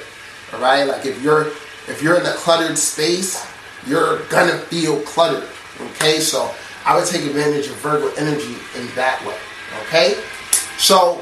All 0.53 0.61
right, 0.61 0.83
like 0.83 1.05
if 1.05 1.21
you're 1.21 1.47
if 1.87 2.01
you're 2.01 2.19
in 2.19 2.25
a 2.25 2.33
cluttered 2.33 2.77
space, 2.77 3.45
you're 3.85 4.19
gonna 4.27 4.57
feel 4.57 5.01
cluttered. 5.01 5.47
Okay, 5.81 6.19
so 6.19 6.53
I 6.85 6.95
would 6.97 7.07
take 7.07 7.25
advantage 7.25 7.67
of 7.67 7.75
Virgo 7.77 8.13
energy 8.15 8.55
in 8.77 8.87
that 8.95 9.23
way. 9.25 9.37
Okay, 9.81 10.21
so 10.77 11.15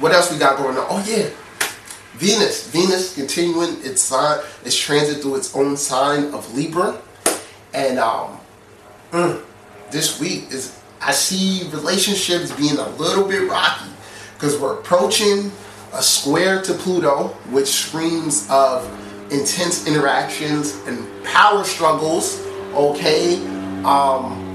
what 0.00 0.12
else 0.12 0.32
we 0.32 0.38
got 0.38 0.56
going 0.56 0.76
on? 0.76 0.86
Oh 0.88 1.04
yeah, 1.06 1.28
Venus. 2.14 2.68
Venus 2.70 3.14
continuing 3.14 3.76
its 3.82 4.02
sign, 4.02 4.40
its 4.64 4.76
transit 4.76 5.22
through 5.22 5.36
its 5.36 5.54
own 5.54 5.76
sign 5.76 6.34
of 6.34 6.54
Libra, 6.54 7.00
and 7.72 7.98
um, 7.98 8.40
mm, 9.10 9.42
this 9.90 10.20
week 10.20 10.50
is 10.50 10.78
I 11.00 11.12
see 11.12 11.68
relationships 11.70 12.52
being 12.52 12.76
a 12.76 12.88
little 12.90 13.26
bit 13.26 13.48
rocky 13.50 13.90
because 14.34 14.58
we're 14.58 14.74
approaching 14.74 15.50
a 15.92 16.02
square 16.02 16.62
to 16.62 16.74
Pluto, 16.74 17.28
which 17.50 17.68
screams 17.68 18.46
of 18.50 18.86
intense 19.32 19.86
interactions 19.86 20.76
and 20.86 21.06
power 21.24 21.64
struggles. 21.64 22.40
Okay, 22.74 23.36
um, 23.84 24.49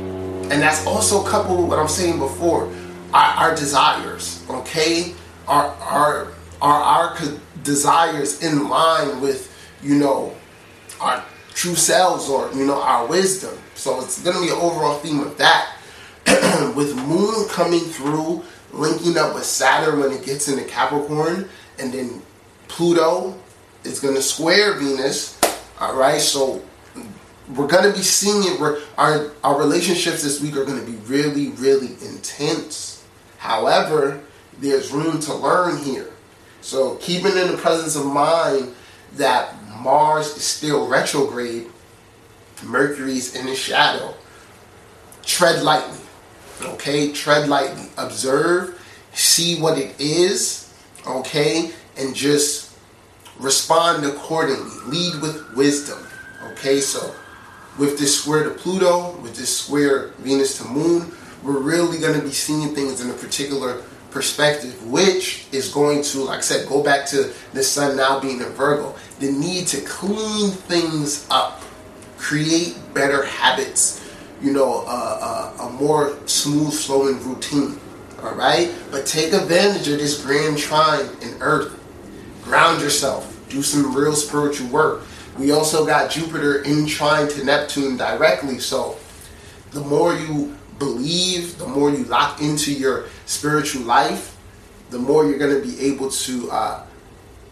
and 0.52 0.62
that's 0.62 0.86
also 0.86 1.24
coupled 1.24 1.60
with 1.60 1.70
what 1.70 1.80
I'm 1.80 1.88
saying 1.88 2.20
before, 2.20 2.72
our, 3.14 3.50
our 3.50 3.56
desires. 3.56 4.44
Okay, 4.50 5.14
are 5.48 5.68
are 5.82 6.28
are 6.62 6.82
our 6.82 7.18
desires 7.64 8.42
in 8.42 8.70
line 8.70 9.22
with 9.22 9.52
you 9.82 9.96
know 9.96 10.36
our 11.00 11.24
true 11.54 11.76
selves 11.76 12.30
or 12.30 12.52
you 12.54 12.66
know 12.66 12.82
our 12.82 13.08
wisdom. 13.08 13.58
So 13.76 14.02
it's 14.02 14.22
going 14.22 14.36
to 14.36 14.42
be 14.42 14.50
an 14.50 14.58
overall 14.58 15.00
theme 15.00 15.20
of 15.20 15.38
that. 15.38 15.72
with 16.76 16.96
Moon 16.96 17.48
coming 17.50 17.82
through, 17.82 18.44
linking 18.72 19.18
up 19.18 19.36
with 19.36 19.46
Saturn 19.46 20.00
when 20.00 20.12
it 20.12 20.26
gets 20.26 20.48
into 20.48 20.64
Capricorn, 20.64 21.48
and 21.78 21.94
then 21.94 22.22
Pluto 22.68 23.38
is 23.84 24.00
going 24.00 24.16
to 24.16 24.22
square 24.22 24.74
Venus. 24.74 25.40
All 25.80 25.96
right, 25.96 26.20
so 26.20 26.64
we're 27.54 27.68
to 27.84 27.96
be 27.96 28.04
seeing 28.04 28.54
it. 28.54 28.60
We're, 28.60 28.82
our 28.98 29.32
our 29.44 29.60
relationships 29.60 30.24
this 30.24 30.42
week 30.42 30.56
are 30.58 30.66
to 30.84 30.92
be 30.92 30.98
really, 31.08 31.50
really 31.50 31.94
intense. 32.06 33.06
However, 33.38 34.22
there's 34.60 34.92
room 34.92 35.20
to 35.22 35.34
learn 35.34 35.78
here. 35.84 36.12
So 36.62 36.96
keeping 36.96 37.38
in 37.38 37.52
the 37.52 37.58
presence 37.58 37.96
of 37.96 38.06
mind 38.06 38.74
that 39.14 39.54
Mars 39.80 40.36
is 40.36 40.44
still 40.44 40.88
retrograde, 40.88 41.68
Mercury's 42.64 43.36
in 43.36 43.46
the 43.46 43.56
shadow. 43.56 44.16
Tread 45.24 45.64
lightly. 45.64 46.00
Okay, 46.62 47.12
tread 47.12 47.48
lightly. 47.48 47.90
Observe, 47.98 48.82
see 49.14 49.60
what 49.60 49.78
it 49.78 50.00
is, 50.00 50.74
okay, 51.06 51.72
and 51.98 52.16
just 52.16 52.76
respond 53.40 54.06
accordingly. 54.06 54.72
Lead 54.88 55.22
with 55.22 55.54
wisdom. 55.56 56.00
Okay, 56.52 56.80
so 56.80 57.14
with 57.78 58.00
this 58.00 58.22
square 58.22 58.44
to 58.44 58.52
Pluto, 58.52 59.12
with 59.18 59.36
this 59.36 59.58
square 59.58 60.10
Venus 60.20 60.58
to 60.60 60.66
Moon, 60.66 61.12
we're 61.44 61.60
really 61.60 62.00
going 62.00 62.20
to 62.20 62.26
be 62.26 62.32
seeing 62.32 62.74
things 62.74 63.02
in 63.02 63.10
a 63.10 63.14
particular 63.14 63.84
perspective, 64.12 64.82
which 64.88 65.46
is 65.52 65.72
going 65.74 66.02
to, 66.02 66.20
like 66.20 66.40
I 66.40 66.42
said, 66.42 66.70
go 66.70 66.82
back 66.82 67.06
to 67.08 67.34
the 67.54 67.62
sun 67.62 67.98
now 67.98 68.20
being 68.20 68.40
in 68.40 68.48
Virgo. 68.54 68.96
The 69.20 69.32
need 69.32 69.68
to 69.68 69.82
clean 69.82 70.52
things 70.52 71.28
up, 71.30 71.62
create 72.18 72.78
better 72.94 73.26
habits, 73.26 74.10
you 74.42 74.54
know, 74.54 74.86
uh, 74.88 75.54
uh, 75.60 75.68
a 75.68 75.70
more 75.74 76.18
smooth 76.28 76.74
flowing 76.74 77.22
routine. 77.28 77.80
All 78.24 78.34
right? 78.34 78.74
But 78.90 79.06
take 79.06 79.34
advantage 79.34 79.88
of 79.90 80.00
this 80.00 80.24
grand 80.24 80.58
trine 80.58 81.08
in 81.22 81.36
Earth. 81.42 81.78
Ground 82.42 82.82
yourself. 82.82 83.32
Do 83.50 83.62
some 83.62 83.94
real 83.94 84.16
spiritual 84.16 84.70
work. 84.70 85.04
We 85.38 85.52
also 85.52 85.86
got 85.86 86.10
Jupiter 86.10 86.62
in 86.64 86.86
trine 86.86 87.28
to 87.30 87.44
Neptune 87.44 87.98
directly. 87.98 88.60
So 88.60 88.98
the 89.72 89.82
more 89.82 90.14
you 90.14 90.56
believe, 90.80 91.58
the 91.58 91.68
more 91.68 91.92
you 91.92 92.06
lock 92.06 92.42
into 92.42 92.74
your 92.74 93.06
spiritual 93.26 93.84
life, 93.84 94.38
the 94.90 95.00
more 95.00 95.26
you're 95.26 95.40
going 95.40 95.62
to 95.62 95.68
be 95.68 95.80
able 95.88 96.10
to 96.10 96.52
uh, 96.52 96.84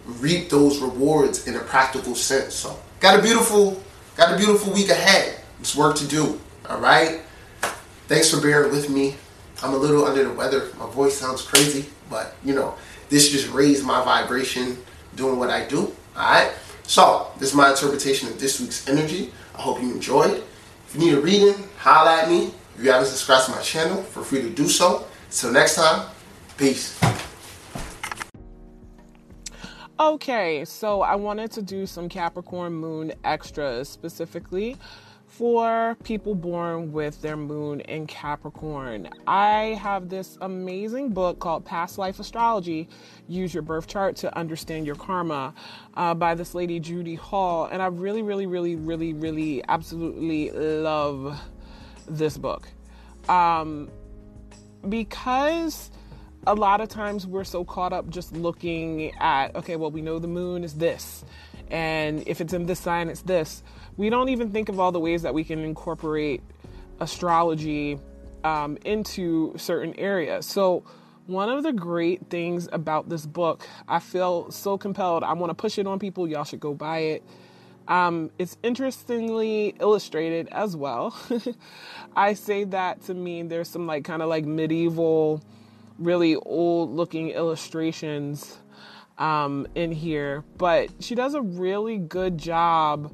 reap 0.05 0.49
those 0.49 0.79
rewards 0.79 1.47
in 1.47 1.55
a 1.55 1.59
practical 1.59 2.15
sense. 2.15 2.55
So 2.55 2.77
got 2.99 3.19
a 3.19 3.21
beautiful, 3.21 3.81
got 4.15 4.33
a 4.33 4.37
beautiful 4.37 4.73
week 4.73 4.89
ahead. 4.89 5.39
It's 5.59 5.75
work 5.75 5.95
to 5.97 6.07
do. 6.07 6.39
All 6.69 6.79
right. 6.79 7.21
Thanks 8.07 8.29
for 8.29 8.41
bearing 8.41 8.71
with 8.71 8.89
me. 8.89 9.15
I'm 9.61 9.73
a 9.73 9.77
little 9.77 10.05
under 10.05 10.23
the 10.23 10.33
weather. 10.33 10.69
My 10.77 10.89
voice 10.89 11.17
sounds 11.17 11.41
crazy, 11.41 11.85
but 12.09 12.35
you 12.43 12.53
know, 12.53 12.75
this 13.09 13.29
just 13.29 13.49
raised 13.51 13.85
my 13.85 14.03
vibration 14.03 14.77
doing 15.15 15.37
what 15.37 15.49
I 15.49 15.65
do. 15.65 15.93
Alright? 16.15 16.51
So, 16.83 17.31
this 17.39 17.49
is 17.49 17.55
my 17.55 17.71
interpretation 17.71 18.29
of 18.29 18.39
this 18.39 18.59
week's 18.59 18.87
energy. 18.87 19.31
I 19.55 19.61
hope 19.61 19.81
you 19.81 19.91
enjoyed. 19.91 20.43
If 20.87 20.95
you 20.95 20.99
need 20.99 21.13
a 21.13 21.21
reading, 21.21 21.55
holla 21.77 22.23
at 22.23 22.29
me. 22.29 22.53
If 22.77 22.83
you 22.83 22.91
haven't 22.91 23.07
subscribed 23.07 23.45
to 23.45 23.51
my 23.51 23.61
channel, 23.61 24.03
feel 24.03 24.23
free 24.23 24.41
to 24.41 24.49
do 24.49 24.67
so. 24.67 25.05
Until 25.27 25.51
next 25.51 25.75
time, 25.75 26.09
peace. 26.57 26.99
Okay, 29.99 30.65
so 30.65 31.01
I 31.01 31.15
wanted 31.15 31.51
to 31.51 31.61
do 31.61 31.85
some 31.85 32.09
Capricorn 32.09 32.73
moon 32.73 33.13
extras 33.23 33.87
specifically 33.87 34.75
for 35.37 35.97
people 36.03 36.35
born 36.35 36.91
with 36.91 37.19
their 37.23 37.35
moon 37.35 37.79
in 37.81 38.05
Capricorn. 38.05 39.09
I 39.25 39.79
have 39.81 40.07
this 40.07 40.37
amazing 40.41 41.09
book 41.09 41.39
called 41.39 41.65
Past 41.65 41.97
Life 41.97 42.19
Astrology 42.19 42.87
Use 43.27 43.51
Your 43.51 43.63
Birth 43.63 43.87
Chart 43.87 44.15
to 44.17 44.37
Understand 44.37 44.85
Your 44.85 44.95
Karma 44.95 45.55
uh, 45.95 46.13
by 46.13 46.35
this 46.35 46.53
lady, 46.53 46.79
Judy 46.79 47.15
Hall. 47.15 47.65
And 47.65 47.81
I 47.81 47.87
really, 47.87 48.21
really, 48.21 48.45
really, 48.45 48.75
really, 48.75 49.13
really, 49.13 49.63
absolutely 49.67 50.51
love 50.51 51.39
this 52.07 52.37
book. 52.37 52.67
Um, 53.27 53.89
because 54.87 55.89
a 56.45 56.53
lot 56.53 56.79
of 56.79 56.89
times 56.89 57.25
we're 57.25 57.43
so 57.43 57.65
caught 57.65 57.91
up 57.91 58.07
just 58.07 58.33
looking 58.33 59.11
at, 59.15 59.55
okay, 59.55 59.77
well, 59.77 59.89
we 59.89 60.01
know 60.01 60.19
the 60.19 60.27
moon 60.27 60.63
is 60.63 60.75
this, 60.75 61.25
and 61.71 62.23
if 62.27 62.39
it's 62.41 62.53
in 62.53 62.67
this 62.67 62.79
sign, 62.79 63.09
it's 63.09 63.21
this. 63.21 63.63
We 63.97 64.09
don't 64.09 64.29
even 64.29 64.51
think 64.51 64.69
of 64.69 64.79
all 64.79 64.91
the 64.91 64.99
ways 64.99 65.21
that 65.21 65.33
we 65.33 65.43
can 65.43 65.59
incorporate 65.59 66.41
astrology 66.99 67.99
um, 68.43 68.77
into 68.85 69.53
certain 69.57 69.93
areas. 69.99 70.45
So, 70.45 70.83
one 71.25 71.49
of 71.49 71.63
the 71.63 71.71
great 71.71 72.29
things 72.29 72.67
about 72.73 73.07
this 73.07 73.25
book, 73.25 73.65
I 73.87 73.99
feel 73.99 74.51
so 74.51 74.77
compelled. 74.77 75.23
I 75.23 75.31
want 75.33 75.51
to 75.51 75.53
push 75.53 75.77
it 75.77 75.87
on 75.87 75.97
people. 75.97 76.27
Y'all 76.27 76.43
should 76.43 76.59
go 76.59 76.73
buy 76.73 76.99
it. 76.99 77.23
Um, 77.87 78.31
it's 78.37 78.57
interestingly 78.63 79.75
illustrated 79.79 80.47
as 80.49 80.75
well. 80.75 81.15
I 82.15 82.33
say 82.33 82.65
that 82.65 83.03
to 83.03 83.13
mean 83.13 83.47
there's 83.47 83.69
some 83.69 83.87
like 83.87 84.03
kind 84.03 84.21
of 84.21 84.29
like 84.29 84.45
medieval 84.45 85.41
really 85.97 86.35
old 86.35 86.91
looking 86.91 87.29
illustrations 87.29 88.57
um, 89.17 89.67
in 89.75 89.91
here, 89.91 90.43
but 90.57 90.89
she 90.99 91.15
does 91.15 91.33
a 91.33 91.41
really 91.41 91.97
good 91.97 92.37
job 92.37 93.13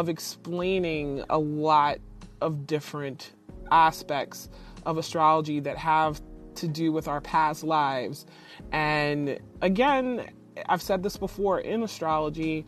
of 0.00 0.10
explaining 0.10 1.24
a 1.30 1.38
lot 1.38 1.98
of 2.42 2.66
different 2.66 3.32
aspects 3.70 4.50
of 4.84 4.98
astrology 4.98 5.58
that 5.60 5.78
have 5.78 6.20
to 6.56 6.68
do 6.68 6.92
with 6.92 7.08
our 7.08 7.22
past 7.22 7.64
lives. 7.64 8.26
And 8.72 9.38
again, 9.62 10.28
I've 10.68 10.82
said 10.82 11.02
this 11.02 11.16
before 11.16 11.60
in 11.60 11.82
astrology, 11.82 12.66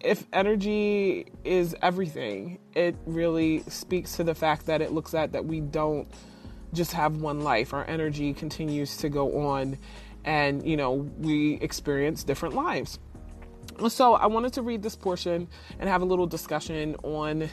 if 0.00 0.24
energy 0.32 1.26
is 1.44 1.76
everything, 1.82 2.58
it 2.74 2.96
really 3.04 3.62
speaks 3.68 4.16
to 4.16 4.24
the 4.24 4.34
fact 4.34 4.64
that 4.64 4.80
it 4.80 4.90
looks 4.90 5.12
at 5.12 5.32
that 5.32 5.44
we 5.44 5.60
don't 5.60 6.08
just 6.72 6.92
have 6.92 7.18
one 7.18 7.40
life. 7.40 7.74
Our 7.74 7.84
energy 7.86 8.32
continues 8.32 8.96
to 8.98 9.10
go 9.10 9.46
on, 9.46 9.78
and 10.24 10.66
you 10.66 10.78
know, 10.78 10.92
we 10.92 11.54
experience 11.60 12.24
different 12.24 12.54
lives. 12.54 12.98
So, 13.88 14.14
I 14.14 14.26
wanted 14.26 14.52
to 14.54 14.62
read 14.62 14.82
this 14.82 14.96
portion 14.96 15.48
and 15.78 15.88
have 15.88 16.02
a 16.02 16.04
little 16.04 16.26
discussion 16.26 16.96
on 17.02 17.48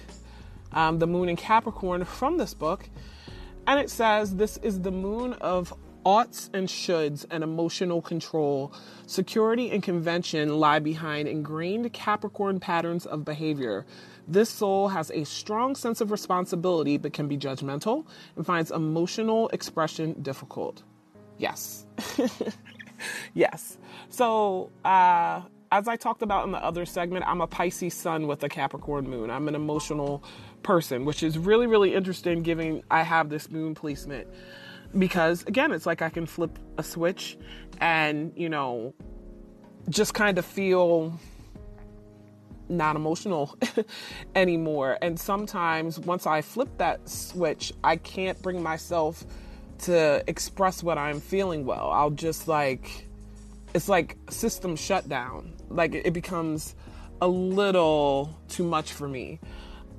um, 0.74 0.99
the 0.99 1.07
moon 1.07 1.30
in 1.30 1.36
Capricorn 1.36 2.05
from 2.05 2.38
this 2.38 2.53
book. 2.53 2.89
And 3.67 3.80
it 3.80 3.89
says, 3.89 4.36
This 4.36 4.57
is 4.57 4.82
the 4.82 4.91
moon 4.91 5.34
of 5.34 5.74
oughts 6.03 6.49
and 6.53 6.67
shoulds 6.67 7.26
and 7.30 7.43
emotional 7.43 8.01
control. 8.01 8.74
Security 9.05 9.72
and 9.72 9.84
convention 9.84 10.59
lie 10.59 10.80
behind 10.80 11.28
ingrained 11.28 11.91
Capricorn 11.93 12.59
patterns 12.59 13.05
of 13.05 13.24
behavior. 13.26 13.86
This 14.28 14.49
soul 14.49 14.88
has 14.89 15.11
a 15.11 15.24
strong 15.26 15.76
sense 15.76 16.01
of 16.01 16.11
responsibility 16.11 16.97
but 16.97 17.13
can 17.13 17.28
be 17.28 17.38
judgmental 17.38 18.05
and 18.36 18.45
finds 18.45 18.72
emotional 18.72 19.49
expression 19.49 20.13
difficult. 20.22 20.84
Yes. 21.38 21.86
yes. 23.34 23.78
So, 24.09 24.72
uh, 24.86 25.41
as 25.72 25.88
I 25.88 25.95
talked 25.95 26.22
about 26.22 26.45
in 26.45 26.51
the 26.51 26.63
other 26.63 26.86
segment, 26.86 27.26
I'm 27.28 27.39
a 27.39 27.47
Pisces 27.47 27.93
sun 27.93 28.28
with 28.28 28.43
a 28.43 28.49
Capricorn 28.49 29.09
moon. 29.09 29.32
I'm 29.32 29.47
an 29.47 29.55
emotional 29.55 30.24
person, 30.63 31.05
which 31.05 31.24
is 31.24 31.38
really, 31.38 31.65
really 31.65 31.95
interesting 31.95 32.43
given 32.43 32.84
I 32.91 33.03
have 33.03 33.30
this 33.30 33.49
moon 33.49 33.74
placement. 33.74 34.28
Because 34.97 35.43
again, 35.43 35.72
it's 35.72 35.86
like 35.86 36.01
I 36.01 36.09
can 36.09 36.26
flip 36.26 36.59
a 36.78 36.84
switch 36.84 37.38
and, 37.80 38.34
you 38.36 38.49
know, 38.49 38.93
just 39.89 40.13
kind 40.13 40.38
of 40.38 40.45
feel 40.45 41.17
not 42.67 42.97
emotional 42.97 43.57
anymore. 44.36 44.97
And 45.01 45.17
sometimes 45.17 45.97
once 45.99 46.28
I 46.28 46.41
flip 46.41 46.69
that 46.80 47.07
switch, 47.07 47.72
I 47.82 47.95
can't 47.95 48.41
bring 48.41 48.61
myself 48.61 49.24
to 49.80 50.22
express 50.28 50.84
what 50.84 50.97
I'm 50.97 51.22
feeling 51.22 51.65
well. 51.65 51.89
I'll 51.91 52.11
just 52.11 52.49
like, 52.49 53.07
it's 53.74 53.88
like 53.88 54.17
system 54.30 54.76
shutdown. 54.76 55.53
Like 55.76 55.93
it 55.93 56.13
becomes 56.13 56.76
a 57.22 57.28
little 57.28 58.38
too 58.49 58.63
much 58.63 58.93
for 58.93 59.07
me. 59.07 59.39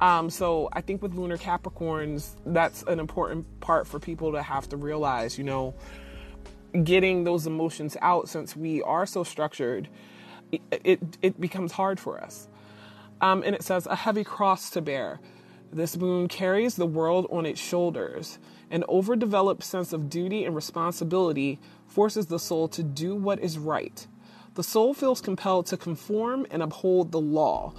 Um, 0.00 0.30
so 0.30 0.68
I 0.72 0.80
think 0.80 1.00
with 1.00 1.14
lunar 1.14 1.36
Capricorns, 1.36 2.34
that's 2.44 2.82
an 2.84 2.98
important 2.98 3.60
part 3.60 3.86
for 3.86 4.00
people 4.00 4.32
to 4.32 4.42
have 4.42 4.68
to 4.70 4.76
realize, 4.76 5.38
you 5.38 5.44
know, 5.44 5.74
getting 6.82 7.22
those 7.22 7.46
emotions 7.46 7.96
out 8.02 8.28
since 8.28 8.56
we 8.56 8.82
are 8.82 9.06
so 9.06 9.22
structured, 9.22 9.88
it, 10.50 10.60
it, 10.70 11.00
it 11.22 11.40
becomes 11.40 11.70
hard 11.70 12.00
for 12.00 12.20
us. 12.20 12.48
Um, 13.20 13.44
and 13.46 13.54
it 13.54 13.62
says, 13.62 13.86
a 13.86 13.94
heavy 13.94 14.24
cross 14.24 14.70
to 14.70 14.80
bear. 14.80 15.20
This 15.72 15.96
moon 15.96 16.26
carries 16.26 16.74
the 16.74 16.86
world 16.86 17.26
on 17.30 17.46
its 17.46 17.60
shoulders. 17.60 18.38
An 18.70 18.84
overdeveloped 18.88 19.62
sense 19.62 19.92
of 19.92 20.10
duty 20.10 20.44
and 20.44 20.54
responsibility 20.54 21.60
forces 21.86 22.26
the 22.26 22.38
soul 22.38 22.66
to 22.68 22.82
do 22.82 23.14
what 23.14 23.38
is 23.38 23.58
right. 23.58 24.06
The 24.54 24.62
soul 24.62 24.92
feels 24.92 25.20
compelled 25.20 25.66
to 25.66 25.76
conform 25.76 26.46
and 26.50 26.62
uphold 26.62 27.10
the 27.10 27.20
law. 27.20 27.72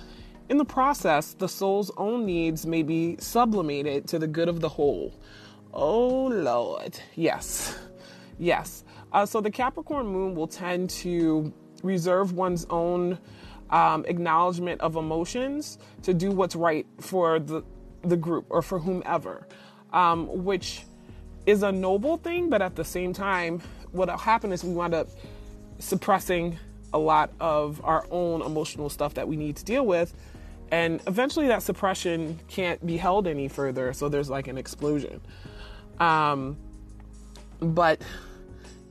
In 0.49 0.57
the 0.57 0.65
process, 0.65 1.33
the 1.33 1.47
soul's 1.47 1.91
own 1.97 2.25
needs 2.25 2.65
may 2.65 2.83
be 2.83 3.15
sublimated 3.19 4.07
to 4.07 4.19
the 4.19 4.27
good 4.27 4.49
of 4.49 4.59
the 4.59 4.69
whole. 4.69 5.13
Oh, 5.73 6.25
Lord. 6.25 6.99
Yes. 7.15 7.77
Yes. 8.39 8.83
Uh, 9.11 9.25
so 9.25 9.41
the 9.41 9.51
Capricorn 9.51 10.07
moon 10.07 10.35
will 10.35 10.47
tend 10.47 10.89
to 10.89 11.53
reserve 11.83 12.33
one's 12.33 12.65
own 12.69 13.19
um, 13.69 14.05
acknowledgement 14.07 14.81
of 14.81 14.95
emotions 14.95 15.77
to 16.01 16.13
do 16.13 16.31
what's 16.31 16.55
right 16.55 16.85
for 16.99 17.39
the 17.39 17.63
the 18.03 18.17
group 18.17 18.45
or 18.49 18.61
for 18.61 18.79
whomever, 18.79 19.47
um, 19.93 20.43
which 20.43 20.83
is 21.45 21.63
a 21.63 21.71
noble 21.71 22.17
thing. 22.17 22.49
But 22.49 22.61
at 22.61 22.75
the 22.75 22.83
same 22.83 23.13
time, 23.13 23.61
what'll 23.91 24.17
happen 24.17 24.51
is 24.51 24.63
we 24.63 24.73
wind 24.73 24.93
up 24.93 25.07
suppressing 25.83 26.57
a 26.93 26.97
lot 26.97 27.31
of 27.39 27.81
our 27.83 28.05
own 28.11 28.41
emotional 28.41 28.89
stuff 28.89 29.15
that 29.15 29.27
we 29.27 29.35
need 29.35 29.55
to 29.57 29.65
deal 29.65 29.85
with. 29.85 30.13
And 30.71 31.01
eventually, 31.07 31.47
that 31.47 31.61
suppression 31.61 32.39
can't 32.47 32.83
be 32.85 32.97
held 32.97 33.27
any 33.27 33.47
further. 33.47 33.93
So 33.93 34.09
there's 34.09 34.29
like 34.29 34.47
an 34.47 34.57
explosion. 34.57 35.21
Um, 35.99 36.57
but 37.59 38.01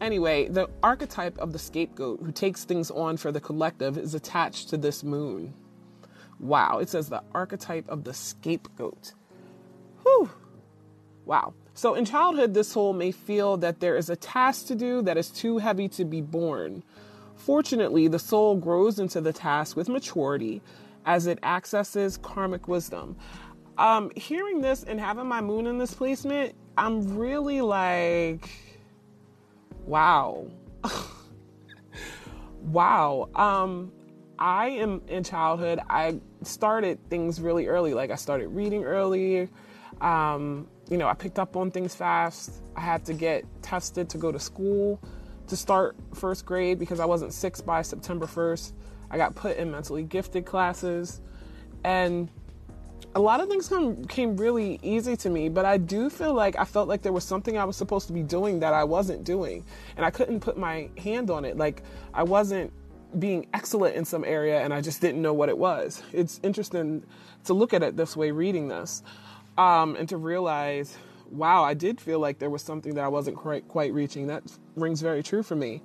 Anyway, 0.03 0.49
the 0.49 0.69
archetype 0.83 1.39
of 1.39 1.53
the 1.53 1.61
scapegoat 1.61 2.19
who 2.21 2.33
takes 2.33 2.65
things 2.65 2.91
on 2.91 3.17
for 3.17 3.31
the 3.31 3.41
collective 3.41 3.97
is 3.97 4.17
attached 4.17 4.69
to 4.69 4.77
this 4.77 5.05
moon. 5.05 5.55
Wow, 6.41 6.79
it 6.79 6.89
says 6.89 7.09
the 7.09 7.23
archetype 7.33 7.89
of 7.89 8.03
the 8.03 8.13
scapegoat. 8.13 9.13
Whew. 10.03 10.29
Wow. 11.25 11.55
So 11.75 11.95
in 11.95 12.05
childhood, 12.05 12.55
this 12.55 12.69
soul 12.69 12.93
may 12.93 13.13
feel 13.13 13.57
that 13.59 13.81
there 13.81 13.97
is 13.97 14.11
a 14.11 14.17
task 14.17 14.67
to 14.67 14.75
do 14.75 15.03
that 15.03 15.17
is 15.17 15.31
too 15.31 15.59
heavy 15.59 15.89
to 15.91 16.05
be 16.05 16.21
borne. 16.21 16.83
Fortunately, 17.35 18.09
the 18.09 18.19
soul 18.19 18.57
grows 18.57 18.99
into 18.99 19.21
the 19.21 19.33
task 19.33 19.77
with 19.77 19.89
maturity 19.89 20.61
as 21.07 21.27
it 21.27 21.39
accesses 21.43 22.17
karmic 22.19 22.69
wisdom. 22.69 23.17
Um, 23.79 24.13
hearing 24.17 24.61
this 24.61 24.85
and 24.85 25.01
having 25.01 25.27
my 25.27 25.41
moon 25.41 25.67
in 25.67 25.79
this 25.79 25.95
placement, 25.95 26.55
I'm 26.77 27.17
really 27.17 27.61
like 27.63 28.49
Wow. 29.87 30.47
wow. 32.63 33.29
Um, 33.35 33.93
I 34.39 34.69
am 34.69 35.03
in 35.09 35.25
childhood. 35.25 35.81
I 35.89 36.21
started 36.43 36.99
things 37.11 37.41
really 37.41 37.67
early. 37.67 37.95
Like 37.95 38.11
I 38.11 38.17
started 38.17 38.49
reading 38.49 38.85
early. 38.85 39.49
Um, 40.01 40.69
you 40.93 40.99
know, 40.99 41.09
I 41.09 41.15
picked 41.15 41.39
up 41.39 41.57
on 41.57 41.71
things 41.71 41.95
fast. 41.95 42.61
I 42.77 42.83
had 42.83 43.03
to 43.07 43.15
get 43.15 43.47
tested 43.63 44.11
to 44.11 44.19
go 44.19 44.31
to 44.31 44.39
school 44.39 45.01
to 45.47 45.57
start 45.57 45.97
first 46.13 46.45
grade 46.45 46.79
because 46.79 47.01
I 47.01 47.07
wasn't 47.07 47.33
six 47.33 47.63
by 47.63 47.81
September 47.81 48.27
1st. 48.27 48.75
I 49.11 49.17
got 49.17 49.35
put 49.35 49.57
in 49.57 49.71
mentally 49.71 50.03
gifted 50.03 50.45
classes. 50.45 51.23
And 51.83 52.29
a 53.15 53.21
lot 53.21 53.41
of 53.41 53.49
things 53.49 53.71
come, 53.71 54.05
came 54.05 54.37
really 54.37 54.79
easy 54.83 55.17
to 55.17 55.31
me, 55.31 55.49
but 55.49 55.65
I 55.65 55.79
do 55.79 56.11
feel 56.11 56.35
like 56.35 56.59
I 56.59 56.65
felt 56.67 56.89
like 56.89 57.01
there 57.01 57.13
was 57.13 57.25
something 57.25 57.57
I 57.57 57.65
was 57.65 57.77
supposed 57.79 58.07
to 58.09 58.13
be 58.13 58.23
doing 58.23 58.61
that 58.61 58.75
I 58.75 58.85
wasn't 58.85 59.25
doing. 59.25 59.65
And 59.97 60.05
I 60.05 60.11
couldn't 60.11 60.41
put 60.41 60.59
my 60.59 60.91
hand 60.99 61.31
on 61.31 61.47
it. 61.47 61.57
Like 61.57 61.85
I 62.13 62.23
wasn't 62.23 62.71
being 63.19 63.47
excellent 63.55 63.97
in 63.97 64.05
some 64.05 64.25
area 64.25 64.61
and 64.61 64.75
I 64.75 64.83
just 64.83 65.01
didn't 65.01 65.23
know 65.23 65.33
what 65.33 65.49
it 65.49 65.57
was. 65.57 66.03
It's 66.13 66.39
interesting 66.43 67.03
to 67.45 67.55
look 67.55 67.73
at 67.73 67.83
it 67.83 67.97
this 67.97 68.15
way 68.15 68.31
reading 68.31 68.69
this 68.69 69.03
um, 69.59 69.97
and 69.97 70.09
to 70.09 70.17
realize, 70.17 70.97
wow, 71.31 71.65
I 71.65 71.75
did 71.75 72.01
feel 72.01 72.19
like 72.19 72.39
there 72.39 72.51
was 72.51 72.63
something 72.63 72.95
that 72.95 73.05
I 73.05 73.09
wasn't 73.09 73.37
quite, 73.37 73.69
quite 73.69 73.93
reaching. 73.93 74.27
That 74.27 74.43
rings 74.77 75.01
very 75.01 75.23
true 75.23 75.43
for 75.43 75.57
me. 75.57 75.83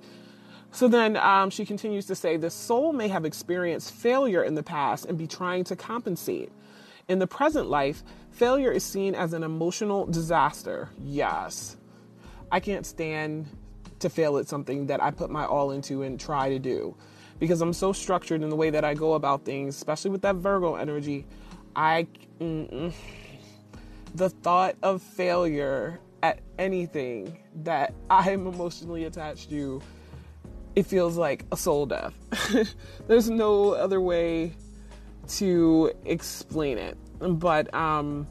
So 0.70 0.86
then 0.86 1.16
um, 1.16 1.50
she 1.50 1.64
continues 1.64 2.06
to 2.06 2.14
say 2.14 2.36
the 2.36 2.50
soul 2.50 2.92
may 2.92 3.08
have 3.08 3.24
experienced 3.24 3.92
failure 3.92 4.42
in 4.42 4.54
the 4.54 4.62
past 4.62 5.06
and 5.06 5.16
be 5.16 5.26
trying 5.26 5.64
to 5.64 5.76
compensate. 5.76 6.52
In 7.08 7.18
the 7.18 7.26
present 7.26 7.70
life, 7.70 8.02
failure 8.30 8.70
is 8.70 8.84
seen 8.84 9.14
as 9.14 9.32
an 9.32 9.42
emotional 9.42 10.06
disaster. 10.06 10.90
Yes. 11.02 11.78
I 12.52 12.60
can't 12.60 12.84
stand 12.84 13.46
to 14.00 14.10
fail 14.10 14.36
at 14.36 14.46
something 14.46 14.86
that 14.86 15.02
I 15.02 15.10
put 15.10 15.30
my 15.30 15.44
all 15.44 15.70
into 15.70 16.02
and 16.02 16.20
try 16.20 16.50
to 16.50 16.58
do 16.58 16.94
because 17.38 17.60
I'm 17.60 17.72
so 17.72 17.92
structured 17.92 18.42
in 18.42 18.50
the 18.50 18.56
way 18.56 18.70
that 18.70 18.84
I 18.84 18.94
go 18.94 19.14
about 19.14 19.44
things, 19.44 19.76
especially 19.76 20.10
with 20.10 20.22
that 20.22 20.36
Virgo 20.36 20.74
energy. 20.74 21.26
I 21.74 22.06
mm-mm. 22.40 22.92
The 24.18 24.28
thought 24.28 24.74
of 24.82 25.00
failure 25.00 26.00
at 26.24 26.40
anything 26.58 27.38
that 27.62 27.94
I 28.10 28.30
am 28.30 28.48
emotionally 28.48 29.04
attached 29.04 29.48
to, 29.50 29.80
it 30.74 30.86
feels 30.86 31.16
like 31.16 31.44
a 31.52 31.56
soul 31.56 31.86
death. 31.86 32.12
There's 33.06 33.30
no 33.30 33.74
other 33.74 34.00
way 34.00 34.54
to 35.28 35.92
explain 36.04 36.78
it. 36.78 36.98
But 37.20 37.72
um 37.72 38.26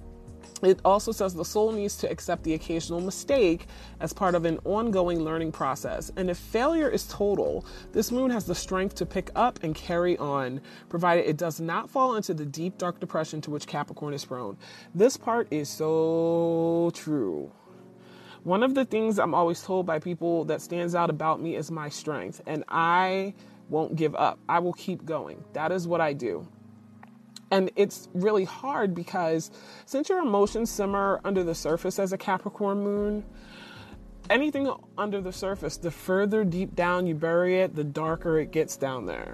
it 0.63 0.79
also 0.83 1.11
says 1.11 1.33
the 1.33 1.45
soul 1.45 1.71
needs 1.71 1.97
to 1.97 2.09
accept 2.09 2.43
the 2.43 2.53
occasional 2.53 2.99
mistake 2.99 3.67
as 3.99 4.13
part 4.13 4.35
of 4.35 4.45
an 4.45 4.59
ongoing 4.65 5.23
learning 5.23 5.51
process. 5.51 6.11
And 6.15 6.29
if 6.29 6.37
failure 6.37 6.89
is 6.89 7.07
total, 7.07 7.65
this 7.91 8.11
moon 8.11 8.31
has 8.31 8.45
the 8.45 8.55
strength 8.55 8.95
to 8.95 9.05
pick 9.05 9.29
up 9.35 9.59
and 9.63 9.75
carry 9.75 10.17
on, 10.17 10.61
provided 10.89 11.27
it 11.27 11.37
does 11.37 11.59
not 11.59 11.89
fall 11.89 12.15
into 12.15 12.33
the 12.33 12.45
deep, 12.45 12.77
dark 12.77 12.99
depression 12.99 13.41
to 13.41 13.51
which 13.51 13.67
Capricorn 13.67 14.13
is 14.13 14.25
prone. 14.25 14.57
This 14.95 15.17
part 15.17 15.47
is 15.51 15.69
so 15.69 16.91
true. 16.93 17.51
One 18.43 18.63
of 18.63 18.75
the 18.75 18.85
things 18.85 19.19
I'm 19.19 19.33
always 19.33 19.61
told 19.61 19.85
by 19.85 19.99
people 19.99 20.45
that 20.45 20.61
stands 20.61 20.95
out 20.95 21.09
about 21.09 21.41
me 21.41 21.55
is 21.55 21.69
my 21.69 21.89
strength, 21.89 22.41
and 22.47 22.63
I 22.69 23.33
won't 23.69 23.95
give 23.95 24.15
up. 24.15 24.39
I 24.47 24.59
will 24.59 24.73
keep 24.73 25.03
going. 25.03 25.43
That 25.53 25.71
is 25.71 25.87
what 25.87 25.99
I 25.99 26.13
do. 26.13 26.47
And 27.49 27.71
it's 27.75 28.09
really 28.13 28.43
hard 28.43 28.93
because 28.93 29.51
since 29.85 30.09
your 30.09 30.19
emotions 30.19 30.69
simmer 30.69 31.21
under 31.23 31.43
the 31.43 31.55
surface 31.55 31.97
as 31.99 32.11
a 32.11 32.17
Capricorn 32.17 32.83
moon, 32.83 33.25
anything 34.29 34.69
under 34.97 35.21
the 35.21 35.31
surface, 35.31 35.77
the 35.77 35.91
further 35.91 36.43
deep 36.43 36.75
down 36.75 37.07
you 37.07 37.15
bury 37.15 37.59
it, 37.59 37.75
the 37.75 37.83
darker 37.83 38.39
it 38.39 38.51
gets 38.51 38.75
down 38.75 39.05
there. 39.05 39.33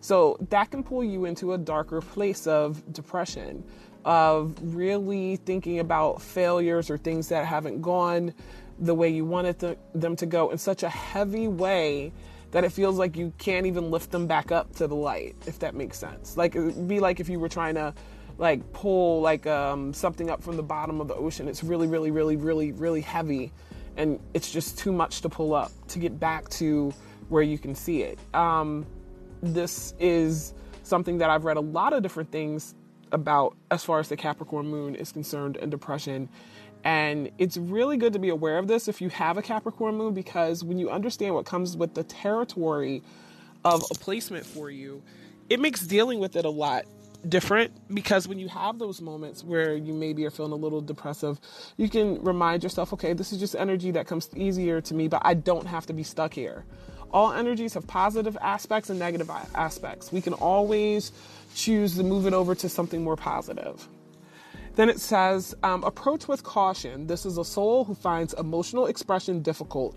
So 0.00 0.36
that 0.50 0.70
can 0.70 0.84
pull 0.84 1.02
you 1.02 1.24
into 1.24 1.52
a 1.52 1.58
darker 1.58 2.00
place 2.00 2.46
of 2.46 2.92
depression, 2.92 3.64
of 4.04 4.54
really 4.62 5.36
thinking 5.36 5.80
about 5.80 6.22
failures 6.22 6.88
or 6.88 6.96
things 6.96 7.28
that 7.30 7.44
haven't 7.44 7.82
gone 7.82 8.32
the 8.78 8.94
way 8.94 9.08
you 9.08 9.24
wanted 9.24 9.76
them 9.92 10.14
to 10.14 10.26
go 10.26 10.50
in 10.50 10.58
such 10.58 10.84
a 10.84 10.88
heavy 10.88 11.48
way 11.48 12.12
that 12.50 12.64
it 12.64 12.72
feels 12.72 12.98
like 12.98 13.16
you 13.16 13.32
can't 13.38 13.66
even 13.66 13.90
lift 13.90 14.10
them 14.10 14.26
back 14.26 14.50
up 14.50 14.74
to 14.76 14.86
the 14.86 14.94
light, 14.94 15.36
if 15.46 15.58
that 15.58 15.74
makes 15.74 15.98
sense. 15.98 16.36
Like 16.36 16.56
it'd 16.56 16.88
be 16.88 17.00
like 17.00 17.20
if 17.20 17.28
you 17.28 17.38
were 17.38 17.48
trying 17.48 17.74
to 17.74 17.94
like 18.38 18.72
pull 18.72 19.20
like 19.20 19.46
um, 19.46 19.92
something 19.92 20.30
up 20.30 20.42
from 20.42 20.56
the 20.56 20.62
bottom 20.62 21.00
of 21.00 21.08
the 21.08 21.14
ocean. 21.14 21.48
It's 21.48 21.62
really, 21.62 21.86
really, 21.86 22.10
really, 22.10 22.36
really, 22.36 22.72
really 22.72 23.00
heavy, 23.00 23.52
and 23.96 24.18
it's 24.32 24.50
just 24.50 24.78
too 24.78 24.92
much 24.92 25.20
to 25.22 25.28
pull 25.28 25.54
up 25.54 25.72
to 25.88 25.98
get 25.98 26.18
back 26.18 26.48
to 26.50 26.92
where 27.28 27.42
you 27.42 27.58
can 27.58 27.74
see 27.74 28.02
it. 28.02 28.18
Um, 28.34 28.86
this 29.42 29.94
is 29.98 30.54
something 30.82 31.18
that 31.18 31.30
I've 31.30 31.44
read 31.44 31.58
a 31.58 31.60
lot 31.60 31.92
of 31.92 32.02
different 32.02 32.30
things 32.30 32.74
about 33.12 33.56
as 33.70 33.84
far 33.84 34.00
as 34.00 34.08
the 34.08 34.16
Capricorn 34.16 34.66
moon 34.66 34.94
is 34.94 35.12
concerned 35.12 35.56
and 35.56 35.70
depression 35.70 36.28
and 36.84 37.30
it's 37.38 37.56
really 37.56 37.96
good 37.96 38.12
to 38.12 38.18
be 38.18 38.28
aware 38.28 38.58
of 38.58 38.68
this 38.68 38.88
if 38.88 39.00
you 39.00 39.08
have 39.10 39.36
a 39.36 39.42
Capricorn 39.42 39.96
moon 39.96 40.14
because 40.14 40.62
when 40.62 40.78
you 40.78 40.90
understand 40.90 41.34
what 41.34 41.44
comes 41.44 41.76
with 41.76 41.94
the 41.94 42.04
territory 42.04 43.02
of 43.64 43.82
a 43.90 43.94
placement 43.94 44.46
for 44.46 44.70
you, 44.70 45.02
it 45.50 45.60
makes 45.60 45.86
dealing 45.86 46.20
with 46.20 46.36
it 46.36 46.44
a 46.44 46.50
lot 46.50 46.84
different 47.28 47.72
because 47.92 48.28
when 48.28 48.38
you 48.38 48.48
have 48.48 48.78
those 48.78 49.00
moments 49.00 49.42
where 49.42 49.74
you 49.74 49.92
maybe 49.92 50.24
are 50.24 50.30
feeling 50.30 50.52
a 50.52 50.56
little 50.56 50.80
depressive, 50.80 51.40
you 51.76 51.88
can 51.88 52.22
remind 52.22 52.62
yourself, 52.62 52.92
okay, 52.92 53.12
this 53.12 53.32
is 53.32 53.40
just 53.40 53.56
energy 53.56 53.90
that 53.90 54.06
comes 54.06 54.30
easier 54.36 54.80
to 54.80 54.94
me, 54.94 55.08
but 55.08 55.22
I 55.24 55.34
don't 55.34 55.66
have 55.66 55.86
to 55.86 55.92
be 55.92 56.02
stuck 56.02 56.32
here. 56.32 56.64
All 57.10 57.32
energies 57.32 57.74
have 57.74 57.86
positive 57.86 58.36
aspects 58.40 58.90
and 58.90 58.98
negative 58.98 59.30
aspects. 59.54 60.12
We 60.12 60.20
can 60.20 60.34
always 60.34 61.10
choose 61.54 61.96
to 61.96 62.04
move 62.04 62.26
it 62.26 62.34
over 62.34 62.54
to 62.54 62.68
something 62.68 63.02
more 63.02 63.16
positive. 63.16 63.88
Then 64.78 64.88
it 64.88 65.00
says, 65.00 65.56
um, 65.64 65.82
approach 65.82 66.28
with 66.28 66.44
caution. 66.44 67.08
This 67.08 67.26
is 67.26 67.36
a 67.36 67.44
soul 67.44 67.84
who 67.84 67.96
finds 67.96 68.32
emotional 68.34 68.86
expression 68.86 69.42
difficult, 69.42 69.96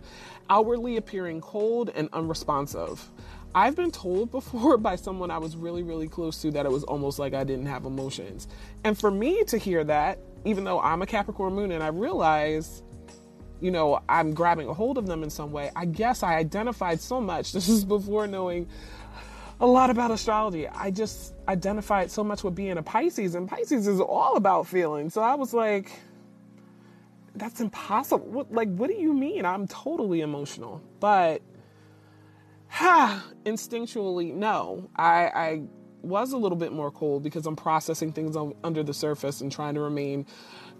outwardly 0.49 0.97
appearing 0.97 1.39
cold 1.39 1.91
and 1.93 2.09
unresponsive. 2.13 3.07
I've 3.53 3.75
been 3.75 3.91
told 3.91 4.31
before 4.39 4.79
by 4.79 4.95
someone 4.95 5.29
I 5.29 5.37
was 5.37 5.55
really, 5.55 5.83
really 5.83 6.07
close 6.07 6.41
to 6.41 6.49
that 6.53 6.65
it 6.65 6.71
was 6.71 6.83
almost 6.85 7.19
like 7.19 7.35
I 7.35 7.43
didn't 7.43 7.67
have 7.67 7.85
emotions. 7.85 8.47
And 8.83 8.97
for 8.97 9.11
me 9.11 9.43
to 9.43 9.59
hear 9.59 9.83
that, 9.83 10.17
even 10.45 10.63
though 10.63 10.79
I'm 10.79 11.03
a 11.03 11.05
Capricorn 11.05 11.53
moon 11.53 11.71
and 11.71 11.83
I 11.83 11.89
realize, 11.89 12.81
you 13.59 13.69
know, 13.69 14.01
I'm 14.09 14.33
grabbing 14.33 14.67
a 14.67 14.73
hold 14.73 14.97
of 14.97 15.05
them 15.05 15.21
in 15.21 15.29
some 15.29 15.51
way, 15.51 15.69
I 15.75 15.85
guess 15.85 16.23
I 16.23 16.37
identified 16.37 16.99
so 16.99 17.21
much. 17.21 17.51
This 17.53 17.69
is 17.69 17.85
before 17.85 18.25
knowing 18.25 18.67
a 19.59 19.67
lot 19.67 19.91
about 19.91 20.09
astrology. 20.09 20.67
I 20.67 20.89
just 20.89 21.35
identified 21.51 22.09
so 22.09 22.23
much 22.23 22.43
with 22.43 22.55
being 22.55 22.77
a 22.77 22.83
Pisces, 22.83 23.35
and 23.35 23.47
Pisces 23.47 23.87
is 23.87 23.99
all 23.99 24.37
about 24.37 24.67
feeling. 24.67 25.09
So 25.09 25.21
I 25.21 25.35
was 25.35 25.53
like, 25.53 25.91
that's 27.35 27.61
impossible. 27.61 28.25
What, 28.25 28.51
like, 28.51 28.73
what 28.73 28.89
do 28.89 28.95
you 28.95 29.13
mean? 29.13 29.45
I'm 29.45 29.67
totally 29.67 30.21
emotional. 30.21 30.81
But, 30.99 31.41
ha, 32.69 33.23
instinctually, 33.45 34.33
no. 34.33 34.89
I, 34.95 35.25
I 35.27 35.61
was 36.01 36.31
a 36.31 36.37
little 36.37 36.57
bit 36.57 36.71
more 36.71 36.89
cold 36.91 37.23
because 37.23 37.45
I'm 37.45 37.55
processing 37.55 38.11
things 38.11 38.35
on, 38.35 38.55
under 38.63 38.83
the 38.83 38.93
surface 38.93 39.41
and 39.41 39.51
trying 39.51 39.75
to 39.75 39.81
remain 39.81 40.25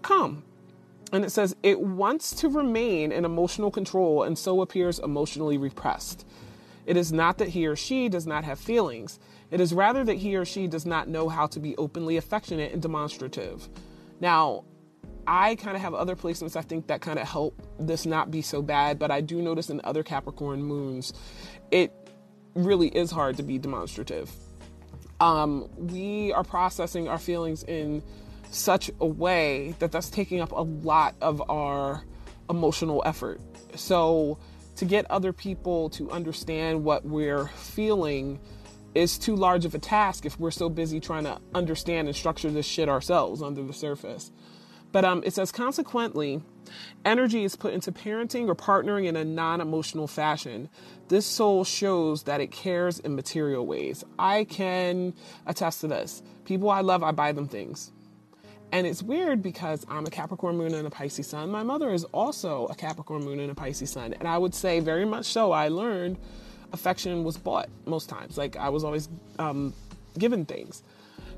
calm. 0.00 0.42
And 1.12 1.24
it 1.24 1.30
says, 1.30 1.54
it 1.62 1.78
wants 1.80 2.34
to 2.36 2.48
remain 2.48 3.12
in 3.12 3.24
emotional 3.24 3.70
control 3.70 4.22
and 4.22 4.38
so 4.38 4.62
appears 4.62 4.98
emotionally 4.98 5.58
repressed. 5.58 6.26
It 6.86 6.96
is 6.96 7.12
not 7.12 7.38
that 7.38 7.48
he 7.48 7.66
or 7.66 7.76
she 7.76 8.08
does 8.08 8.26
not 8.26 8.44
have 8.44 8.58
feelings. 8.58 9.18
It 9.50 9.60
is 9.60 9.72
rather 9.72 10.04
that 10.04 10.14
he 10.14 10.36
or 10.36 10.44
she 10.44 10.66
does 10.66 10.86
not 10.86 11.08
know 11.08 11.28
how 11.28 11.46
to 11.48 11.60
be 11.60 11.76
openly 11.76 12.16
affectionate 12.16 12.72
and 12.72 12.82
demonstrative. 12.82 13.68
Now, 14.20 14.64
I 15.26 15.54
kind 15.56 15.76
of 15.76 15.82
have 15.82 15.94
other 15.94 16.16
placements 16.16 16.56
I 16.56 16.62
think 16.62 16.88
that 16.88 17.00
kind 17.00 17.18
of 17.18 17.28
help 17.28 17.60
this 17.78 18.06
not 18.06 18.30
be 18.30 18.42
so 18.42 18.62
bad, 18.62 18.98
but 18.98 19.10
I 19.10 19.20
do 19.20 19.40
notice 19.40 19.70
in 19.70 19.80
other 19.84 20.02
Capricorn 20.02 20.62
moons, 20.62 21.12
it 21.70 21.92
really 22.54 22.88
is 22.88 23.10
hard 23.10 23.36
to 23.36 23.42
be 23.42 23.58
demonstrative. 23.58 24.30
Um, 25.20 25.68
we 25.76 26.32
are 26.32 26.42
processing 26.42 27.06
our 27.06 27.18
feelings 27.18 27.62
in 27.62 28.02
such 28.50 28.90
a 29.00 29.06
way 29.06 29.74
that 29.78 29.92
that's 29.92 30.10
taking 30.10 30.40
up 30.40 30.52
a 30.52 30.62
lot 30.62 31.14
of 31.20 31.48
our 31.48 32.02
emotional 32.50 33.02
effort. 33.06 33.40
So, 33.76 34.38
to 34.76 34.84
get 34.84 35.10
other 35.10 35.32
people 35.32 35.90
to 35.90 36.10
understand 36.10 36.84
what 36.84 37.04
we're 37.04 37.46
feeling 37.48 38.40
is 38.94 39.18
too 39.18 39.34
large 39.34 39.64
of 39.64 39.74
a 39.74 39.78
task 39.78 40.26
if 40.26 40.38
we're 40.38 40.50
so 40.50 40.68
busy 40.68 41.00
trying 41.00 41.24
to 41.24 41.38
understand 41.54 42.08
and 42.08 42.16
structure 42.16 42.50
this 42.50 42.66
shit 42.66 42.88
ourselves 42.88 43.42
under 43.42 43.62
the 43.62 43.72
surface. 43.72 44.30
But 44.92 45.06
um, 45.06 45.22
it 45.24 45.32
says, 45.32 45.50
consequently, 45.50 46.42
energy 47.04 47.44
is 47.44 47.56
put 47.56 47.72
into 47.72 47.90
parenting 47.90 48.48
or 48.48 48.54
partnering 48.54 49.06
in 49.06 49.16
a 49.16 49.24
non 49.24 49.62
emotional 49.62 50.06
fashion. 50.06 50.68
This 51.08 51.24
soul 51.24 51.64
shows 51.64 52.24
that 52.24 52.42
it 52.42 52.50
cares 52.50 52.98
in 52.98 53.16
material 53.16 53.66
ways. 53.66 54.04
I 54.18 54.44
can 54.44 55.14
attest 55.46 55.80
to 55.80 55.88
this. 55.88 56.22
People 56.44 56.70
I 56.70 56.82
love, 56.82 57.02
I 57.02 57.12
buy 57.12 57.32
them 57.32 57.48
things. 57.48 57.90
And 58.72 58.86
it's 58.86 59.02
weird 59.02 59.42
because 59.42 59.84
I'm 59.88 60.06
a 60.06 60.10
Capricorn 60.10 60.56
moon 60.56 60.72
and 60.72 60.86
a 60.86 60.90
Pisces 60.90 61.26
sun. 61.26 61.50
My 61.50 61.62
mother 61.62 61.92
is 61.92 62.04
also 62.04 62.66
a 62.68 62.74
Capricorn 62.74 63.22
moon 63.22 63.38
and 63.38 63.50
a 63.50 63.54
Pisces 63.54 63.90
sun. 63.90 64.14
And 64.14 64.26
I 64.26 64.38
would 64.38 64.54
say, 64.54 64.80
very 64.80 65.04
much 65.04 65.26
so, 65.26 65.52
I 65.52 65.68
learned 65.68 66.16
affection 66.72 67.22
was 67.22 67.36
bought 67.36 67.68
most 67.84 68.08
times. 68.08 68.38
Like 68.38 68.56
I 68.56 68.70
was 68.70 68.82
always 68.82 69.10
um, 69.38 69.74
given 70.18 70.46
things. 70.46 70.82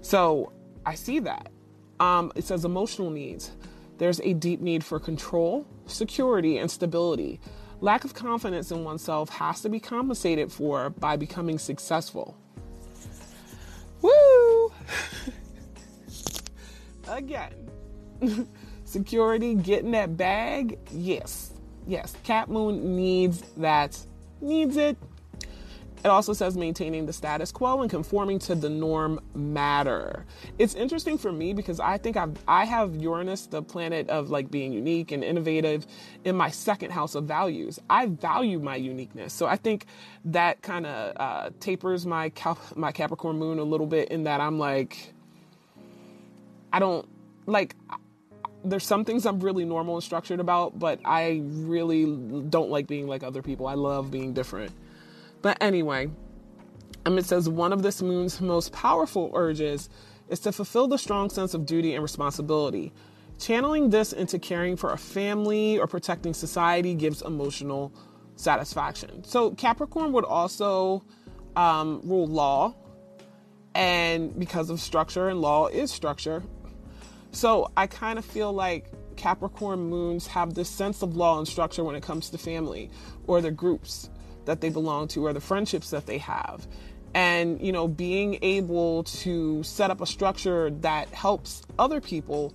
So 0.01 0.53
I 0.87 0.95
see 0.95 1.19
that. 1.21 1.51
Um, 1.99 2.31
it 2.37 2.45
says 2.45 2.65
emotional 2.65 3.11
needs. 3.11 3.51
There's 3.99 4.21
a 4.21 4.33
deep 4.35 4.61
need 4.61 4.85
for 4.85 5.01
control, 5.01 5.67
security, 5.87 6.59
and 6.59 6.71
stability. 6.71 7.41
Lack 7.81 8.05
of 8.05 8.15
confidence 8.15 8.71
in 8.71 8.85
oneself 8.85 9.29
has 9.31 9.61
to 9.63 9.69
be 9.69 9.81
compensated 9.81 10.53
for 10.53 10.91
by 10.91 11.17
becoming 11.17 11.59
successful. 11.59 12.37
Woo! 14.03 14.73
again. 17.09 17.69
Security, 18.85 19.55
getting 19.55 19.93
that 19.93 20.17
bag, 20.17 20.79
yes. 20.93 21.53
Yes, 21.87 22.15
Cap 22.23 22.49
Moon 22.49 22.97
needs 22.97 23.41
that. 23.57 23.99
Needs 24.41 24.77
it. 24.77 24.97
It 26.05 26.09
also 26.09 26.35
says 26.35 26.55
maintaining 26.55 27.07
the 27.07 27.15
status 27.15 27.51
quo 27.51 27.81
and 27.81 27.91
conforming 27.91 28.39
to 28.41 28.55
the 28.55 28.69
norm 28.69 29.21
matter. 29.35 30.27
It's 30.59 30.75
interesting 30.75 31.17
for 31.17 31.33
me 31.33 31.55
because 31.55 31.81
I 31.81 31.97
think 31.97 32.19
I've, 32.19 32.37
I 32.47 32.67
have 32.67 32.95
Uranus, 32.97 33.47
the 33.47 33.63
planet 33.63 34.11
of 34.11 34.29
like 34.29 34.51
being 34.51 34.75
unique 34.75 35.13
and 35.13 35.25
innovative, 35.25 35.87
in 36.25 36.37
my 36.37 36.51
second 36.51 36.91
house 36.91 37.15
of 37.15 37.25
values. 37.25 37.79
I 37.89 38.07
value 38.07 38.59
my 38.59 38.77
uniqueness. 38.77 39.33
So 39.33 39.47
I 39.47 39.57
think 39.57 39.87
that 40.27 40.61
kind 40.61 40.85
of 40.85 41.17
uh, 41.17 41.51
tapers 41.59 42.05
my, 42.05 42.29
Cap- 42.29 42.77
my 42.77 42.93
Capricorn 42.93 43.39
moon 43.39 43.59
a 43.59 43.65
little 43.65 43.87
bit 43.87 44.11
in 44.11 44.25
that 44.25 44.43
I'm 44.43 44.59
like, 44.59 45.14
I 46.75 46.81
don't 46.81 47.09
like 47.47 47.77
there's 48.65 48.85
some 48.85 49.05
things 49.05 49.27
I'm 49.27 49.39
really 49.39 49.65
normal 49.65 49.95
and 49.95 50.03
structured 50.03 50.41
about, 50.41 50.77
but 50.77 50.99
I 51.05 51.43
really 51.45 52.05
don't 52.49 52.69
like 52.69 52.89
being 52.89 53.07
like 53.07 53.23
other 53.23 53.43
people. 53.43 53.69
I 53.69 53.75
love 53.75 54.11
being 54.11 54.33
different. 54.33 54.73
But 55.41 55.57
anyway, 55.61 56.11
um, 57.07 57.17
it 57.17 57.27
says 57.27 57.49
one 57.49 57.73
of 57.73 57.83
this 57.83 58.03
moon's 58.03 58.41
most 58.41 58.73
powerful 58.73 59.31
urges 59.35 59.89
is 60.29 60.41
to 60.41 60.51
fulfill 60.51 60.89
the 60.89 60.99
strong 60.99 61.31
sense 61.31 61.55
of 61.55 61.65
duty 61.65 61.95
and 61.95 62.03
responsibility. 62.03 62.93
Channeling 63.39 63.91
this 63.91 64.13
into 64.13 64.41
caring 64.41 64.77
for 64.77 64.93
a 64.93 64.99
family 64.99 65.79
or 65.79 65.87
protecting 65.87 66.35
society 66.35 66.95
gives 66.95 67.23
emotional 67.23 67.93
satisfaction. 68.35 69.23
So 69.23 69.53
Capricorn 69.53 70.13
would 70.13 70.25
also 70.25 71.05
um, 71.55 72.01
rule 72.03 72.27
law, 72.27 72.75
and 73.77 74.37
because 74.37 74.71
of 74.71 74.81
structure 74.81 75.29
and 75.29 75.41
law 75.41 75.67
is 75.67 75.93
structure, 75.93 76.43
so 77.35 77.71
I 77.77 77.87
kind 77.87 78.19
of 78.19 78.25
feel 78.25 78.53
like 78.53 78.91
Capricorn 79.17 79.89
moons 79.89 80.27
have 80.29 80.55
this 80.55 80.69
sense 80.69 81.03
of 81.03 81.17
law 81.17 81.39
and 81.39 81.47
structure 81.47 81.85
when 81.85 81.97
it 81.97 82.03
comes 82.03 82.31
to 82.31 82.39
family 82.39 82.91
or 83.27 83.41
the 83.41 83.51
groups 83.51 84.11
that 84.45 84.61
they 84.61 84.69
belong 84.69 85.09
to 85.09 85.27
or 85.27 85.33
the 85.33 85.41
friendships 85.41 85.91
that 85.91 86.07
they 86.07 86.19
have. 86.19 86.67
And, 87.15 87.61
you 87.61 87.73
know, 87.73 87.87
being 87.87 88.39
able 88.43 89.05
to 89.05 89.63
set 89.63 89.91
up 89.91 90.01
a 90.01 90.07
structure 90.07 90.71
that 90.81 91.09
helps 91.11 91.63
other 91.79 92.01
people 92.01 92.53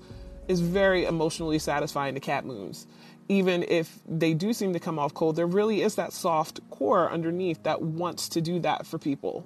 is 0.48 0.60
very 0.60 1.06
emotionally 1.06 1.60
satisfying 1.60 2.14
to 2.16 2.20
cap 2.20 2.44
moons. 2.44 2.86
Even 3.30 3.64
if 3.68 4.00
they 4.08 4.34
do 4.34 4.54
seem 4.54 4.74
to 4.74 4.80
come 4.80 5.00
off 5.00 5.14
cold, 5.14 5.36
there 5.36 5.46
really 5.46 5.82
is 5.82 5.96
that 5.96 6.12
soft 6.12 6.60
core 6.72 7.10
underneath 7.12 7.64
that 7.64 7.82
wants 7.82 8.28
to 8.30 8.42
do 8.42 8.60
that 8.60 8.86
for 8.86 8.98
people 8.98 9.46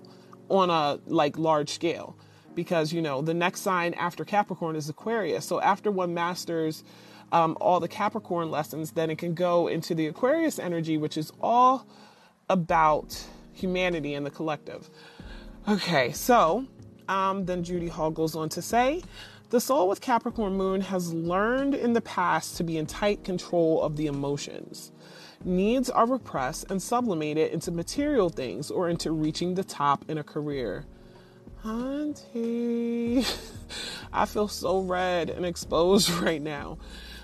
on 0.49 0.69
a 0.69 0.99
like 1.05 1.37
large 1.37 1.69
scale 1.69 2.17
because 2.55 2.93
you 2.93 3.01
know 3.01 3.21
the 3.21 3.33
next 3.33 3.61
sign 3.61 3.93
after 3.93 4.25
Capricorn 4.25 4.75
is 4.75 4.89
Aquarius. 4.89 5.45
So 5.45 5.61
after 5.61 5.91
one 5.91 6.13
masters 6.13 6.83
um, 7.31 7.57
all 7.59 7.79
the 7.79 7.87
Capricorn 7.87 8.51
lessons, 8.51 8.91
then 8.91 9.09
it 9.09 9.17
can 9.17 9.33
go 9.33 9.67
into 9.67 9.95
the 9.95 10.07
Aquarius 10.07 10.59
energy, 10.59 10.97
which 10.97 11.17
is 11.17 11.31
all 11.41 11.87
about 12.49 13.25
humanity 13.53 14.13
and 14.13 14.25
the 14.25 14.29
collective. 14.29 14.89
Okay, 15.67 16.11
so 16.11 16.65
um, 17.09 17.45
then 17.45 17.63
Judy 17.63 17.87
Hall 17.87 18.11
goes 18.11 18.35
on 18.35 18.49
to 18.49 18.61
say. 18.61 19.01
The 19.49 19.59
soul 19.59 19.87
with 19.87 20.01
Capricorn 20.01 20.55
moon 20.55 20.81
has 20.81 21.13
learned 21.13 21.75
in 21.75 21.93
the 21.93 22.01
past 22.01 22.57
to 22.57 22.63
be 22.63 22.77
in 22.77 22.85
tight 22.87 23.23
control 23.23 23.81
of 23.81 23.97
the 23.97 24.07
emotions. 24.07 24.91
Needs 25.45 25.89
are 25.89 26.07
repressed 26.07 26.71
and 26.71 26.81
sublimated 26.81 27.51
into 27.51 27.69
material 27.71 28.29
things 28.29 28.71
or 28.71 28.89
into 28.89 29.11
reaching 29.11 29.53
the 29.53 29.63
top 29.63 30.09
in 30.09 30.17
a 30.17 30.23
career. 30.23 30.85
Auntie, 31.65 33.23
I 34.13 34.25
feel 34.25 34.49
so 34.49 34.81
read 34.81 35.29
and 35.29 35.45
exposed 35.45 36.09
right 36.21 36.41
now. 36.41 36.77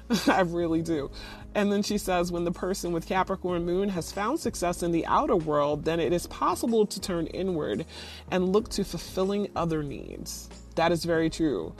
I 0.28 0.42
really 0.42 0.82
do. 0.82 1.12
And 1.56 1.72
then 1.72 1.84
she 1.84 1.98
says, 1.98 2.32
when 2.32 2.46
the 2.46 2.52
person 2.52 2.94
with 2.94 3.06
Capricorn 3.06 3.66
moon 3.66 3.90
has 3.90 4.12
found 4.12 4.40
success 4.40 4.82
in 4.82 4.92
the 4.92 5.06
outer 5.06 5.36
world, 5.36 5.84
then 5.84 6.00
it 6.00 6.14
is 6.14 6.26
possible 6.28 6.86
to 6.86 7.02
turn 7.02 7.28
inward 7.28 7.86
and 8.32 8.54
look 8.54 8.70
to 8.70 8.84
fulfilling 8.84 9.50
other 9.56 9.84
needs. 9.84 10.50
That 10.76 10.92
is 10.92 11.04
very 11.04 11.30
true. 11.30 11.74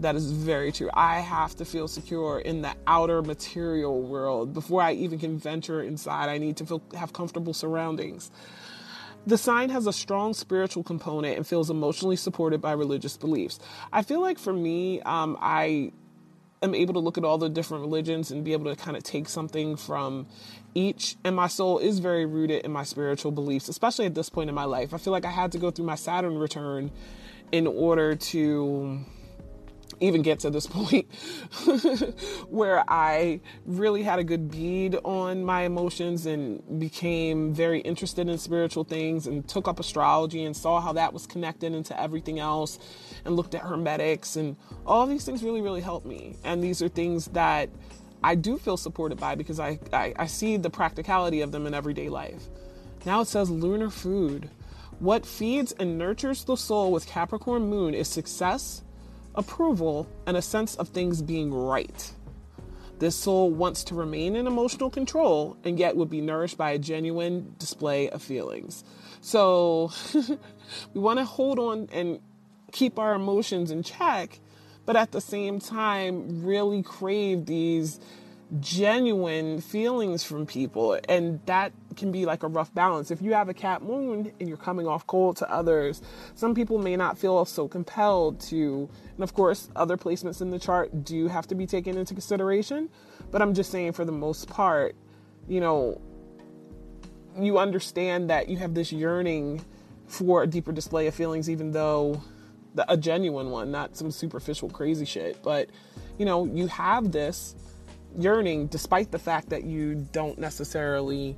That 0.00 0.16
is 0.16 0.32
very 0.32 0.72
true. 0.72 0.90
I 0.94 1.20
have 1.20 1.54
to 1.56 1.64
feel 1.64 1.86
secure 1.86 2.40
in 2.40 2.62
the 2.62 2.74
outer 2.86 3.22
material 3.22 4.02
world 4.02 4.52
before 4.52 4.82
I 4.82 4.92
even 4.94 5.18
can 5.18 5.38
venture 5.38 5.82
inside. 5.82 6.28
I 6.28 6.38
need 6.38 6.56
to 6.56 6.66
feel 6.66 6.82
have 6.94 7.12
comfortable 7.12 7.54
surroundings. 7.54 8.30
The 9.26 9.38
sign 9.38 9.70
has 9.70 9.86
a 9.86 9.92
strong 9.92 10.34
spiritual 10.34 10.82
component 10.82 11.36
and 11.36 11.46
feels 11.46 11.70
emotionally 11.70 12.16
supported 12.16 12.60
by 12.60 12.72
religious 12.72 13.16
beliefs. 13.16 13.60
I 13.92 14.02
feel 14.02 14.20
like 14.20 14.38
for 14.38 14.52
me, 14.52 15.00
um, 15.02 15.38
I 15.40 15.92
am 16.62 16.74
able 16.74 16.94
to 16.94 17.00
look 17.00 17.18
at 17.18 17.24
all 17.24 17.38
the 17.38 17.48
different 17.48 17.82
religions 17.82 18.30
and 18.30 18.44
be 18.44 18.52
able 18.52 18.74
to 18.74 18.80
kind 18.80 18.96
of 18.96 19.02
take 19.02 19.28
something 19.28 19.76
from 19.76 20.26
each. 20.74 21.16
And 21.24 21.36
my 21.36 21.48
soul 21.48 21.78
is 21.78 21.98
very 21.98 22.26
rooted 22.26 22.64
in 22.64 22.72
my 22.72 22.84
spiritual 22.84 23.32
beliefs, 23.32 23.68
especially 23.68 24.06
at 24.06 24.14
this 24.14 24.28
point 24.28 24.48
in 24.48 24.54
my 24.54 24.64
life. 24.64 24.94
I 24.94 24.98
feel 24.98 25.12
like 25.12 25.24
I 25.24 25.30
had 25.30 25.52
to 25.52 25.58
go 25.58 25.70
through 25.70 25.86
my 25.86 25.96
Saturn 25.96 26.38
return 26.38 26.90
in 27.52 27.66
order 27.66 28.16
to 28.16 29.04
even 30.02 30.22
get 30.22 30.40
to 30.40 30.50
this 30.50 30.66
point 30.68 31.06
where 32.48 32.84
I 32.88 33.40
really 33.64 34.02
had 34.02 34.18
a 34.18 34.24
good 34.24 34.50
bead 34.50 34.96
on 35.04 35.44
my 35.44 35.62
emotions 35.62 36.26
and 36.26 36.78
became 36.78 37.54
very 37.54 37.80
interested 37.80 38.28
in 38.28 38.38
spiritual 38.38 38.84
things 38.84 39.26
and 39.26 39.48
took 39.48 39.68
up 39.68 39.78
astrology 39.80 40.44
and 40.44 40.56
saw 40.56 40.80
how 40.80 40.92
that 40.94 41.12
was 41.12 41.26
connected 41.26 41.72
into 41.72 41.98
everything 42.00 42.38
else 42.38 42.78
and 43.24 43.36
looked 43.36 43.54
at 43.54 43.62
hermetics 43.62 44.36
and 44.36 44.56
all 44.84 45.06
these 45.06 45.24
things 45.24 45.42
really, 45.42 45.60
really 45.60 45.80
helped 45.80 46.06
me. 46.06 46.36
And 46.44 46.62
these 46.62 46.82
are 46.82 46.88
things 46.88 47.26
that 47.26 47.70
I 48.24 48.34
do 48.34 48.58
feel 48.58 48.76
supported 48.76 49.18
by 49.18 49.34
because 49.34 49.58
I, 49.58 49.78
I, 49.92 50.14
I 50.16 50.26
see 50.26 50.56
the 50.56 50.70
practicality 50.70 51.40
of 51.40 51.52
them 51.52 51.66
in 51.66 51.74
everyday 51.74 52.08
life. 52.08 52.42
Now 53.04 53.20
it 53.20 53.28
says 53.28 53.50
lunar 53.50 53.90
food. 53.90 54.50
What 55.00 55.26
feeds 55.26 55.72
and 55.72 55.98
nurtures 55.98 56.44
the 56.44 56.56
soul 56.56 56.92
with 56.92 57.06
Capricorn 57.06 57.68
moon 57.68 57.94
is 57.94 58.06
success 58.06 58.84
approval, 59.34 60.08
and 60.26 60.36
a 60.36 60.42
sense 60.42 60.74
of 60.76 60.88
things 60.88 61.22
being 61.22 61.52
right. 61.52 62.12
This 62.98 63.16
soul 63.16 63.50
wants 63.50 63.82
to 63.84 63.96
remain 63.96 64.36
in 64.36 64.46
emotional 64.46 64.88
control 64.88 65.56
and 65.64 65.76
yet 65.76 65.96
would 65.96 66.08
be 66.08 66.20
nourished 66.20 66.56
by 66.56 66.70
a 66.70 66.78
genuine 66.78 67.54
display 67.58 68.08
of 68.08 68.22
feelings. 68.22 68.84
So 69.20 69.90
we 70.94 71.00
want 71.00 71.18
to 71.18 71.24
hold 71.24 71.58
on 71.58 71.88
and 71.90 72.20
keep 72.70 73.00
our 73.00 73.14
emotions 73.14 73.72
in 73.72 73.82
check, 73.82 74.38
but 74.86 74.94
at 74.94 75.10
the 75.10 75.20
same 75.20 75.58
time, 75.58 76.44
really 76.44 76.82
crave 76.82 77.46
these 77.46 77.98
genuine 78.60 79.60
feelings 79.60 80.22
from 80.22 80.44
people 80.44 80.98
and 81.08 81.40
that 81.46 81.72
can 81.96 82.12
be 82.12 82.26
like 82.26 82.42
a 82.42 82.48
rough 82.48 82.72
balance. 82.74 83.10
If 83.10 83.22
you 83.22 83.32
have 83.32 83.48
a 83.48 83.54
cap 83.54 83.82
moon 83.82 84.32
and 84.38 84.48
you're 84.48 84.58
coming 84.58 84.86
off 84.86 85.06
cold 85.06 85.36
to 85.38 85.50
others 85.50 86.02
some 86.34 86.54
people 86.54 86.78
may 86.78 86.96
not 86.96 87.18
feel 87.18 87.44
so 87.44 87.68
compelled 87.68 88.40
to 88.40 88.88
and 89.14 89.22
of 89.22 89.34
course 89.34 89.68
other 89.76 89.96
placements 89.96 90.40
in 90.40 90.50
the 90.50 90.58
chart 90.58 91.04
do 91.04 91.28
have 91.28 91.46
to 91.46 91.54
be 91.54 91.66
taken 91.66 91.96
into 91.96 92.14
consideration 92.14 92.88
but 93.30 93.40
i'm 93.42 93.54
just 93.54 93.70
saying 93.70 93.92
for 93.92 94.04
the 94.04 94.12
most 94.12 94.48
part 94.48 94.94
you 95.48 95.60
know 95.60 96.00
you 97.38 97.58
understand 97.58 98.30
that 98.30 98.48
you 98.48 98.56
have 98.56 98.74
this 98.74 98.92
yearning 98.92 99.64
for 100.06 100.42
a 100.42 100.46
deeper 100.46 100.72
display 100.72 101.06
of 101.06 101.14
feelings 101.14 101.48
even 101.48 101.72
though 101.72 102.22
a 102.88 102.96
genuine 102.96 103.50
one 103.50 103.70
not 103.70 103.96
some 103.96 104.10
superficial 104.10 104.68
crazy 104.68 105.04
shit 105.04 105.42
but 105.42 105.68
you 106.18 106.24
know 106.24 106.44
you 106.46 106.66
have 106.66 107.12
this 107.12 107.54
yearning 108.18 108.66
despite 108.66 109.10
the 109.10 109.18
fact 109.18 109.48
that 109.50 109.64
you 109.64 110.06
don't 110.12 110.38
necessarily 110.38 111.36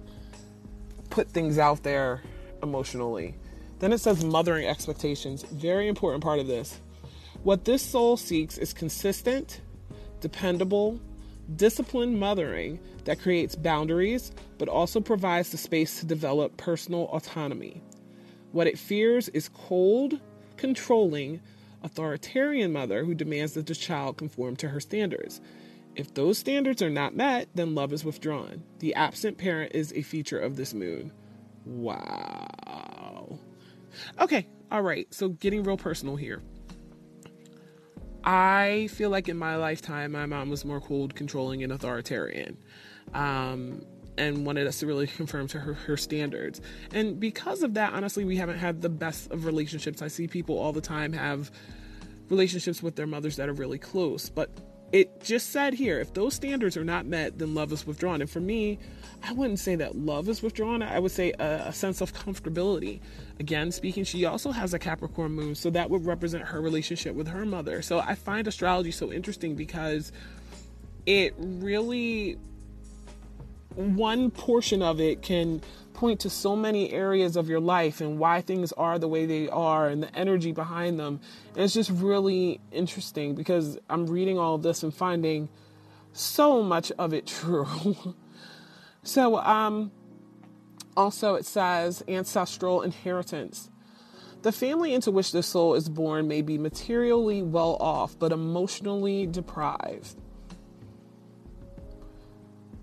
put 1.10 1.28
things 1.28 1.58
out 1.58 1.82
there 1.82 2.22
emotionally. 2.62 3.36
Then 3.78 3.92
it 3.92 3.98
says 3.98 4.24
mothering 4.24 4.66
expectations. 4.66 5.42
Very 5.44 5.88
important 5.88 6.22
part 6.22 6.38
of 6.38 6.46
this. 6.46 6.80
What 7.42 7.64
this 7.64 7.82
soul 7.82 8.16
seeks 8.16 8.56
is 8.56 8.72
consistent, 8.72 9.60
dependable, 10.20 10.98
disciplined 11.56 12.18
mothering 12.18 12.80
that 13.04 13.20
creates 13.20 13.54
boundaries 13.54 14.32
but 14.56 14.68
also 14.68 15.00
provides 15.00 15.50
the 15.50 15.58
space 15.58 16.00
to 16.00 16.06
develop 16.06 16.56
personal 16.56 17.04
autonomy. 17.12 17.82
What 18.52 18.66
it 18.66 18.78
fears 18.78 19.28
is 19.30 19.50
cold, 19.50 20.20
controlling, 20.56 21.40
authoritarian 21.82 22.72
mother 22.72 23.04
who 23.04 23.14
demands 23.14 23.52
that 23.52 23.66
the 23.66 23.74
child 23.74 24.16
conform 24.16 24.56
to 24.56 24.68
her 24.68 24.80
standards. 24.80 25.40
If 25.96 26.14
those 26.14 26.38
standards 26.38 26.82
are 26.82 26.90
not 26.90 27.14
met, 27.14 27.48
then 27.54 27.74
love 27.74 27.92
is 27.92 28.04
withdrawn. 28.04 28.62
The 28.80 28.94
absent 28.94 29.38
parent 29.38 29.72
is 29.74 29.92
a 29.92 30.02
feature 30.02 30.38
of 30.38 30.56
this 30.56 30.74
moon. 30.74 31.12
Wow. 31.64 33.38
Okay, 34.20 34.46
all 34.72 34.82
right. 34.82 35.12
So 35.14 35.28
getting 35.28 35.62
real 35.62 35.76
personal 35.76 36.16
here. 36.16 36.42
I 38.24 38.88
feel 38.92 39.10
like 39.10 39.28
in 39.28 39.36
my 39.36 39.56
lifetime, 39.56 40.12
my 40.12 40.26
mom 40.26 40.48
was 40.50 40.64
more 40.64 40.80
cold, 40.80 41.14
controlling, 41.14 41.62
and 41.62 41.72
authoritarian. 41.72 42.56
Um, 43.12 43.84
and 44.16 44.46
wanted 44.46 44.66
us 44.66 44.78
to 44.80 44.86
really 44.86 45.06
confirm 45.16 45.46
to 45.48 45.60
her 45.60 45.74
her 45.74 45.96
standards. 45.96 46.60
And 46.92 47.20
because 47.20 47.62
of 47.62 47.74
that, 47.74 47.92
honestly, 47.92 48.24
we 48.24 48.36
haven't 48.36 48.58
had 48.58 48.82
the 48.82 48.88
best 48.88 49.30
of 49.30 49.44
relationships. 49.44 50.02
I 50.02 50.08
see 50.08 50.26
people 50.26 50.58
all 50.58 50.72
the 50.72 50.80
time 50.80 51.12
have 51.12 51.50
relationships 52.30 52.82
with 52.82 52.96
their 52.96 53.06
mothers 53.06 53.36
that 53.36 53.48
are 53.48 53.52
really 53.52 53.78
close, 53.78 54.30
but 54.30 54.50
it 54.94 55.24
just 55.24 55.50
said 55.50 55.74
here 55.74 55.98
if 55.98 56.14
those 56.14 56.34
standards 56.34 56.76
are 56.76 56.84
not 56.84 57.04
met, 57.04 57.36
then 57.36 57.52
love 57.52 57.72
is 57.72 57.84
withdrawn. 57.84 58.20
And 58.20 58.30
for 58.30 58.38
me, 58.38 58.78
I 59.24 59.32
wouldn't 59.32 59.58
say 59.58 59.74
that 59.74 59.96
love 59.96 60.28
is 60.28 60.40
withdrawn. 60.40 60.84
I 60.84 61.00
would 61.00 61.10
say 61.10 61.32
a, 61.32 61.64
a, 61.66 61.72
sense 61.72 62.00
of 62.00 62.14
comfortability. 62.14 63.00
Again, 63.40 63.72
speaking, 63.72 64.04
she 64.04 64.24
also 64.24 64.52
has 64.52 64.72
a 64.72 64.78
Capricorn 64.78 65.32
moon, 65.32 65.56
so 65.56 65.68
that 65.70 65.90
would 65.90 66.06
represent 66.06 66.44
her 66.44 66.60
relationship 66.60 67.16
with 67.16 67.26
her 67.26 67.44
mother. 67.44 67.82
So 67.82 67.98
I 67.98 68.14
find 68.14 68.46
astrology 68.46 68.92
so 68.92 69.12
interesting 69.12 69.56
because 69.56 70.12
it 71.06 71.34
really, 71.38 72.38
one 73.76 74.30
portion 74.30 74.82
of 74.82 75.00
it 75.00 75.22
can 75.22 75.60
point 75.94 76.20
to 76.20 76.30
so 76.30 76.56
many 76.56 76.92
areas 76.92 77.36
of 77.36 77.48
your 77.48 77.60
life 77.60 78.00
and 78.00 78.18
why 78.18 78.40
things 78.40 78.72
are 78.72 78.98
the 78.98 79.08
way 79.08 79.26
they 79.26 79.48
are 79.48 79.88
and 79.88 80.02
the 80.02 80.14
energy 80.14 80.52
behind 80.52 80.98
them. 80.98 81.20
And 81.54 81.64
it's 81.64 81.74
just 81.74 81.90
really 81.90 82.60
interesting 82.72 83.34
because 83.34 83.78
I'm 83.88 84.06
reading 84.06 84.38
all 84.38 84.56
of 84.56 84.62
this 84.62 84.82
and 84.82 84.92
finding 84.92 85.48
so 86.12 86.62
much 86.62 86.90
of 86.92 87.14
it 87.14 87.26
true. 87.28 88.14
so, 89.02 89.38
um, 89.38 89.92
also 90.96 91.34
it 91.34 91.46
says 91.46 92.02
ancestral 92.08 92.82
inheritance. 92.82 93.70
The 94.42 94.52
family 94.52 94.92
into 94.92 95.10
which 95.10 95.32
the 95.32 95.42
soul 95.42 95.74
is 95.74 95.88
born 95.88 96.28
may 96.28 96.42
be 96.42 96.58
materially 96.58 97.42
well 97.42 97.76
off, 97.80 98.18
but 98.18 98.30
emotionally 98.30 99.26
deprived. 99.26 100.16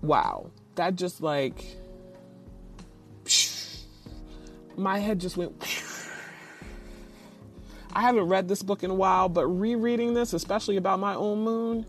Wow. 0.00 0.50
That 0.74 0.96
just 0.96 1.20
like 1.20 1.64
my 4.76 4.98
head 4.98 5.20
just 5.20 5.36
went. 5.36 5.52
I 7.94 8.00
haven't 8.00 8.24
read 8.24 8.48
this 8.48 8.62
book 8.62 8.82
in 8.82 8.90
a 8.90 8.94
while, 8.94 9.28
but 9.28 9.46
rereading 9.46 10.14
this, 10.14 10.32
especially 10.32 10.78
about 10.78 10.98
my 10.98 11.14
own 11.14 11.40
moon, 11.44 11.84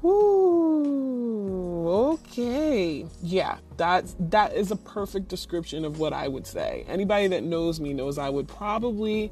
whoo, 0.00 1.88
okay, 2.14 3.06
yeah, 3.22 3.58
that's 3.76 4.16
that 4.18 4.54
is 4.54 4.70
a 4.70 4.76
perfect 4.76 5.28
description 5.28 5.84
of 5.84 5.98
what 5.98 6.14
I 6.14 6.28
would 6.28 6.46
say. 6.46 6.86
Anybody 6.88 7.28
that 7.28 7.42
knows 7.42 7.78
me 7.78 7.92
knows 7.92 8.16
I 8.16 8.30
would 8.30 8.48
probably 8.48 9.30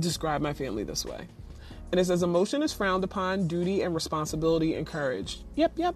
describe 0.00 0.40
my 0.40 0.52
family 0.52 0.82
this 0.82 1.04
way. 1.04 1.28
And 1.92 2.00
it 2.00 2.06
says 2.06 2.24
emotion 2.24 2.62
is 2.64 2.72
frowned 2.72 3.04
upon, 3.04 3.46
duty 3.46 3.82
and 3.82 3.94
responsibility 3.94 4.74
encouraged. 4.74 5.44
Yep, 5.54 5.74
yep. 5.76 5.94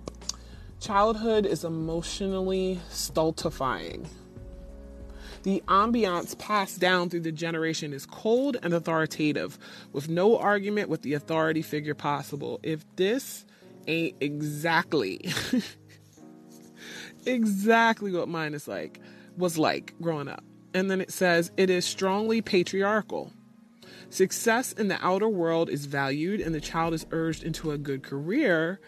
Childhood 0.80 1.44
is 1.44 1.64
emotionally 1.64 2.78
stultifying. 2.88 4.08
The 5.42 5.62
ambiance 5.66 6.38
passed 6.38 6.78
down 6.78 7.10
through 7.10 7.20
the 7.20 7.32
generation 7.32 7.92
is 7.92 8.06
cold 8.06 8.56
and 8.62 8.72
authoritative, 8.72 9.58
with 9.92 10.08
no 10.08 10.38
argument 10.38 10.88
with 10.88 11.02
the 11.02 11.14
authority 11.14 11.62
figure 11.62 11.94
possible. 11.94 12.60
If 12.62 12.84
this 12.94 13.44
ain't 13.88 14.16
exactly, 14.20 15.32
exactly 17.26 18.12
what 18.12 18.28
mine 18.28 18.54
is 18.54 18.68
like, 18.68 19.00
was 19.36 19.58
like 19.58 19.94
growing 20.00 20.28
up. 20.28 20.44
And 20.74 20.90
then 20.90 21.00
it 21.00 21.10
says 21.10 21.50
it 21.56 21.70
is 21.70 21.84
strongly 21.84 22.40
patriarchal. 22.40 23.32
Success 24.10 24.72
in 24.72 24.88
the 24.88 25.04
outer 25.04 25.28
world 25.28 25.70
is 25.70 25.86
valued, 25.86 26.40
and 26.40 26.54
the 26.54 26.60
child 26.60 26.94
is 26.94 27.06
urged 27.10 27.42
into 27.42 27.72
a 27.72 27.78
good 27.78 28.02
career 28.02 28.80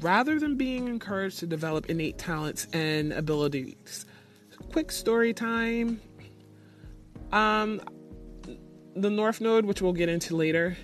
rather 0.00 0.38
than 0.38 0.56
being 0.56 0.88
encouraged 0.88 1.38
to 1.40 1.46
develop 1.46 1.90
innate 1.90 2.18
talents 2.18 2.66
and 2.72 3.12
abilities 3.12 4.06
quick 4.72 4.90
story 4.90 5.32
time. 5.32 6.00
Um, 7.32 7.80
the 8.94 9.10
North 9.10 9.40
Node, 9.40 9.64
which 9.64 9.82
we'll 9.82 9.92
get 9.92 10.08
into 10.08 10.36
later, 10.36 10.76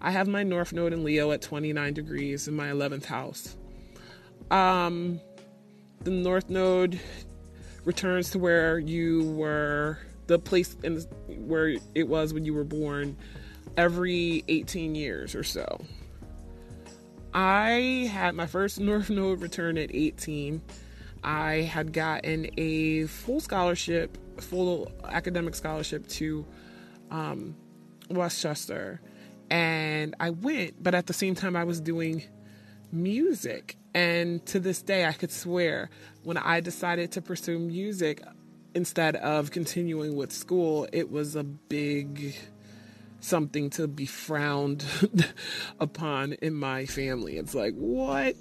I 0.00 0.10
have 0.10 0.28
my 0.28 0.42
North 0.42 0.72
Node 0.72 0.92
in 0.92 1.04
Leo 1.04 1.30
at 1.32 1.42
29 1.42 1.94
degrees 1.94 2.48
in 2.48 2.54
my 2.54 2.68
11th 2.68 3.04
house. 3.04 3.56
Um, 4.50 5.20
the 6.00 6.10
North 6.10 6.48
Node 6.48 6.98
returns 7.84 8.30
to 8.30 8.38
where 8.38 8.78
you 8.78 9.30
were, 9.32 9.98
the 10.26 10.38
place 10.38 10.76
in 10.82 10.98
where 11.28 11.76
it 11.94 12.08
was 12.08 12.32
when 12.32 12.44
you 12.44 12.54
were 12.54 12.64
born, 12.64 13.16
every 13.76 14.44
18 14.48 14.94
years 14.94 15.34
or 15.34 15.44
so. 15.44 15.80
I 17.32 18.08
had 18.12 18.34
my 18.34 18.46
first 18.46 18.80
North 18.80 19.10
Node 19.10 19.40
return 19.40 19.78
at 19.78 19.94
18 19.94 20.60
I 21.22 21.56
had 21.62 21.92
gotten 21.92 22.48
a 22.56 23.06
full 23.06 23.40
scholarship, 23.40 24.16
full 24.40 24.90
academic 25.04 25.54
scholarship 25.54 26.06
to 26.08 26.46
um, 27.10 27.56
Westchester. 28.08 29.00
And 29.50 30.14
I 30.20 30.30
went, 30.30 30.82
but 30.82 30.94
at 30.94 31.06
the 31.06 31.12
same 31.12 31.34
time, 31.34 31.56
I 31.56 31.64
was 31.64 31.80
doing 31.80 32.22
music. 32.92 33.76
And 33.94 34.44
to 34.46 34.60
this 34.60 34.82
day, 34.82 35.04
I 35.04 35.12
could 35.12 35.32
swear 35.32 35.90
when 36.22 36.36
I 36.36 36.60
decided 36.60 37.12
to 37.12 37.22
pursue 37.22 37.58
music 37.58 38.22
instead 38.74 39.16
of 39.16 39.50
continuing 39.50 40.14
with 40.14 40.32
school, 40.32 40.86
it 40.92 41.10
was 41.10 41.34
a 41.34 41.42
big 41.42 42.36
something 43.20 43.70
to 43.70 43.86
be 43.86 44.06
frowned 44.06 44.84
upon 45.80 46.32
in 46.34 46.54
my 46.54 46.86
family. 46.86 47.36
It's 47.36 47.54
like, 47.54 47.74
what? 47.74 48.36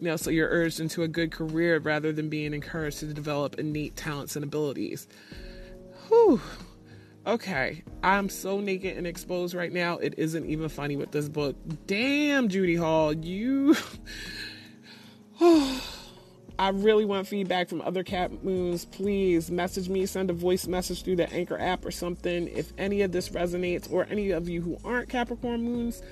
You 0.00 0.08
know, 0.08 0.16
so 0.16 0.30
you're 0.30 0.48
urged 0.48 0.80
into 0.80 1.02
a 1.02 1.08
good 1.08 1.30
career 1.30 1.78
rather 1.78 2.12
than 2.12 2.28
being 2.28 2.54
encouraged 2.54 3.00
to 3.00 3.06
develop 3.06 3.58
innate 3.58 3.96
talents 3.96 4.36
and 4.36 4.44
abilities. 4.44 5.06
Whew. 6.08 6.40
Okay, 7.24 7.84
I'm 8.02 8.28
so 8.28 8.58
naked 8.58 8.96
and 8.96 9.06
exposed 9.06 9.54
right 9.54 9.72
now. 9.72 9.98
It 9.98 10.14
isn't 10.18 10.44
even 10.44 10.68
funny 10.68 10.96
with 10.96 11.12
this 11.12 11.28
book. 11.28 11.54
Damn, 11.86 12.48
Judy 12.48 12.74
Hall, 12.74 13.12
you. 13.12 13.76
I 16.62 16.68
really 16.68 17.04
want 17.04 17.26
feedback 17.26 17.68
from 17.68 17.80
other 17.80 18.04
Cap 18.04 18.30
Moons. 18.44 18.84
Please 18.84 19.50
message 19.50 19.88
me, 19.88 20.06
send 20.06 20.30
a 20.30 20.32
voice 20.32 20.68
message 20.68 21.02
through 21.02 21.16
the 21.16 21.28
Anchor 21.32 21.58
app 21.58 21.84
or 21.84 21.90
something 21.90 22.46
if 22.46 22.72
any 22.78 23.02
of 23.02 23.10
this 23.10 23.30
resonates, 23.30 23.90
or 23.90 24.06
any 24.08 24.30
of 24.30 24.48
you 24.48 24.62
who 24.62 24.78
aren't 24.84 25.08
Capricorn 25.08 25.64
Moons, 25.64 26.02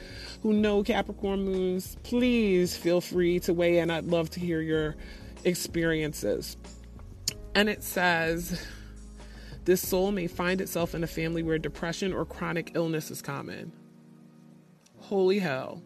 who 0.42 0.52
know 0.52 0.82
Capricorn 0.82 1.44
Moons, 1.44 1.96
please 2.02 2.76
feel 2.76 3.00
free 3.00 3.38
to 3.38 3.54
weigh 3.54 3.78
in. 3.78 3.92
I'd 3.92 4.06
love 4.06 4.28
to 4.30 4.40
hear 4.40 4.60
your 4.60 4.96
experiences. 5.44 6.56
And 7.54 7.68
it 7.68 7.84
says, 7.84 8.66
this 9.66 9.86
soul 9.86 10.10
may 10.10 10.26
find 10.26 10.60
itself 10.60 10.96
in 10.96 11.04
a 11.04 11.06
family 11.06 11.44
where 11.44 11.58
depression 11.58 12.12
or 12.12 12.24
chronic 12.24 12.72
illness 12.74 13.12
is 13.12 13.22
common. 13.22 13.70
Holy 14.98 15.38
hell. 15.38 15.80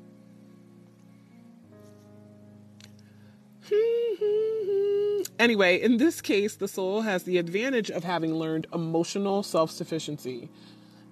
anyway, 5.38 5.80
in 5.80 5.96
this 5.96 6.20
case, 6.20 6.56
the 6.56 6.68
soul 6.68 7.02
has 7.02 7.24
the 7.24 7.38
advantage 7.38 7.90
of 7.90 8.04
having 8.04 8.34
learned 8.34 8.66
emotional 8.72 9.42
self 9.42 9.70
sufficiency. 9.70 10.48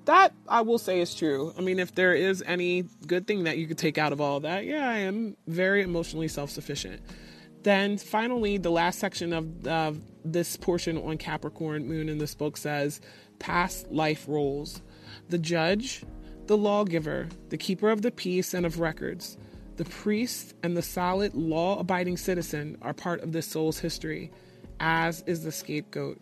That 0.05 0.33
I 0.49 0.63
will 0.63 0.79
say 0.79 1.01
is 1.01 1.15
true. 1.15 1.55
I 1.57 1.61
mean, 1.61 1.79
if 1.79 1.95
there 1.95 2.13
is 2.13 2.43
any 2.47 2.85
good 3.07 3.27
thing 3.27 3.45
that 3.45 3.59
you 3.59 3.67
could 3.69 3.79
take 3.79 3.99
out 3.99 4.13
of 4.13 4.21
all 4.21 4.39
of 4.39 4.43
that, 4.43 4.65
yeah, 4.65 4.89
I 4.89 4.99
am 4.99 5.37
very 5.47 5.83
emotionally 5.83 6.29
self 6.29 6.51
sufficient. 6.51 7.01
Then 7.63 7.97
finally, 7.99 8.59
the 8.59 8.71
last 8.71 8.99
section 8.99 9.33
of 9.33 9.67
uh, 9.67 9.93
this 10.25 10.57
portion 10.57 10.99
on 10.99 11.19
Capricorn 11.19 11.87
moon 11.87 12.09
in 12.09 12.19
this 12.19 12.35
book 12.35 12.57
says 12.57 13.01
past 13.39 13.91
life 13.91 14.25
roles. 14.27 14.83
The 15.29 15.39
judge, 15.39 16.03
the 16.47 16.57
lawgiver, 16.57 17.29
the 17.51 17.57
keeper 17.57 17.91
of 17.91 18.03
the 18.03 18.11
peace 18.11 18.55
and 18.55 18.67
of 18.67 18.81
records, 18.81 19.39
the 19.83 19.91
priest 19.91 20.55
and 20.63 20.77
the 20.77 20.83
solid, 20.83 21.35
law 21.35 21.81
abiding 21.81 22.17
citizen 22.17 22.79
are 22.83 22.95
part 22.95 23.21
of 23.21 23.33
this 23.33 23.49
soul's 23.49 23.81
history, 23.81 24.31
as 24.79 25.25
is 25.27 25.43
the 25.43 25.51
scapegoat. 25.51 26.21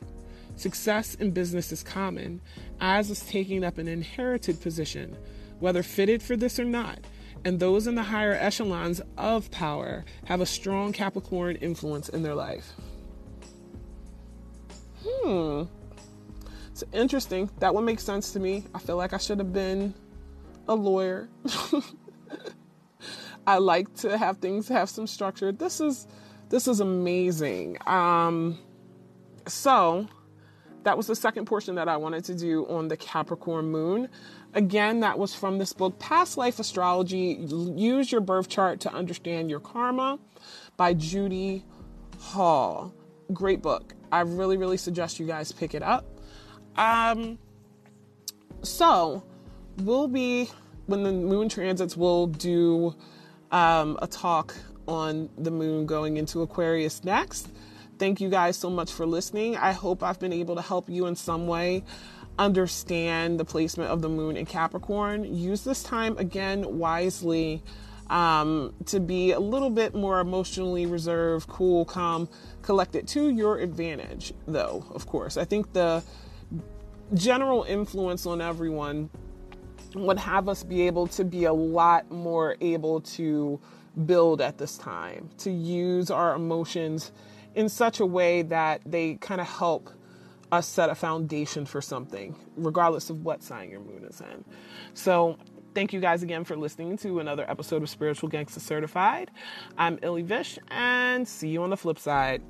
Success 0.57 1.15
in 1.17 1.33
business 1.33 1.71
is 1.71 1.83
common, 1.83 2.41
as 2.81 3.11
is 3.11 3.21
taking 3.27 3.63
up 3.63 3.77
an 3.77 3.87
inherited 3.87 4.63
position, 4.63 5.15
whether 5.59 5.83
fitted 5.83 6.23
for 6.23 6.37
this 6.37 6.59
or 6.59 6.65
not, 6.65 7.01
and 7.45 7.61
those 7.61 7.87
in 7.87 7.97
the 7.97 8.03
higher 8.03 8.33
echelons 8.33 9.03
of 9.19 9.51
power 9.51 10.07
have 10.25 10.41
a 10.41 10.47
strong 10.47 10.91
Capricorn 10.91 11.57
influence 11.57 12.09
in 12.09 12.23
their 12.23 12.35
life. 12.35 12.73
Hmm. 15.05 15.65
It's 16.71 16.85
interesting. 16.95 17.51
That 17.59 17.75
one 17.75 17.85
makes 17.85 18.05
sense 18.05 18.33
to 18.33 18.41
me. 18.41 18.65
I 18.75 18.79
feel 18.79 18.97
like 18.97 19.13
I 19.13 19.19
should 19.19 19.39
have 19.39 19.53
been 19.53 19.93
a 20.67 20.75
lawyer. 20.75 21.29
I 23.47 23.59
like 23.59 23.93
to 23.97 24.17
have 24.17 24.39
things 24.39 24.69
have 24.69 24.89
some 24.89 25.07
structure. 25.07 25.53
This 25.53 25.81
is 25.81 26.07
this 26.51 26.67
is 26.67 26.81
amazing. 26.81 27.79
Um, 27.87 28.59
so 29.47 30.09
that 30.83 30.97
was 30.97 31.07
the 31.07 31.15
second 31.15 31.45
portion 31.47 31.75
that 31.77 31.89
I 31.89 31.97
wanted 31.97 32.25
to 32.25 32.35
do 32.35 32.67
on 32.69 32.89
the 32.89 32.97
Capricorn 32.97 33.71
moon. 33.71 34.09
Again, 34.55 35.01
that 35.01 35.19
was 35.19 35.35
from 35.35 35.59
this 35.59 35.73
book, 35.73 35.99
Past 35.99 36.37
Life 36.37 36.59
Astrology 36.59 37.39
Use 37.77 38.11
Your 38.11 38.21
Birth 38.21 38.49
Chart 38.49 38.81
to 38.81 38.93
Understand 38.93 39.49
Your 39.49 39.61
Karma 39.61 40.19
by 40.77 40.95
Judy 40.95 41.65
Hall. 42.19 42.93
Great 43.33 43.63
book. 43.63 43.95
I 44.11 44.23
really, 44.23 44.57
really 44.57 44.77
suggest 44.77 45.21
you 45.21 45.27
guys 45.27 45.53
pick 45.53 45.75
it 45.75 45.83
up. 45.83 46.05
Um, 46.77 47.39
so, 48.63 49.23
we'll 49.79 50.09
be, 50.09 50.51
when 50.87 51.05
the 51.05 51.13
moon 51.13 51.49
transits, 51.49 51.97
we'll 51.97 52.27
do 52.27 52.97
um, 53.51 53.99
a 54.03 54.07
talk 54.07 54.55
on 54.87 55.29
the 55.39 55.51
moon 55.51 55.87
going 55.87 56.17
into 56.17 56.43
Aquarius 56.43 57.05
next. 57.05 57.49
Thank 57.99 58.21
you 58.21 58.31
guys 58.31 58.57
so 58.57 58.71
much 58.71 58.93
for 58.93 59.07
listening. 59.07 59.57
I 59.57 59.73
hope 59.73 60.03
I've 60.03 60.19
been 60.19 60.33
able 60.33 60.57
to 60.57 60.63
help 60.63 60.89
you 60.89 61.07
in 61.07 61.17
some 61.17 61.47
way 61.47 61.85
understand 62.39 63.39
the 63.39 63.45
placement 63.45 63.91
of 63.91 64.01
the 64.01 64.09
moon 64.09 64.37
in 64.37 64.47
Capricorn. 64.47 65.35
Use 65.35 65.63
this 65.63 65.83
time 65.83 66.17
again 66.17 66.79
wisely 66.79 67.63
um, 68.09 68.75
to 68.87 68.99
be 68.99 69.33
a 69.33 69.39
little 69.39 69.71
bit 69.71 69.95
more 69.95 70.21
emotionally 70.21 70.87
reserved, 70.87 71.49
cool, 71.49 71.85
calm, 71.85 72.29
collected 72.63 73.07
to 73.09 73.29
your 73.29 73.59
advantage, 73.59 74.33
though, 74.47 74.85
of 74.91 75.07
course. 75.07 75.37
I 75.37 75.45
think 75.45 75.73
the 75.73 76.03
general 77.15 77.65
influence 77.65 78.27
on 78.27 78.41
everyone 78.41 79.11
would 79.95 80.19
have 80.19 80.49
us 80.49 80.63
be 80.63 80.87
able 80.87 81.07
to 81.09 81.25
be 81.25 81.45
a 81.45 81.53
lot 81.53 82.11
more 82.11 82.57
able 82.61 83.01
to 83.01 83.61
build 84.07 84.41
at 84.41 84.59
this 84.59 84.79
time, 84.79 85.31
to 85.39 85.51
use 85.51 86.11
our 86.11 86.35
emotions 86.35 87.13
in 87.55 87.69
such 87.69 88.01
a 88.01 88.07
way 88.07 88.43
that 88.43 88.81
they 88.87 89.15
kind 89.17 89.41
of 89.41 89.49
help 89.49 89.91
us 90.53 90.67
set 90.67 90.91
a 90.91 90.95
foundation 90.95 91.65
for 91.65 91.81
something, 91.81 92.35
regardless 92.57 93.11
of 93.11 93.25
what 93.25 93.43
sign 93.43 93.71
your 93.71 93.81
moon 93.81 94.05
is 94.05 94.21
in. 94.21 94.45
So, 94.95 95.39
thank 95.75 95.93
you 95.93 96.01
guys 96.01 96.23
again 96.23 96.45
for 96.45 96.57
listening 96.57 96.97
to 96.99 97.21
another 97.21 97.49
episode 97.49 97.83
of 97.83 97.91
Spiritual 97.91 98.29
Gangsta 98.29 98.61
Certified. 98.61 99.31
I'm 99.79 99.99
Illy 100.03 100.23
Vish, 100.23 100.59
and 100.69 101.27
see 101.27 101.49
you 101.49 101.63
on 101.63 101.71
the 101.71 101.77
flip 101.77 101.99
side. 101.99 102.43